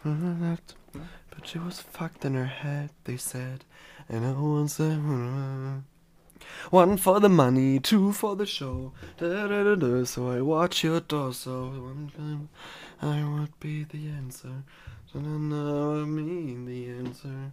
But 0.04 1.46
she 1.46 1.60
was 1.60 1.82
fucked 1.82 2.24
in 2.24 2.36
her 2.36 2.46
head, 2.46 2.92
they 3.04 3.18
said. 3.18 3.66
And 4.08 4.26
I 4.26 4.32
was 4.32 4.78
there. 4.78 5.84
One 6.72 6.98
for 6.98 7.20
the 7.20 7.30
money, 7.30 7.80
two 7.80 8.12
for 8.12 8.36
the 8.36 8.46
show. 8.46 8.94
Da, 9.18 9.48
da, 9.48 9.76
da. 9.76 10.04
So 10.06 10.30
I 10.30 10.42
watch 10.42 10.84
your 10.84 11.00
torso. 11.00 11.70
One 11.70 12.12
time 12.16 12.50
I 13.02 13.24
would 13.24 13.60
be 13.60 13.84
the 13.84 14.10
answer. 14.10 14.64
Da, 15.14 15.20
da, 15.20 16.02
I 16.02 16.06
mean 16.06 16.66
the 16.66 16.90
answer. 16.90 17.52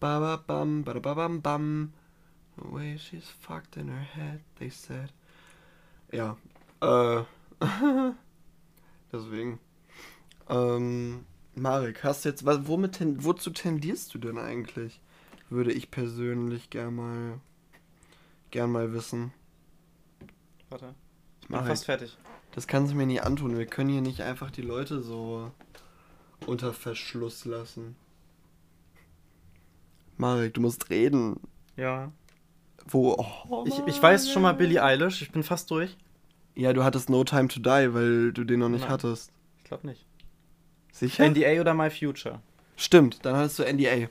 Ba 0.00 0.20
ba 0.20 0.40
bum, 0.46 0.82
ba 0.82 1.00
ba 1.00 1.14
bum 1.14 1.40
bum. 1.40 1.92
The 2.58 2.68
way 2.68 2.96
she's 2.98 3.28
fucked 3.40 3.76
in 3.76 3.88
her 3.88 4.06
head, 4.14 4.40
they 4.58 4.70
said. 4.70 5.12
Ja, 6.12 6.36
äh. 6.80 7.24
Deswegen. 9.12 9.58
Ähm, 10.48 11.24
Marek, 11.54 12.04
hast 12.04 12.24
jetzt, 12.24 12.44
womit, 12.44 13.00
wozu 13.24 13.50
tendierst 13.50 14.14
du 14.14 14.18
denn 14.18 14.38
eigentlich? 14.38 15.00
Würde 15.48 15.72
ich 15.72 15.90
persönlich 15.90 16.70
gern 16.70 16.96
mal, 16.96 17.40
gern 18.56 18.72
mal 18.72 18.94
wissen. 18.94 19.34
Warte. 20.70 20.94
Ich 21.42 21.48
bin 21.48 21.56
Marek, 21.56 21.68
fast 21.68 21.84
fertig. 21.84 22.16
Das 22.52 22.66
kannst 22.66 22.90
du 22.90 22.96
mir 22.96 23.04
nie 23.04 23.20
antun. 23.20 23.58
Wir 23.58 23.66
können 23.66 23.90
hier 23.90 24.00
nicht 24.00 24.22
einfach 24.22 24.50
die 24.50 24.62
Leute 24.62 25.02
so 25.02 25.52
unter 26.46 26.72
Verschluss 26.72 27.44
lassen. 27.44 27.96
Marek, 30.16 30.54
du 30.54 30.62
musst 30.62 30.88
reden. 30.88 31.38
Ja. 31.76 32.12
Wo? 32.86 33.14
Oh, 33.50 33.64
ich, 33.66 33.78
ich 33.86 34.02
weiß 34.02 34.30
schon 34.30 34.40
mal 34.40 34.54
Billie 34.54 34.82
Eilish, 34.82 35.20
ich 35.20 35.30
bin 35.30 35.42
fast 35.42 35.70
durch. 35.70 35.94
Ja, 36.54 36.72
du 36.72 36.82
hattest 36.82 37.10
No 37.10 37.24
Time 37.24 37.48
to 37.48 37.60
Die, 37.60 37.92
weil 37.92 38.32
du 38.32 38.44
den 38.44 38.60
noch 38.60 38.70
nicht 38.70 38.82
Nein. 38.82 38.90
hattest. 38.90 39.32
Ich 39.58 39.64
glaube 39.64 39.86
nicht. 39.86 40.06
Sicher? 40.92 41.28
NDA 41.28 41.60
oder 41.60 41.74
My 41.74 41.90
Future? 41.90 42.40
Stimmt, 42.76 43.22
dann 43.26 43.36
hattest 43.36 43.58
du 43.58 43.64
NDA. 43.64 44.08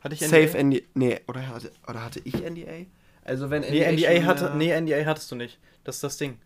Hatte 0.00 0.14
ich 0.14 0.20
NDA? 0.20 0.28
Safe 0.28 0.62
NDA. 0.62 0.80
Nee, 0.92 1.20
oder 1.28 1.48
hatte, 1.48 1.72
oder 1.88 2.04
hatte 2.04 2.20
ich 2.24 2.34
NDA? 2.34 2.84
Also 3.26 3.50
wenn 3.50 3.62
NDA. 3.62 3.70
Nee, 3.70 3.92
NDA, 3.92 4.24
hatte, 4.24 4.52
nee, 4.56 4.80
NDA 4.80 5.04
hattest 5.04 5.30
du 5.32 5.34
nicht. 5.36 5.58
Das 5.82 5.96
ist 5.96 6.04
das 6.04 6.16
Ding. 6.16 6.38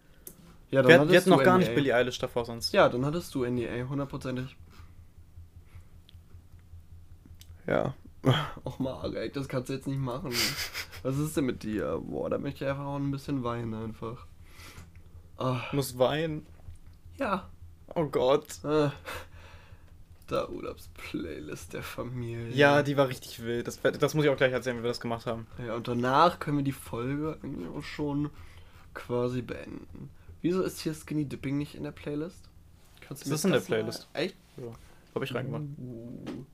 Ja, 0.70 0.82
dann 0.82 1.08
wir, 1.08 1.12
wir 1.12 1.20
hatten 1.20 1.30
noch 1.30 1.42
gar 1.42 1.58
nicht 1.58 1.74
Billie 1.74 1.94
Eilish 1.94 2.18
davor 2.18 2.44
sonst. 2.44 2.72
Ja, 2.72 2.88
dann 2.88 3.04
hattest 3.04 3.34
du 3.34 3.44
NDA, 3.44 3.88
hundertprozentig. 3.88 4.56
Ja. 7.66 7.94
Och 8.64 8.78
Marek, 8.78 9.34
das 9.34 9.48
kannst 9.48 9.68
du 9.68 9.74
jetzt 9.74 9.86
nicht 9.86 9.98
machen. 9.98 10.32
Was 11.02 11.18
ist 11.18 11.36
denn 11.36 11.44
mit 11.44 11.62
dir? 11.62 12.00
Boah, 12.02 12.30
da 12.30 12.38
möchte 12.38 12.64
ich 12.64 12.70
einfach 12.70 12.84
auch 12.84 12.96
ein 12.96 13.10
bisschen 13.10 13.44
weinen 13.44 13.74
einfach. 13.74 14.26
Oh. 15.38 15.56
Muss 15.72 15.98
weinen? 15.98 16.46
Ja. 17.18 17.48
Oh 17.94 18.06
Gott. 18.06 18.64
Ah. 18.64 18.92
Der 20.30 20.48
Urlaubsplaylist 20.50 21.72
der 21.72 21.82
Familie. 21.82 22.50
Ja, 22.50 22.82
die 22.82 22.96
war 22.96 23.08
richtig 23.08 23.42
wild. 23.42 23.66
Das, 23.66 23.80
das 23.80 24.14
muss 24.14 24.24
ich 24.24 24.30
auch 24.30 24.36
gleich 24.36 24.52
erzählen, 24.52 24.78
wie 24.78 24.82
wir 24.82 24.88
das 24.88 25.00
gemacht 25.00 25.26
haben. 25.26 25.46
Ja, 25.66 25.74
und 25.74 25.88
danach 25.88 26.38
können 26.38 26.58
wir 26.58 26.64
die 26.64 26.72
Folge 26.72 27.36
eigentlich 27.42 27.68
auch 27.68 27.82
schon 27.82 28.30
quasi 28.94 29.42
beenden. 29.42 30.10
Wieso 30.42 30.62
ist 30.62 30.80
hier 30.80 30.94
Skinny 30.94 31.24
Dipping 31.24 31.58
nicht 31.58 31.74
in 31.74 31.82
der 31.82 31.90
Playlist? 31.90 32.48
Kannst 33.00 33.24
du 33.24 33.26
ist 33.26 33.32
das 33.32 33.44
in 33.44 33.52
der 33.52 33.60
Playlist? 33.60 34.08
Mal? 34.14 34.20
Echt? 34.20 34.36
Ja. 34.56 34.72
Hab 35.14 35.22
ich 35.22 35.34
reingemacht. 35.34 35.64
Uh, 35.78 36.44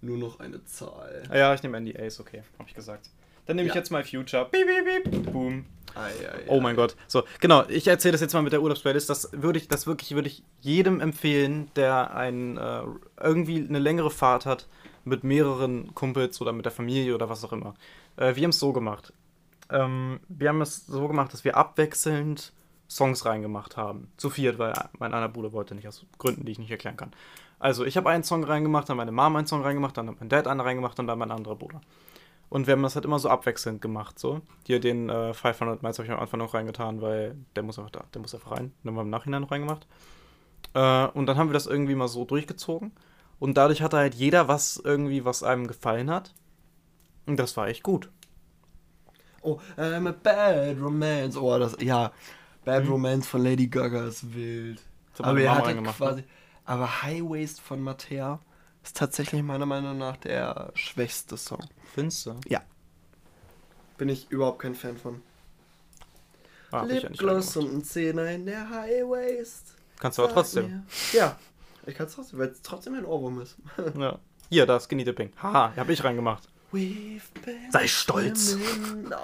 nur 0.00 0.18
noch 0.18 0.40
eine 0.40 0.64
Zahl. 0.64 1.24
Ah 1.28 1.36
ja, 1.36 1.54
ich 1.54 1.62
nehme 1.62 1.80
NDAs, 1.80 2.20
okay. 2.20 2.42
Hab 2.58 2.68
ich 2.68 2.74
gesagt. 2.74 3.10
Dann 3.46 3.56
nehme 3.56 3.68
ich 3.68 3.74
ja. 3.74 3.80
jetzt 3.80 3.90
mal 3.90 4.04
Future. 4.04 4.48
Beep, 4.50 4.66
beep, 4.66 5.04
beep. 5.04 5.32
Boom. 5.32 5.66
Ei, 5.94 6.10
ei, 6.10 6.44
oh 6.48 6.60
mein 6.60 6.74
ei. 6.74 6.76
Gott. 6.76 6.96
So, 7.06 7.22
genau, 7.40 7.64
ich 7.68 7.86
erzähle 7.86 8.12
das 8.12 8.20
jetzt 8.20 8.34
mal 8.34 8.42
mit 8.42 8.52
der 8.52 8.60
Urlaubsplaylist. 8.60 9.08
Das 9.08 9.30
würde 9.32 9.58
ich, 9.58 9.68
das 9.68 9.86
wirklich, 9.86 10.14
würde 10.14 10.28
ich 10.28 10.42
jedem 10.60 11.00
empfehlen, 11.00 11.70
der 11.74 12.14
ein, 12.14 12.58
äh, 12.58 12.82
irgendwie 13.20 13.66
eine 13.66 13.78
längere 13.78 14.10
Fahrt 14.10 14.44
hat 14.44 14.68
mit 15.04 15.24
mehreren 15.24 15.94
Kumpels 15.94 16.40
oder 16.40 16.52
mit 16.52 16.64
der 16.64 16.72
Familie 16.72 17.14
oder 17.14 17.28
was 17.28 17.44
auch 17.44 17.52
immer. 17.52 17.74
Äh, 18.16 18.34
wir 18.34 18.42
haben 18.42 18.50
es 18.50 18.58
so 18.58 18.72
gemacht. 18.72 19.12
Ähm, 19.70 20.20
wir 20.28 20.50
haben 20.50 20.60
es 20.60 20.86
so 20.86 21.08
gemacht, 21.08 21.32
dass 21.32 21.44
wir 21.44 21.56
abwechselnd 21.56 22.52
Songs 22.88 23.24
reingemacht 23.24 23.76
haben. 23.76 24.10
Zu 24.16 24.30
viert, 24.30 24.58
weil 24.58 24.74
mein 24.98 25.14
einer 25.14 25.28
Bruder 25.28 25.52
wollte 25.52 25.74
nicht, 25.74 25.88
aus 25.88 26.04
Gründen, 26.18 26.44
die 26.44 26.52
ich 26.52 26.58
nicht 26.58 26.70
erklären 26.70 26.96
kann. 26.96 27.12
Also, 27.58 27.84
ich 27.84 27.96
habe 27.96 28.10
einen 28.10 28.22
Song 28.22 28.44
reingemacht, 28.44 28.88
dann 28.88 28.98
meine 28.98 29.12
Mama 29.12 29.38
einen 29.38 29.48
Song 29.48 29.62
reingemacht, 29.62 29.96
dann 29.96 30.08
hat 30.08 30.20
mein 30.20 30.28
Dad 30.28 30.46
einen 30.46 30.60
reingemacht 30.60 30.98
und 30.98 31.06
dann 31.06 31.18
mein 31.18 31.30
anderer 31.30 31.56
Bruder. 31.56 31.80
Und 32.48 32.66
wir 32.66 32.72
haben 32.72 32.82
das 32.82 32.94
halt 32.94 33.04
immer 33.04 33.18
so 33.18 33.28
abwechselnd 33.28 33.82
gemacht, 33.82 34.18
so. 34.18 34.40
Hier 34.66 34.78
den 34.78 35.10
äh, 35.10 35.34
500 35.34 35.82
Miles 35.82 35.98
habe 35.98 36.06
ich 36.06 36.12
am 36.12 36.20
Anfang 36.20 36.38
noch 36.38 36.54
reingetan, 36.54 37.02
weil 37.02 37.36
der 37.56 37.62
muss 37.62 37.78
auch 37.78 37.90
da, 37.90 38.04
der 38.14 38.20
muss 38.20 38.34
einfach 38.34 38.52
rein. 38.52 38.72
Dann 38.82 38.90
haben 38.90 38.96
wir 38.96 39.02
im 39.02 39.10
Nachhinein 39.10 39.42
noch 39.42 39.50
reingemacht. 39.50 39.86
Äh, 40.74 41.06
und 41.08 41.26
dann 41.26 41.36
haben 41.36 41.48
wir 41.48 41.54
das 41.54 41.66
irgendwie 41.66 41.94
mal 41.94 42.08
so 42.08 42.24
durchgezogen. 42.24 42.92
Und 43.38 43.56
dadurch 43.56 43.82
hatte 43.82 43.96
halt 43.96 44.14
jeder 44.14 44.48
was 44.48 44.80
irgendwie, 44.82 45.24
was 45.24 45.42
einem 45.42 45.66
gefallen 45.66 46.10
hat. 46.10 46.34
Und 47.26 47.38
das 47.38 47.56
war 47.56 47.68
echt 47.68 47.82
gut. 47.82 48.10
Oh, 49.42 49.60
I'm 49.76 50.08
a 50.08 50.12
bad 50.12 50.80
romance. 50.80 51.36
Oh, 51.36 51.58
das, 51.58 51.76
ja. 51.80 52.12
Bad 52.64 52.84
hm. 52.84 52.92
Romance 52.92 53.28
von 53.28 53.42
Lady 53.42 53.66
Gaga 53.66 54.06
ist 54.06 54.34
wild. 54.34 54.82
Aber 55.18 55.40
er 55.40 55.54
hatte 55.54 55.74
ne? 55.74 55.82
quasi, 55.82 56.22
ne? 56.22 56.26
aber 56.64 57.02
High 57.02 57.22
Waist 57.22 57.60
von 57.60 57.80
Mattea 57.80 58.40
ist 58.86 58.96
tatsächlich 58.96 59.42
meiner 59.42 59.66
Meinung 59.66 59.98
nach 59.98 60.16
der 60.16 60.70
schwächste 60.74 61.36
Song. 61.36 61.64
Findest 61.94 62.26
du? 62.26 62.36
Ja. 62.46 62.62
Bin 63.98 64.08
ich 64.08 64.30
überhaupt 64.30 64.60
kein 64.60 64.74
Fan 64.74 64.96
von. 64.96 65.22
Ah, 66.70 66.82
Lipgloss 66.82 67.56
und 67.56 67.72
ein 67.72 67.84
Zehner 67.84 68.30
in 68.30 68.46
der 68.46 68.68
High 68.68 69.02
Waist. 69.04 69.74
Kannst 69.98 70.18
du 70.18 70.24
aber 70.24 70.32
trotzdem. 70.32 70.68
Mir. 70.68 70.82
Ja. 71.12 71.38
Ich 71.86 71.94
kann 71.94 72.06
es 72.06 72.14
trotzdem, 72.14 72.38
weil 72.38 72.48
es 72.48 72.62
trotzdem 72.62 72.94
ein 72.94 73.04
Ohrwurm 73.04 73.40
ist. 73.40 73.56
ja. 73.98 74.18
Hier, 74.50 74.66
da 74.66 74.78
Skinny 74.78 75.04
Dipping. 75.04 75.32
Haha, 75.42 75.72
hab 75.76 75.88
ich 75.88 76.02
reingemacht. 76.04 76.48
Sei 77.70 77.86
stolz. 77.86 78.56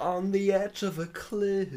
On 0.01 0.31
the 0.31 0.51
edge 0.51 0.85
of 0.85 0.97
a 0.99 1.05
cliff. 1.05 1.69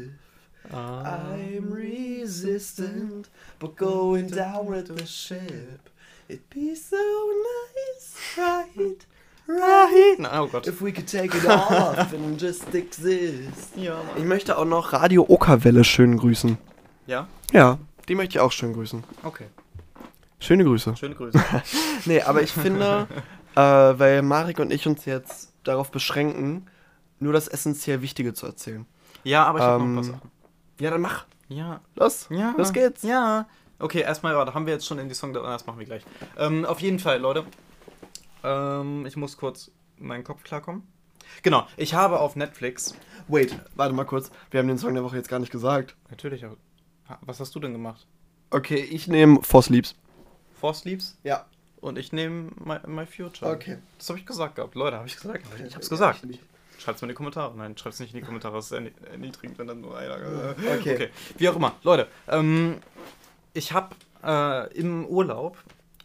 I'm 0.71 1.71
resistant, 1.71 3.29
but 3.59 3.77
going 3.77 4.27
down 4.27 4.67
with 4.67 4.87
the 4.87 5.05
ship. 5.05 5.89
It'd 6.29 6.49
be 6.49 6.75
so 6.75 6.97
nice, 6.97 8.37
right? 8.37 9.07
Right? 9.47 10.19
Na, 10.19 10.41
oh 10.41 10.47
Gott. 10.47 10.67
If 10.67 10.81
we 10.81 10.91
could 10.91 11.07
take 11.07 11.37
it 11.37 11.45
off 11.45 12.13
and 12.13 12.41
just 12.41 12.73
exist. 12.75 13.75
Ja, 13.77 13.95
Mann. 13.95 14.17
Ich 14.17 14.25
möchte 14.25 14.57
auch 14.57 14.65
noch 14.65 14.91
Radio 14.91 15.25
Ockerwelle 15.29 15.85
schön 15.85 16.17
grüßen. 16.17 16.57
Ja? 17.05 17.27
Ja, 17.53 17.79
die 18.09 18.15
möchte 18.15 18.37
ich 18.37 18.39
auch 18.41 18.51
schön 18.51 18.73
grüßen. 18.73 19.05
Okay. 19.23 19.45
Schöne 20.39 20.65
Grüße. 20.65 20.95
Schöne 20.97 21.15
Grüße. 21.15 21.39
nee, 22.05 22.21
aber 22.21 22.41
ich 22.41 22.51
finde, 22.51 23.07
äh, 23.55 23.59
weil 23.59 24.21
Marek 24.21 24.59
und 24.59 24.71
ich 24.71 24.85
uns 24.85 25.05
jetzt 25.05 25.53
darauf 25.63 25.91
beschränken, 25.91 26.67
nur 27.19 27.33
das 27.33 27.47
essentiell 27.47 28.01
Wichtige 28.01 28.33
zu 28.33 28.45
erzählen. 28.45 28.85
Ja, 29.23 29.45
aber 29.45 29.59
ich 29.59 29.65
ähm, 29.65 29.71
habe 29.71 29.83
noch 29.85 30.01
was. 30.01 30.11
Ja, 30.79 30.91
dann 30.91 31.01
mach. 31.01 31.25
Ja. 31.47 31.79
Los. 31.95 32.27
Ja. 32.29 32.53
Los 32.57 32.73
geht's. 32.73 33.03
Ja. 33.03 33.47
Okay, 33.79 34.01
erstmal, 34.01 34.35
warte, 34.35 34.53
haben 34.53 34.65
wir 34.65 34.73
jetzt 34.73 34.87
schon 34.87 34.97
in 34.99 35.07
die 35.07 35.15
Song, 35.15 35.33
das 35.33 35.65
machen 35.67 35.79
wir 35.79 35.85
gleich. 35.85 36.03
Ähm, 36.37 36.65
auf 36.65 36.79
jeden 36.79 36.99
Fall, 36.99 37.19
Leute. 37.19 37.45
Ähm, 38.43 39.05
ich 39.05 39.15
muss 39.15 39.37
kurz 39.37 39.71
meinen 39.97 40.23
Kopf 40.23 40.43
klarkommen. 40.43 40.83
Genau, 41.43 41.67
ich 41.77 41.93
habe 41.93 42.19
auf 42.19 42.35
Netflix. 42.35 42.95
Wait, 43.27 43.57
warte 43.75 43.93
mal 43.93 44.05
kurz. 44.05 44.31
Wir 44.49 44.59
haben 44.59 44.67
den 44.67 44.77
Song 44.77 44.93
der 44.93 45.03
Woche 45.03 45.17
jetzt 45.17 45.29
gar 45.29 45.39
nicht 45.39 45.51
gesagt. 45.51 45.95
Natürlich, 46.09 46.45
aber. 46.45 46.57
Was 47.21 47.39
hast 47.39 47.55
du 47.55 47.59
denn 47.59 47.71
gemacht? 47.71 48.05
Okay, 48.49 48.79
ich 48.79 49.07
nehme 49.07 49.41
For 49.43 49.61
Sleeps. 49.61 49.95
For 50.59 50.73
Sleeps? 50.73 51.17
Ja. 51.23 51.45
Und 51.79 51.97
ich 51.97 52.11
nehme 52.11 52.51
my, 52.63 52.77
my, 52.85 53.05
Future. 53.05 53.51
Okay. 53.51 53.77
Das 53.97 54.09
habe 54.09 54.19
ich 54.19 54.25
gesagt 54.25 54.55
gehabt. 54.55 54.75
Leute, 54.75 54.97
habe 54.97 55.07
ich 55.07 55.15
gesagt. 55.15 55.45
Ich 55.65 55.73
habe 55.73 55.83
es 55.83 55.89
gesagt. 55.89 56.25
Schreibt 56.79 56.97
es 56.97 57.01
mir 57.01 57.07
in 57.07 57.09
die 57.09 57.15
Kommentare. 57.15 57.55
Nein, 57.55 57.77
schreibt 57.77 57.93
es 57.93 57.99
nicht 57.99 58.13
in 58.13 58.19
die 58.19 58.25
Kommentare. 58.25 58.55
Das 58.55 58.71
ist 58.71 58.71
erniedrigend, 58.71 59.57
wenn 59.57 59.67
dann 59.67 59.81
nur 59.81 59.97
einer. 59.97 60.55
Okay. 60.79 60.93
okay. 60.93 61.09
Wie 61.37 61.49
auch 61.49 61.55
immer. 61.55 61.75
Leute, 61.83 62.07
ähm, 62.27 62.77
ich 63.57 63.73
habe 63.73 63.95
äh, 64.23 64.71
im 64.77 65.05
Urlaub 65.05 65.57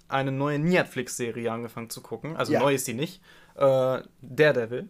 eine 0.09 0.33
neue 0.33 0.59
Netflix-Serie 0.59 1.53
angefangen 1.53 1.91
zu 1.91 2.01
gucken. 2.01 2.37
Also 2.37 2.53
ja. 2.53 2.61
neu 2.61 2.75
ist 2.75 2.87
die 2.87 2.95
nicht. 2.95 3.23
Äh, 3.55 4.03
Daredevil. 4.23 4.89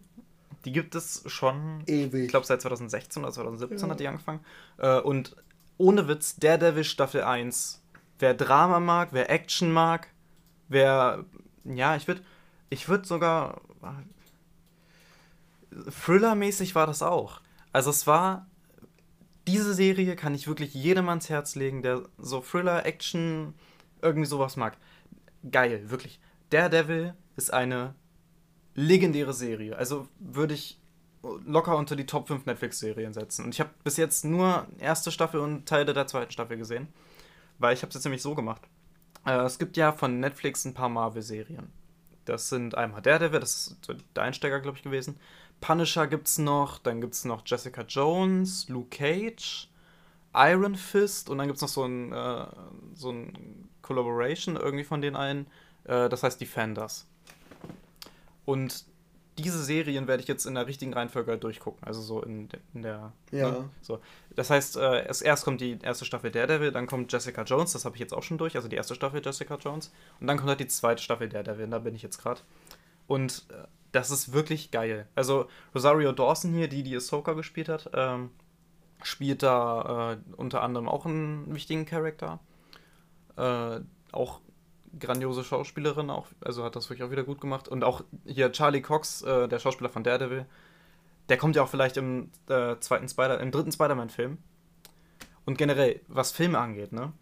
Die 0.64 0.72
gibt 0.72 0.94
es 0.94 1.24
schon, 1.26 1.82
Ewig. 1.86 2.24
ich 2.24 2.28
glaube 2.28 2.46
seit 2.46 2.62
2016 2.62 3.22
oder 3.22 3.32
2017 3.32 3.86
ja. 3.86 3.92
hat 3.92 4.00
die 4.00 4.06
angefangen. 4.06 4.40
Äh, 4.78 5.00
und 5.00 5.36
ohne 5.76 6.06
Witz, 6.06 6.36
Daredevil 6.36 6.84
Staffel 6.84 7.22
1. 7.22 7.82
Wer 8.20 8.34
Drama 8.34 8.78
mag, 8.78 9.08
wer 9.12 9.28
Action 9.30 9.72
mag, 9.72 10.08
wer, 10.68 11.24
ja, 11.64 11.96
ich 11.96 12.06
würde 12.06 12.22
ich 12.70 12.88
würd 12.88 13.04
sogar, 13.04 13.60
Thriller-mäßig 16.04 16.74
war 16.74 16.86
das 16.86 17.02
auch. 17.02 17.40
Also 17.72 17.90
es 17.90 18.06
war 18.06 18.46
diese 19.46 19.74
Serie 19.74 20.16
kann 20.16 20.34
ich 20.34 20.46
wirklich 20.46 20.74
jedem 20.74 21.08
ans 21.08 21.28
Herz 21.28 21.54
legen, 21.54 21.82
der 21.82 22.02
so 22.18 22.40
Thriller, 22.40 22.86
Action, 22.86 23.54
irgendwie 24.00 24.26
sowas 24.26 24.56
mag. 24.56 24.76
Geil, 25.50 25.90
wirklich. 25.90 26.20
Daredevil 26.50 27.14
ist 27.36 27.52
eine 27.52 27.94
legendäre 28.74 29.32
Serie. 29.32 29.76
Also 29.76 30.08
würde 30.18 30.54
ich 30.54 30.78
locker 31.22 31.76
unter 31.76 31.96
die 31.96 32.06
Top 32.06 32.28
5 32.28 32.46
Netflix-Serien 32.46 33.12
setzen. 33.12 33.44
Und 33.44 33.54
ich 33.54 33.60
habe 33.60 33.70
bis 33.84 33.96
jetzt 33.96 34.24
nur 34.24 34.66
erste 34.78 35.10
Staffel 35.12 35.40
und 35.40 35.66
Teile 35.66 35.92
der 35.92 36.06
zweiten 36.06 36.32
Staffel 36.32 36.56
gesehen. 36.56 36.88
Weil 37.58 37.74
ich 37.74 37.82
habe 37.82 37.88
es 37.88 37.94
jetzt 37.94 38.04
nämlich 38.04 38.22
so 38.22 38.34
gemacht. 38.34 38.62
Äh, 39.24 39.38
es 39.42 39.58
gibt 39.58 39.76
ja 39.76 39.92
von 39.92 40.20
Netflix 40.20 40.64
ein 40.64 40.74
paar 40.74 40.88
Marvel-Serien. 40.88 41.70
Das 42.24 42.48
sind 42.48 42.76
einmal 42.76 43.02
Daredevil, 43.02 43.40
das 43.40 43.68
ist 43.68 43.76
der 44.16 44.22
Einsteiger, 44.22 44.60
glaube 44.60 44.76
ich, 44.76 44.82
gewesen. 44.82 45.18
Punisher 45.60 46.06
gibt 46.06 46.28
es 46.28 46.38
noch, 46.38 46.78
dann 46.78 47.00
gibt 47.00 47.14
es 47.14 47.24
noch 47.24 47.42
Jessica 47.46 47.82
Jones, 47.82 48.68
Luke 48.68 48.96
Cage, 48.96 49.68
Iron 50.34 50.74
Fist 50.76 51.30
und 51.30 51.38
dann 51.38 51.46
gibt 51.46 51.56
es 51.56 51.62
noch 51.62 51.68
so 51.68 51.84
ein, 51.84 52.12
äh, 52.12 52.46
so 52.94 53.10
ein 53.10 53.68
Collaboration 53.80 54.56
irgendwie 54.56 54.84
von 54.84 55.00
den 55.00 55.16
einen, 55.16 55.46
äh, 55.84 56.08
das 56.08 56.22
heißt 56.22 56.40
Defenders. 56.40 57.06
Und 58.44 58.84
diese 59.38 59.62
Serien 59.62 60.06
werde 60.08 60.22
ich 60.22 60.28
jetzt 60.28 60.44
in 60.44 60.54
der 60.54 60.66
richtigen 60.66 60.92
Reihenfolge 60.92 61.38
durchgucken. 61.38 61.82
Also 61.84 62.02
so 62.02 62.22
in, 62.22 62.48
in 62.74 62.82
der. 62.82 63.12
Ja. 63.30 63.50
Ne? 63.50 63.70
So. 63.80 64.00
Das 64.36 64.50
heißt, 64.50 64.76
äh, 64.76 65.06
erst, 65.06 65.22
erst 65.22 65.44
kommt 65.44 65.60
die 65.60 65.78
erste 65.82 66.04
Staffel 66.04 66.30
Daredevil, 66.30 66.72
dann 66.72 66.86
kommt 66.86 67.12
Jessica 67.12 67.42
Jones, 67.42 67.72
das 67.72 67.84
habe 67.84 67.96
ich 67.96 68.00
jetzt 68.00 68.12
auch 68.12 68.22
schon 68.22 68.38
durch, 68.38 68.56
also 68.56 68.68
die 68.68 68.76
erste 68.76 68.94
Staffel 68.94 69.22
Jessica 69.24 69.56
Jones. 69.56 69.92
Und 70.20 70.26
dann 70.26 70.36
kommt 70.36 70.48
halt 70.48 70.60
die 70.60 70.66
zweite 70.66 71.02
Staffel 71.02 71.28
Daredevil, 71.28 71.68
da 71.68 71.78
bin 71.78 71.94
ich 71.94 72.02
jetzt 72.02 72.18
gerade. 72.18 72.40
Und 73.06 73.46
äh, 73.50 73.66
das 73.92 74.10
ist 74.10 74.32
wirklich 74.32 74.70
geil. 74.70 75.06
Also 75.14 75.48
Rosario 75.74 76.12
Dawson 76.12 76.52
hier, 76.52 76.68
die 76.68 76.82
die 76.82 76.96
Ahsoka 76.96 77.32
gespielt 77.32 77.68
hat, 77.68 77.90
ähm, 77.94 78.30
spielt 79.02 79.42
da 79.42 80.12
äh, 80.12 80.16
unter 80.36 80.62
anderem 80.62 80.88
auch 80.88 81.06
einen 81.06 81.54
wichtigen 81.54 81.86
Charakter. 81.86 82.40
Äh, 83.36 83.80
auch 84.12 84.40
grandiose 84.98 85.44
Schauspielerin 85.44 86.10
auch, 86.10 86.26
also 86.40 86.64
hat 86.64 86.76
das 86.76 86.88
wirklich 86.90 87.06
auch 87.06 87.10
wieder 87.10 87.24
gut 87.24 87.40
gemacht. 87.40 87.68
Und 87.68 87.84
auch 87.84 88.02
hier 88.24 88.52
Charlie 88.52 88.82
Cox, 88.82 89.22
äh, 89.22 89.48
der 89.48 89.58
Schauspieler 89.58 89.90
von 89.90 90.04
Daredevil, 90.04 90.46
der 91.28 91.36
kommt 91.36 91.56
ja 91.56 91.62
auch 91.62 91.68
vielleicht 91.68 91.96
im 91.96 92.30
äh, 92.48 92.76
zweiten 92.80 93.08
Spider, 93.08 93.40
im 93.40 93.50
dritten 93.50 93.72
Spider-Man-Film. 93.72 94.38
Und 95.44 95.58
generell, 95.58 96.00
was 96.08 96.32
Filme 96.32 96.58
angeht, 96.58 96.92
ne? 96.92 97.12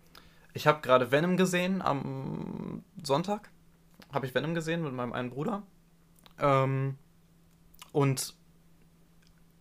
Ich 0.53 0.67
habe 0.67 0.81
gerade 0.81 1.13
Venom 1.13 1.37
gesehen 1.37 1.81
am 1.81 2.83
Sonntag. 3.03 3.51
Habe 4.13 4.27
ich 4.27 4.35
Venom 4.35 4.55
gesehen 4.55 4.83
mit 4.83 4.93
meinem 4.93 5.13
einen 5.13 5.31
Bruder. 5.31 5.63
Ähm, 6.39 6.97
und 7.93 8.35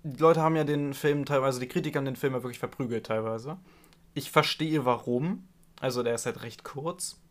die 0.04 0.20
Leute 0.20 0.42
haben 0.42 0.56
ja 0.56 0.64
den 0.64 0.94
Film 0.94 1.26
teilweise, 1.26 1.60
die 1.60 1.68
Kritiker 1.68 2.00
haben 2.00 2.06
den 2.06 2.16
Film 2.16 2.34
ja 2.34 2.42
wirklich 2.42 2.60
verprügelt 2.60 3.06
teilweise. 3.06 3.58
Ich 4.14 4.32
verstehe 4.32 4.86
warum. 4.86 5.48
Also 5.80 6.04
der 6.04 6.16
ist 6.16 6.26
halt 6.26 6.42
recht 6.42 6.64
kurz. 6.64 7.22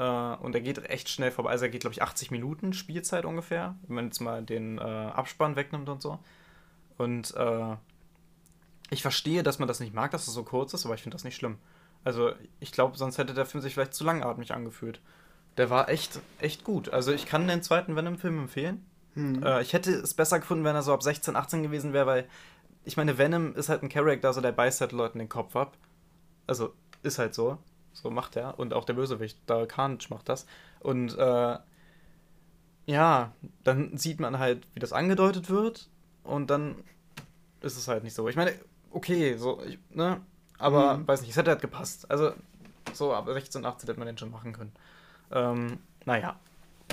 Äh, 0.00 0.36
und 0.36 0.54
er 0.54 0.62
geht 0.62 0.78
echt 0.88 1.10
schnell 1.10 1.30
vorbei. 1.30 1.50
Also 1.50 1.66
er 1.66 1.70
geht, 1.70 1.82
glaube 1.82 1.92
ich, 1.92 2.02
80 2.02 2.30
Minuten 2.30 2.72
Spielzeit 2.72 3.26
ungefähr, 3.26 3.76
wenn 3.86 3.96
man 3.96 4.04
jetzt 4.06 4.20
mal 4.20 4.42
den 4.42 4.78
äh, 4.78 4.80
Abspann 4.80 5.56
wegnimmt 5.56 5.90
und 5.90 6.00
so. 6.00 6.18
Und 6.96 7.34
äh, 7.36 7.76
ich 8.88 9.02
verstehe, 9.02 9.42
dass 9.42 9.58
man 9.58 9.68
das 9.68 9.78
nicht 9.78 9.92
mag, 9.94 10.10
dass 10.10 10.26
es 10.26 10.32
so 10.32 10.42
kurz 10.42 10.72
ist, 10.72 10.86
aber 10.86 10.94
ich 10.94 11.02
finde 11.02 11.16
das 11.16 11.24
nicht 11.24 11.36
schlimm. 11.36 11.58
Also 12.02 12.32
ich 12.60 12.72
glaube, 12.72 12.96
sonst 12.96 13.18
hätte 13.18 13.34
der 13.34 13.44
Film 13.44 13.60
sich 13.60 13.74
vielleicht 13.74 13.92
zu 13.92 14.04
langatmig 14.04 14.52
angefühlt. 14.52 15.02
Der 15.58 15.68
war 15.68 15.90
echt, 15.90 16.18
echt 16.38 16.64
gut. 16.64 16.88
Also 16.88 17.12
ich 17.12 17.26
kann 17.26 17.46
den 17.46 17.62
zweiten 17.62 17.94
Venom-Film 17.94 18.38
empfehlen. 18.38 18.86
Hm. 19.14 19.42
Äh, 19.42 19.60
ich 19.60 19.74
hätte 19.74 19.92
es 19.92 20.14
besser 20.14 20.40
gefunden, 20.40 20.64
wenn 20.64 20.76
er 20.76 20.82
so 20.82 20.94
ab 20.94 21.02
16, 21.02 21.36
18 21.36 21.62
gewesen 21.62 21.92
wäre, 21.92 22.06
weil 22.06 22.28
ich 22.84 22.96
meine, 22.96 23.18
Venom 23.18 23.54
ist 23.54 23.68
halt 23.68 23.82
ein 23.82 23.90
Charakter, 23.90 24.32
so 24.32 24.40
der 24.40 24.52
beißt 24.52 24.80
halt 24.80 24.92
Leuten 24.92 25.18
den 25.18 25.28
Kopf 25.28 25.54
ab. 25.56 25.76
Also 26.46 26.72
ist 27.02 27.18
halt 27.18 27.34
so. 27.34 27.58
So 27.92 28.10
macht 28.10 28.36
er. 28.36 28.58
Und 28.58 28.72
auch 28.74 28.84
der 28.84 28.94
Bösewicht, 28.94 29.38
da 29.46 29.66
Carnage 29.66 30.08
macht 30.10 30.28
das. 30.28 30.46
Und 30.80 31.16
äh, 31.18 31.58
ja, 32.86 33.32
dann 33.64 33.96
sieht 33.96 34.20
man 34.20 34.38
halt, 34.38 34.66
wie 34.74 34.80
das 34.80 34.92
angedeutet 34.92 35.50
wird. 35.50 35.88
Und 36.24 36.50
dann 36.50 36.76
ist 37.60 37.76
es 37.76 37.88
halt 37.88 38.04
nicht 38.04 38.14
so. 38.14 38.28
Ich 38.28 38.36
meine, 38.36 38.52
okay, 38.90 39.36
so, 39.36 39.62
ich, 39.62 39.78
ne? 39.90 40.20
Aber 40.58 40.98
mhm. 40.98 41.08
weiß 41.08 41.20
nicht, 41.20 41.30
es 41.30 41.36
hätte 41.36 41.50
halt 41.50 41.62
gepasst. 41.62 42.10
Also, 42.10 42.32
so 42.92 43.14
ab 43.14 43.26
16, 43.28 43.64
18 43.64 43.86
hätte 43.88 43.98
man 43.98 44.06
den 44.06 44.18
schon 44.18 44.30
machen 44.30 44.52
können. 44.52 44.72
Ähm, 45.30 45.78
naja, 46.04 46.38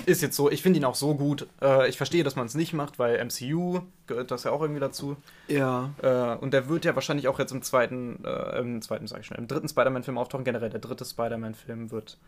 ist 0.08 0.22
jetzt 0.22 0.36
so. 0.36 0.50
Ich 0.50 0.62
finde 0.62 0.78
ihn 0.78 0.84
auch 0.84 0.94
so 0.94 1.14
gut. 1.14 1.46
Äh, 1.60 1.88
ich 1.88 1.96
verstehe, 1.96 2.24
dass 2.24 2.36
man 2.36 2.46
es 2.46 2.54
nicht 2.54 2.72
macht, 2.72 2.98
weil 2.98 3.22
MCU 3.24 3.80
gehört 4.06 4.30
das 4.30 4.44
ja 4.44 4.50
auch 4.50 4.60
irgendwie 4.62 4.80
dazu. 4.80 5.16
Ja. 5.46 5.90
Äh, 6.02 6.36
und 6.36 6.52
der 6.52 6.68
wird 6.68 6.84
ja 6.84 6.94
wahrscheinlich 6.94 7.28
auch 7.28 7.38
jetzt 7.38 7.52
im 7.52 7.62
zweiten, 7.62 8.24
äh, 8.24 8.58
im 8.58 8.82
zweiten, 8.82 9.06
sag 9.06 9.20
ich 9.20 9.26
schon, 9.26 9.36
im 9.36 9.48
dritten 9.48 9.68
Spider-Man-Film 9.68 10.18
auftauchen. 10.18 10.44
Generell, 10.44 10.70
der 10.70 10.80
dritte 10.80 11.04
Spider-Man-Film 11.04 11.90
wird 11.90 12.18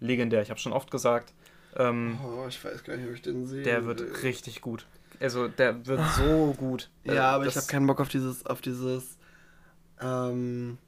legendär. 0.00 0.42
Ich 0.42 0.50
habe 0.50 0.60
schon 0.60 0.72
oft 0.72 0.90
gesagt. 0.90 1.32
Ähm, 1.76 2.18
oh, 2.24 2.46
ich 2.48 2.62
weiß 2.64 2.84
gar 2.84 2.96
nicht, 2.96 3.08
ob 3.08 3.14
ich 3.14 3.22
den 3.22 3.46
sehe. 3.46 3.62
Der 3.62 3.86
wird 3.86 4.22
richtig 4.22 4.60
gut. 4.60 4.86
Also, 5.18 5.48
der 5.48 5.86
wird 5.86 6.00
so 6.16 6.54
gut. 6.56 6.90
Ja, 7.04 7.30
aber 7.32 7.44
das 7.44 7.54
ich 7.54 7.62
habe 7.62 7.70
keinen 7.70 7.86
Bock 7.86 8.00
auf 8.00 8.08
dieses, 8.08 8.46
auf 8.46 8.60
dieses, 8.60 9.18
ähm, 10.00 10.78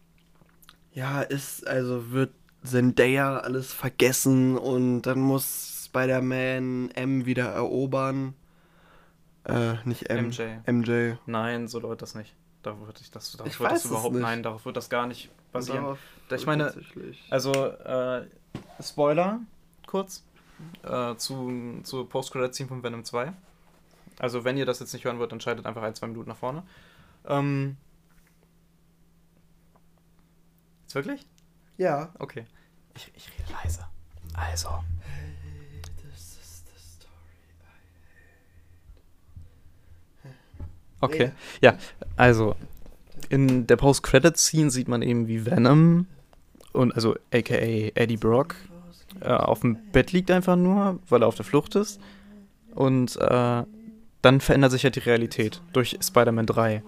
ja, 0.93 1.23
ist, 1.23 1.67
also 1.67 2.13
wird 2.13 2.31
Zendaya 2.65 3.39
alles 3.39 3.73
vergessen 3.73 4.57
und 4.57 5.03
dann 5.03 5.21
muss 5.21 5.72
Spider-Man 5.93 6.91
M 6.93 7.27
wieder 7.27 7.49
erobern. 7.49 8.35
Äh, 9.45 9.75
nicht 9.85 10.09
M. 10.09 10.29
MJ. 10.29 10.43
MJ. 10.67 11.15
Nein, 11.27 11.69
so 11.69 11.81
läuft 11.81 12.01
das 12.01 12.15
nicht. 12.15 12.35
Da 12.63 12.79
würde 12.79 12.99
ich 13.01 13.11
das, 13.11 13.33
darauf 13.33 13.47
ich 13.53 13.61
wird 13.61 13.73
das 13.73 13.85
überhaupt, 13.85 14.15
nicht. 14.15 14.23
nein, 14.23 14.43
darauf 14.43 14.65
wird 14.65 14.77
das 14.77 14.89
gar 14.89 15.07
nicht 15.07 15.31
basieren. 15.53 15.99
ich 16.31 16.47
meine, 16.47 16.73
also, 17.29 17.53
äh, 17.53 18.27
Spoiler, 18.81 19.41
kurz, 19.87 20.25
äh, 20.85 21.15
zu, 21.17 21.81
zu 21.83 22.05
Post-Credit-Scene 22.07 22.69
von 22.69 22.83
Venom 22.83 23.05
2. 23.05 23.33
Also, 24.19 24.45
wenn 24.45 24.57
ihr 24.57 24.65
das 24.65 24.81
jetzt 24.81 24.95
nicht 24.95 25.05
hören 25.05 25.19
wollt, 25.19 25.33
dann 25.33 25.41
schaltet 25.41 25.67
einfach 25.67 25.83
ein, 25.83 25.95
zwei 25.95 26.07
Minuten 26.07 26.31
nach 26.31 26.37
vorne. 26.37 26.63
Ähm, 27.27 27.77
jetzt 30.85 30.95
wirklich? 30.95 31.27
Ja. 31.77 32.11
Okay. 32.19 32.47
Ich, 32.95 33.13
ich 33.15 33.29
rede 33.39 33.53
leise. 33.63 33.87
Also. 34.35 34.69
Okay. 41.03 41.33
Ja, 41.61 41.77
also 42.17 42.55
in 43.29 43.67
der 43.67 43.77
Post-Credit-Scene 43.77 44.71
sieht 44.71 44.89
man 44.89 45.03
eben, 45.03 45.29
wie 45.29 45.45
Venom 45.45 46.07
und 46.73 46.95
also 46.95 47.17
aka 47.33 47.55
Eddie 47.55 48.17
Brock 48.17 48.55
äh, 49.21 49.29
auf 49.29 49.61
dem 49.61 49.77
Bett 49.93 50.13
liegt 50.13 50.31
einfach 50.31 50.57
nur, 50.57 50.99
weil 51.09 51.23
er 51.23 51.29
auf 51.29 51.35
der 51.35 51.45
Flucht 51.45 51.75
ist. 51.75 52.01
Und 52.75 53.17
äh, 53.17 53.63
dann 54.23 54.41
verändert 54.41 54.71
sich 54.71 54.85
halt 54.85 54.97
die 54.97 55.01
Realität 55.01 55.61
durch 55.73 55.99
Spider-Man 56.01 56.47
3. 56.47 56.83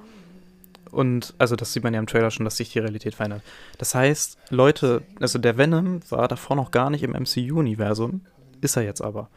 Und 0.91 1.35
also 1.39 1.57
das 1.57 1.73
sieht 1.73 1.83
man 1.83 1.93
ja 1.93 2.01
im 2.01 2.07
Trailer 2.07 2.31
schon, 2.31 2.45
dass 2.45 2.57
sich 2.57 2.73
die 2.73 2.79
Realität 2.79 3.17
verändert. 3.17 3.43
Das 3.79 3.95
heißt, 3.95 4.39
Leute, 4.51 5.03
also 5.21 5.39
der 5.39 5.59
Venom 5.59 6.01
war 6.09 6.29
davor 6.29 6.57
noch 6.57 6.71
gar 6.71 6.89
nicht 6.89 7.03
im 7.03 7.13
MCU-Universum, 7.13 8.21
ist 8.61 8.77
er 8.77 8.85
jetzt 8.85 9.03
aber. 9.03 9.29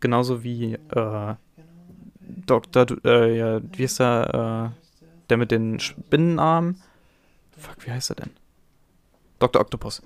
Genauso 0.00 0.42
wie 0.42 0.74
äh, 0.74 1.34
Dr. 2.46 2.86
Äh, 3.04 3.38
ja, 3.38 3.60
wie 3.72 3.84
ist 3.84 4.00
der, 4.00 4.72
äh, 4.74 5.28
der 5.30 5.36
mit 5.36 5.50
den 5.50 5.80
Spinnenarmen? 5.80 6.80
Fuck, 7.56 7.86
wie 7.86 7.90
heißt 7.90 8.10
er 8.10 8.16
denn? 8.16 8.30
Dr. 9.38 9.60
Octopus. 9.60 10.02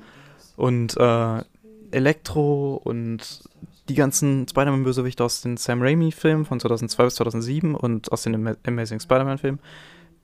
Und 0.57 0.97
äh, 0.97 1.43
Elektro 1.91 2.81
und 2.83 3.43
die 3.89 3.95
ganzen 3.95 4.47
Spider-Man-Bösewichte 4.47 5.25
aus 5.25 5.41
den 5.41 5.57
Sam 5.57 5.81
Raimi-Filmen 5.81 6.45
von 6.45 6.61
2002 6.61 7.05
bis 7.05 7.15
2007 7.17 7.75
und 7.75 8.13
aus 8.13 8.23
den 8.23 8.57
Amazing 8.67 9.01
Spider-Man-Filmen, 9.01 9.61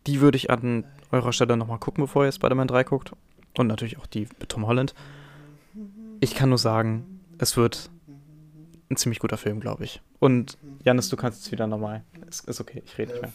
die 0.06 0.20
würde 0.20 0.36
ich 0.36 0.50
an 0.50 0.84
eurer 1.12 1.32
Stelle 1.32 1.56
nochmal 1.56 1.78
gucken, 1.78 2.04
bevor 2.04 2.24
ihr 2.24 2.32
Spider-Man 2.32 2.68
3 2.68 2.84
guckt. 2.84 3.12
Und 3.56 3.68
natürlich 3.68 3.98
auch 3.98 4.06
die 4.06 4.28
mit 4.38 4.48
Tom 4.48 4.66
Holland. 4.66 4.94
Ich 6.20 6.34
kann 6.34 6.48
nur 6.48 6.58
sagen, 6.58 7.20
es 7.38 7.56
wird 7.56 7.90
ein 8.90 8.96
ziemlich 8.96 9.18
guter 9.18 9.36
Film, 9.36 9.60
glaube 9.60 9.84
ich. 9.84 10.02
Und 10.18 10.58
Janis, 10.84 11.08
du 11.08 11.16
kannst 11.16 11.42
jetzt 11.42 11.52
wieder 11.52 11.66
normal. 11.66 12.04
Ist, 12.28 12.48
ist 12.48 12.60
okay, 12.60 12.82
ich 12.84 12.98
rede 12.98 13.12
nicht 13.12 13.22
mehr. 13.22 13.32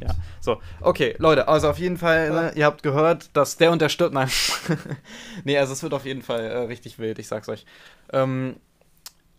Ja, 0.00 0.14
so. 0.40 0.60
Okay, 0.80 1.16
Leute, 1.18 1.48
also 1.48 1.68
auf 1.68 1.78
jeden 1.78 1.96
Fall, 1.96 2.30
ne, 2.30 2.52
ihr 2.54 2.64
habt 2.64 2.82
gehört, 2.82 3.30
dass 3.36 3.56
der 3.56 3.72
und 3.72 3.82
der 3.82 3.88
stirbt. 3.88 4.14
Nein. 4.14 4.28
nee, 5.44 5.58
also 5.58 5.72
es 5.72 5.82
wird 5.82 5.94
auf 5.94 6.04
jeden 6.04 6.22
Fall 6.22 6.42
äh, 6.42 6.58
richtig 6.58 6.98
wild, 6.98 7.18
ich 7.18 7.26
sag's 7.26 7.48
euch. 7.48 7.66
Ähm, 8.12 8.56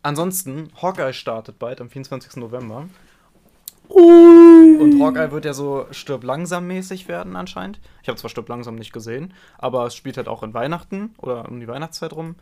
ansonsten, 0.01 0.71
Hawkeye 0.81 1.13
startet 1.13 1.57
bald 1.57 1.79
am 1.79 1.89
24. 1.89 2.35
November. 2.37 2.87
Ui. 3.89 4.77
Und 4.77 5.01
Hawkeye 5.01 5.31
wird 5.31 5.45
ja 5.45 5.53
so 5.53 5.87
stirb 5.91 6.23
langsam 6.23 6.67
mäßig 6.67 7.07
werden 7.07 7.35
anscheinend. 7.35 7.79
Ich 8.01 8.09
habe 8.09 8.17
zwar 8.17 8.29
stirb 8.29 8.49
langsam 8.49 8.75
nicht 8.75 8.91
gesehen, 8.91 9.33
aber 9.57 9.85
es 9.85 9.95
spielt 9.95 10.17
halt 10.17 10.27
auch 10.27 10.43
in 10.43 10.53
Weihnachten 10.53 11.13
oder 11.17 11.47
um 11.47 11.59
die 11.59 11.67
Weihnachtszeit 11.67 12.13
rum. 12.13 12.35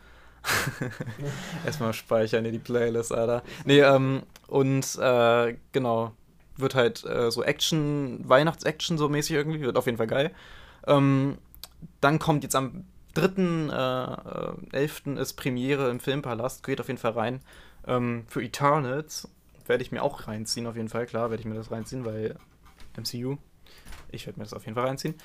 Erstmal 1.66 1.94
speichern 1.94 2.46
in 2.46 2.52
die 2.52 2.60
Playlist, 2.60 3.14
Alter. 3.14 3.44
Nee, 3.66 3.80
ähm, 3.80 4.24
und 4.48 4.98
äh, 5.00 5.56
genau, 5.72 6.12
wird 6.58 6.76
halt 6.76 7.04
äh, 7.06 7.32
so 7.32 7.44
Action, 7.44 8.28
Weihnachts-Action 8.28 8.98
so 8.98 9.10
mäßig 9.10 9.36
irgendwie, 9.36 9.62
wird 9.62 9.78
auf 9.78 9.86
jeden 9.86 9.98
Fall 9.98 10.08
geil. 10.08 10.32
Ähm, 10.86 11.38
dann 12.02 12.20
kommt 12.20 12.44
jetzt 12.44 12.56
am 12.56 12.86
3.11. 13.16 15.18
Äh, 15.18 15.22
ist 15.22 15.34
Premiere 15.34 15.89
im 15.89 16.00
Filmpalast, 16.00 16.64
geht 16.64 16.82
auf 16.82 16.88
jeden 16.88 17.00
Fall 17.00 17.12
rein. 17.12 17.41
Ähm, 17.88 18.26
für 18.28 18.44
Eternals 18.44 19.30
werde 19.66 19.84
ich 19.84 19.91
mir 19.91 20.04
auch 20.04 20.28
reinziehen, 20.28 20.68
auf 20.68 20.76
jeden 20.76 20.89
Fall, 20.89 21.06
klar, 21.06 21.30
werde 21.30 21.41
ich 21.41 21.48
mir 21.48 21.56
das 21.56 21.72
reinziehen, 21.72 22.06
weil 22.06 22.36
MCU. 22.98 23.38
Ich 24.12 24.26
werde 24.26 24.39
mir 24.39 24.46
das 24.46 24.54
auf 24.54 24.66
jeden 24.66 24.76
Fall 24.76 24.86
reinziehen. 24.86 25.16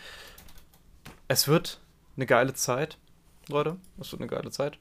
Es 1.27 1.49
wird 1.49 1.81
eine 2.16 2.27
geile 2.27 2.55
Zeit, 2.55 2.99
Leute. 3.49 3.77
Es 4.01 4.12
wird 4.12 4.23
eine 4.23 4.31
geile 4.31 4.51
Zeit. 4.51 4.79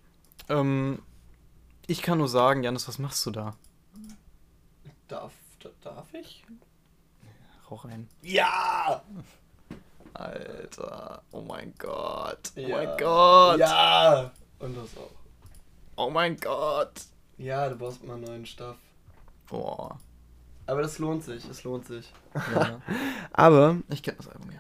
Ähm, 0.50 1.02
ich 1.88 2.02
kann 2.02 2.18
nur 2.18 2.28
sagen, 2.28 2.64
Janis, 2.64 2.88
was 2.88 3.00
machst 3.00 3.26
du 3.26 3.32
da? 3.32 3.56
Darf, 5.08 5.34
darf 5.82 6.14
ich? 6.14 6.45
Rauch 7.70 7.86
rein. 7.86 8.08
Ja! 8.22 9.04
Alter, 10.14 11.22
oh 11.32 11.41
mein 11.41 11.74
Gott. 11.78 12.52
Oh 12.56 12.60
ja. 12.60 12.78
mein 12.78 12.98
Gott. 12.98 13.60
Ja! 13.60 14.32
Und 14.60 14.76
das 14.76 14.98
auch. 14.98 15.12
Oh 15.95 16.10
mein 16.10 16.38
Gott. 16.38 17.02
Ja, 17.38 17.70
du 17.70 17.76
brauchst 17.76 18.04
mal 18.04 18.18
neuen 18.18 18.45
Stuff. 18.45 18.78
Boah. 19.48 20.00
Aber 20.66 20.82
das 20.82 21.00
lohnt 21.00 21.24
sich, 21.24 21.48
es 21.48 21.64
lohnt 21.64 21.86
sich. 21.86 22.12
Ja. 22.54 22.82
Aber. 23.32 23.78
ich 23.89 24.04
kenne 24.04 24.18
das 24.18 24.28
Album 24.28 24.52
ja. 24.52 24.60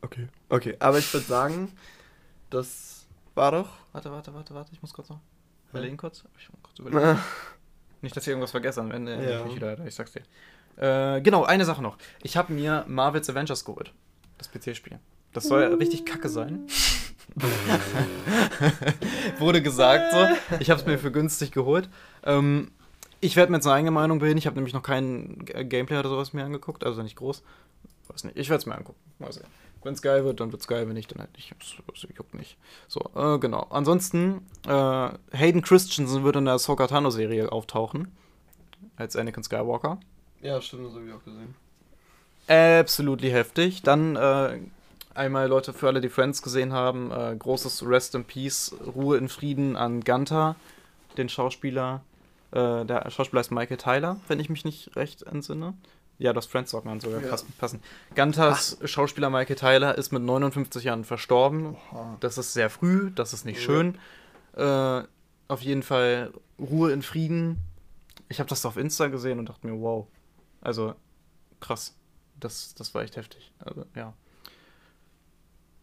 Okay. 0.00 0.28
Okay, 0.48 0.76
aber 0.78 0.98
ich 0.98 1.12
würde 1.12 1.26
sagen, 1.26 1.72
das 2.50 2.97
war 3.38 3.52
doch. 3.52 3.68
Warte, 3.92 4.12
warte, 4.12 4.34
warte, 4.34 4.54
warte. 4.54 4.72
Ich 4.74 4.82
muss 4.82 4.92
kurz 4.92 5.08
noch 5.08 5.20
überlegen 5.70 5.96
kurz. 5.96 6.24
Ich 6.38 6.50
muss 6.50 6.62
kurz 6.62 6.78
überlegen. 6.78 7.18
Nicht, 8.02 8.14
dass 8.14 8.24
ich 8.24 8.28
irgendwas 8.28 8.50
vergesse 8.50 8.80
am 8.80 8.90
Ende. 8.92 9.14
Ja. 9.28 9.46
Ich 9.46 9.54
wieder, 9.56 9.78
ich 9.86 9.94
sag's 9.94 10.12
dir. 10.12 10.22
Äh, 10.76 11.20
genau, 11.22 11.44
eine 11.44 11.64
Sache 11.64 11.82
noch. 11.82 11.96
Ich 12.22 12.36
habe 12.36 12.52
mir 12.52 12.84
Marvel's 12.86 13.28
Avengers 13.30 13.64
geholt. 13.64 13.92
Das 14.36 14.48
PC-Spiel. 14.50 14.98
Das 15.32 15.44
soll 15.44 15.62
ja 15.62 15.68
richtig 15.68 16.04
kacke 16.06 16.28
sein. 16.28 16.66
Wurde 19.38 19.62
gesagt 19.62 20.12
so. 20.12 20.56
Ich 20.60 20.70
habe 20.70 20.80
es 20.80 20.86
mir 20.86 20.98
für 20.98 21.10
günstig 21.12 21.50
geholt. 21.52 21.88
Ähm, 22.24 22.70
ich 23.20 23.36
werde 23.36 23.50
mir 23.52 23.58
jetzt 23.58 23.66
eine 23.66 23.74
eigene 23.74 23.90
Meinung 23.90 24.18
bilden. 24.20 24.38
Ich 24.38 24.46
habe 24.46 24.56
nämlich 24.56 24.74
noch 24.74 24.82
kein 24.82 25.44
G- 25.44 25.64
Gameplay 25.64 25.98
oder 25.98 26.08
sowas 26.08 26.32
mir 26.32 26.44
angeguckt. 26.44 26.84
Also 26.84 27.02
nicht 27.02 27.16
groß. 27.16 27.42
Weiß 28.08 28.24
nicht. 28.24 28.36
Ich 28.36 28.48
werde 28.48 28.60
es 28.60 28.66
mir 28.66 28.74
angucken. 28.76 28.98
Mal 29.18 29.32
sehen. 29.32 29.44
Wenn 29.82 29.94
es 29.94 30.02
geil 30.02 30.24
wird, 30.24 30.40
dann 30.40 30.52
wird 30.52 30.60
es 30.60 30.68
geil. 30.68 30.86
Wenn 30.88 30.94
nicht, 30.94 31.10
dann 31.12 31.20
halt 31.20 31.34
nicht. 31.36 31.54
Das, 31.58 31.74
das 31.86 32.10
juckt 32.16 32.34
nicht. 32.34 32.56
So, 32.88 33.00
äh, 33.14 33.38
genau. 33.38 33.66
Ansonsten, 33.70 34.46
äh, 34.66 35.08
Hayden 35.32 35.62
Christensen 35.62 36.24
wird 36.24 36.36
in 36.36 36.44
der 36.44 36.54
Ahsoka 36.54 36.86
Tano-Serie 36.86 37.52
auftauchen. 37.52 38.08
Als 38.96 39.16
Anakin 39.16 39.42
Skywalker. 39.42 39.98
ja, 40.42 40.60
stimmt, 40.60 40.86
das 40.86 40.94
habe 40.94 41.06
ich 41.06 41.12
auch 41.12 41.24
gesehen. 41.24 41.54
Absolutely 42.48 43.30
heftig. 43.30 43.82
Dann 43.82 44.16
äh, 44.16 44.58
einmal, 45.14 45.48
Leute, 45.48 45.72
für 45.72 45.88
alle, 45.88 46.00
die 46.00 46.08
Friends 46.08 46.42
gesehen 46.42 46.72
haben, 46.72 47.10
äh, 47.10 47.36
großes 47.36 47.86
Rest 47.86 48.14
in 48.14 48.24
Peace, 48.24 48.74
Ruhe 48.94 49.18
in 49.18 49.28
Frieden 49.28 49.76
an 49.76 50.00
Gunther, 50.00 50.56
den 51.16 51.28
Schauspieler. 51.28 52.02
Äh, 52.52 52.84
der 52.86 53.10
Schauspieler 53.10 53.40
ist 53.40 53.50
Michael 53.50 53.76
Tyler, 53.76 54.20
wenn 54.28 54.40
ich 54.40 54.48
mich 54.48 54.64
nicht 54.64 54.96
recht 54.96 55.24
entsinne. 55.24 55.74
Ja, 56.18 56.32
das 56.32 56.46
Friends 56.46 56.72
sagt 56.72 56.84
man 56.84 56.98
sogar 57.00 57.22
Ja. 57.22 57.28
passen. 57.28 57.52
passen. 57.58 57.80
Gunters 58.16 58.78
Schauspieler 58.84 59.30
Michael 59.30 59.54
Tyler 59.56 59.96
ist 59.96 60.10
mit 60.12 60.22
59 60.22 60.82
Jahren 60.84 61.04
verstorben. 61.04 61.76
Das 62.20 62.38
ist 62.38 62.52
sehr 62.54 62.70
früh, 62.70 63.10
das 63.14 63.32
ist 63.32 63.44
nicht 63.44 63.58
Ja. 63.58 63.62
schön. 63.64 63.98
Äh, 64.56 65.02
auf 65.46 65.60
jeden 65.62 65.82
Fall 65.84 66.32
Ruhe 66.58 66.90
in 66.92 67.02
Frieden. 67.02 67.58
Ich 68.28 68.40
habe 68.40 68.48
das 68.48 68.66
auf 68.66 68.76
Insta 68.76 69.06
gesehen 69.06 69.38
und 69.38 69.48
dachte 69.48 69.66
mir, 69.66 69.80
wow. 69.80 70.06
Also, 70.60 70.94
krass. 71.60 71.94
Das, 72.40 72.74
das 72.74 72.92
war 72.94 73.02
echt 73.02 73.16
heftig. 73.16 73.52
Also, 73.60 73.84
ja. 73.94 74.12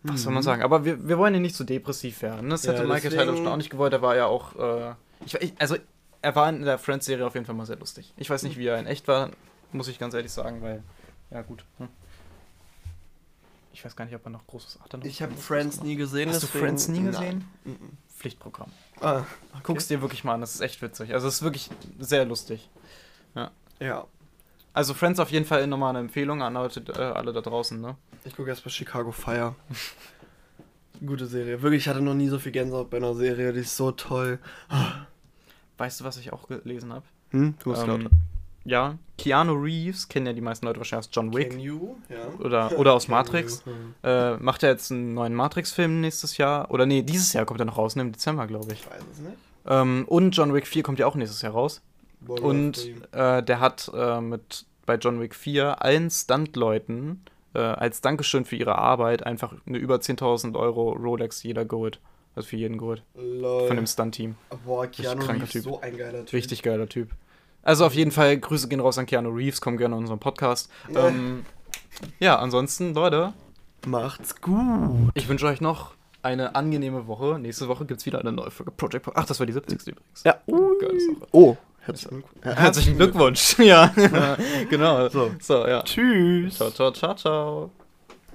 Was 0.03 0.21
soll 0.23 0.33
man 0.33 0.43
sagen? 0.43 0.61
Aber 0.61 0.85
wir, 0.85 1.07
wir 1.07 1.17
wollen 1.17 1.33
ja 1.33 1.39
nicht 1.39 1.55
so 1.55 1.63
depressiv 1.63 2.21
werden. 2.21 2.43
ne? 2.47 2.49
Das 2.49 2.63
Ja, 2.65 2.73
hätte 2.73 2.83
Michael 2.83 3.01
deswegen- 3.03 3.19
Tyler 3.21 3.31
bestimmt 3.31 3.47
auch 3.49 3.57
nicht 3.57 3.69
gewollt. 3.71 3.93
Er 3.93 4.01
war 4.01 4.15
ja 4.15 4.25
auch. 4.27 4.55
Äh, 4.55 4.93
ich, 5.25 5.33
ich, 5.35 5.53
also, 5.59 5.77
er 6.21 6.35
war 6.35 6.49
in 6.49 6.61
der 6.61 6.77
Friends-Serie 6.77 7.25
auf 7.25 7.33
jeden 7.33 7.45
Fall 7.45 7.55
mal 7.55 7.65
sehr 7.65 7.77
lustig. 7.77 8.13
Ich 8.17 8.29
weiß 8.29 8.43
nicht, 8.43 8.57
wie 8.57 8.67
er 8.67 8.77
in 8.79 8.85
echt 8.85 9.07
war, 9.07 9.31
muss 9.71 9.87
ich 9.87 9.99
ganz 9.99 10.13
ehrlich 10.13 10.31
sagen, 10.31 10.61
weil. 10.61 10.83
Ja, 11.31 11.41
gut. 11.41 11.63
Hm. 11.79 11.87
Ich 13.73 13.83
weiß 13.83 13.95
gar 13.95 14.05
nicht, 14.05 14.15
ob 14.15 14.25
er 14.25 14.29
noch 14.29 14.45
großes. 14.47 14.79
Hat 14.81 14.93
er 14.93 14.99
noch 14.99 15.05
Ich 15.05 15.21
habe 15.21 15.33
Friends 15.35 15.81
nie 15.81 15.95
gesehen. 15.95 16.29
Hast 16.29 16.43
du 16.43 16.47
deswegen- 16.47 16.65
Friends 16.65 16.87
nie 16.87 16.99
Nein. 16.99 17.11
gesehen? 17.11 17.45
Mhm. 17.65 17.97
Pflichtprogramm. 18.15 18.71
Ah, 19.01 19.23
Guck's 19.63 19.87
dir 19.87 20.01
wirklich 20.01 20.23
mal 20.23 20.35
an, 20.35 20.41
das 20.41 20.55
ist 20.55 20.61
echt 20.61 20.81
witzig. 20.81 21.13
Also, 21.13 21.27
es 21.27 21.35
ist 21.35 21.41
wirklich 21.41 21.69
sehr 21.99 22.25
lustig. 22.25 22.69
ja. 23.79 24.05
Also, 24.71 24.93
Friends 24.93 25.19
auf 25.19 25.31
jeden 25.31 25.45
Fall 25.45 25.67
nochmal 25.67 25.89
eine 25.91 25.99
Empfehlung 25.99 26.41
an 26.41 26.53
Leute, 26.53 26.81
äh, 26.93 27.01
alle 27.01 27.31
da 27.33 27.41
draußen, 27.41 27.79
ne? 27.79 27.95
Ich 28.23 28.35
gucke 28.35 28.49
erst 28.49 28.63
bei 28.63 28.69
Chicago 28.69 29.11
Fire. 29.11 29.55
Gute 31.05 31.27
Serie. 31.27 31.61
Wirklich, 31.61 31.83
ich 31.83 31.87
hatte 31.89 32.01
noch 32.01 32.13
nie 32.13 32.29
so 32.29 32.39
viel 32.39 32.51
Gänsehaut 32.53 32.89
bei 32.89 32.97
einer 32.97 33.13
Serie. 33.15 33.51
Die 33.53 33.59
ist 33.61 33.75
so 33.75 33.91
toll. 33.91 34.39
Weißt 35.77 35.99
du, 35.99 36.03
was 36.05 36.17
ich 36.17 36.31
auch 36.31 36.47
gelesen 36.47 36.93
habe? 36.93 37.05
Hm? 37.31 37.55
Du 37.61 37.69
musst 37.69 37.83
Ähm, 37.83 37.87
lauter. 37.89 38.09
Ja, 38.65 38.97
Keanu 39.17 39.53
Reeves, 39.53 40.09
kennen 40.09 40.25
ja 40.25 40.33
die 40.33 40.41
meisten 40.41 40.65
Leute 40.65 40.79
wahrscheinlich 40.79 41.07
aus 41.07 41.15
John 41.15 41.33
Wick. 41.33 41.51
Can 41.51 41.59
you? 41.59 41.95
Ja. 42.09 42.27
Oder, 42.43 42.77
oder 42.77 42.93
aus 42.93 43.05
Can 43.05 43.15
Matrix. 43.15 43.63
you, 43.65 43.71
hm. 43.71 43.93
Äh, 44.03 44.37
macht 44.37 44.63
er 44.63 44.71
jetzt 44.71 44.91
einen 44.91 45.13
neuen 45.13 45.33
Matrix-Film 45.33 46.01
nächstes 46.01 46.37
Jahr? 46.37 46.69
Oder 46.71 46.85
nee, 46.85 47.01
dieses 47.01 47.31
Jahr 47.33 47.45
kommt 47.45 47.59
er 47.61 47.65
noch 47.65 47.77
raus, 47.77 47.95
ne? 47.95 48.01
Im 48.01 48.11
Dezember, 48.11 48.47
glaube 48.47 48.73
ich. 48.73 48.79
Ich 48.81 48.87
weiß 48.87 49.03
es 49.13 49.19
nicht. 49.19 49.37
Ähm, 49.67 50.05
und 50.07 50.31
John 50.31 50.53
Wick 50.53 50.67
4 50.67 50.83
kommt 50.83 50.99
ja 50.99 51.07
auch 51.07 51.15
nächstes 51.15 51.41
Jahr 51.41 51.53
raus. 51.53 51.81
Boah, 52.19 52.41
Und 52.41 52.89
äh, 53.11 53.43
der 53.43 53.59
hat 53.59 53.91
äh, 53.93 54.19
mit 54.19 54.65
bei 54.85 54.95
John 54.95 55.21
Wick 55.21 55.35
4 55.35 55.81
allen 55.81 56.09
Stuntleuten 56.09 57.23
äh, 57.53 57.59
als 57.59 58.01
Dankeschön 58.01 58.45
für 58.45 58.55
ihre 58.55 58.77
Arbeit 58.77 59.25
einfach 59.25 59.53
eine 59.65 59.77
über 59.77 59.95
10.000 59.95 60.55
Euro 60.57 60.91
Rolex 60.91 61.41
jeder 61.43 61.65
geholt. 61.65 61.99
Also 62.35 62.49
für 62.49 62.57
jeden 62.57 62.77
geholt. 62.77 63.01
Lol. 63.15 63.67
Von 63.67 63.77
dem 63.77 63.87
Stunt-Team. 63.87 64.35
Boah, 64.65 64.87
Keanu 64.87 65.25
Reeves, 65.25 65.63
so 65.63 65.79
ein 65.79 65.97
geiler 65.97 66.25
Typ. 66.25 66.33
Richtig 66.33 66.63
geiler 66.63 66.89
Typ. 66.89 67.09
Also 67.65 67.85
auf 67.85 67.93
jeden 67.93 68.11
Fall, 68.11 68.37
Grüße 68.37 68.69
gehen 68.69 68.79
raus 68.79 68.97
an 68.97 69.07
Keanu 69.07 69.29
Reeves, 69.29 69.59
kommen 69.59 69.77
gerne 69.77 69.95
in 69.95 70.01
unseren 70.01 70.19
Podcast. 70.19 70.69
Ja. 70.93 71.07
Ähm, 71.07 71.45
ja, 72.19 72.37
ansonsten, 72.39 72.93
Leute, 72.93 73.33
Macht's 73.85 74.39
gut. 74.39 75.09
ich 75.15 75.27
wünsche 75.27 75.47
euch 75.47 75.61
noch 75.61 75.95
eine 76.21 76.55
angenehme 76.55 77.07
Woche. 77.07 77.39
Nächste 77.39 77.67
Woche 77.67 77.85
gibt 77.85 77.99
es 77.99 78.05
wieder 78.05 78.19
eine 78.19 78.31
neue 78.31 78.51
Folge 78.51 78.71
Project 78.71 79.07
Ach, 79.13 79.25
das 79.25 79.39
war 79.39 79.45
die 79.45 79.53
70. 79.53 79.79
übrigens. 79.87 80.23
Ja. 80.23 80.37
Ui. 80.47 80.77
Geile 80.79 80.99
Sache. 80.99 81.27
Oh, 81.31 81.57
herzlichen 81.79 82.17
Glückwunsch. 82.21 82.45
Ja, 82.45 82.55
Herzlichen 82.55 82.97
Glückwunsch. 82.97 83.59
ja, 83.59 83.93
genau. 84.69 85.09
So. 85.09 85.31
so 85.39 85.67
ja. 85.67 85.81
Tschüss. 85.83 86.55
Ciao, 86.55 86.71
ciao, 86.71 86.91
ciao, 86.91 87.15
ciao. 87.15 87.84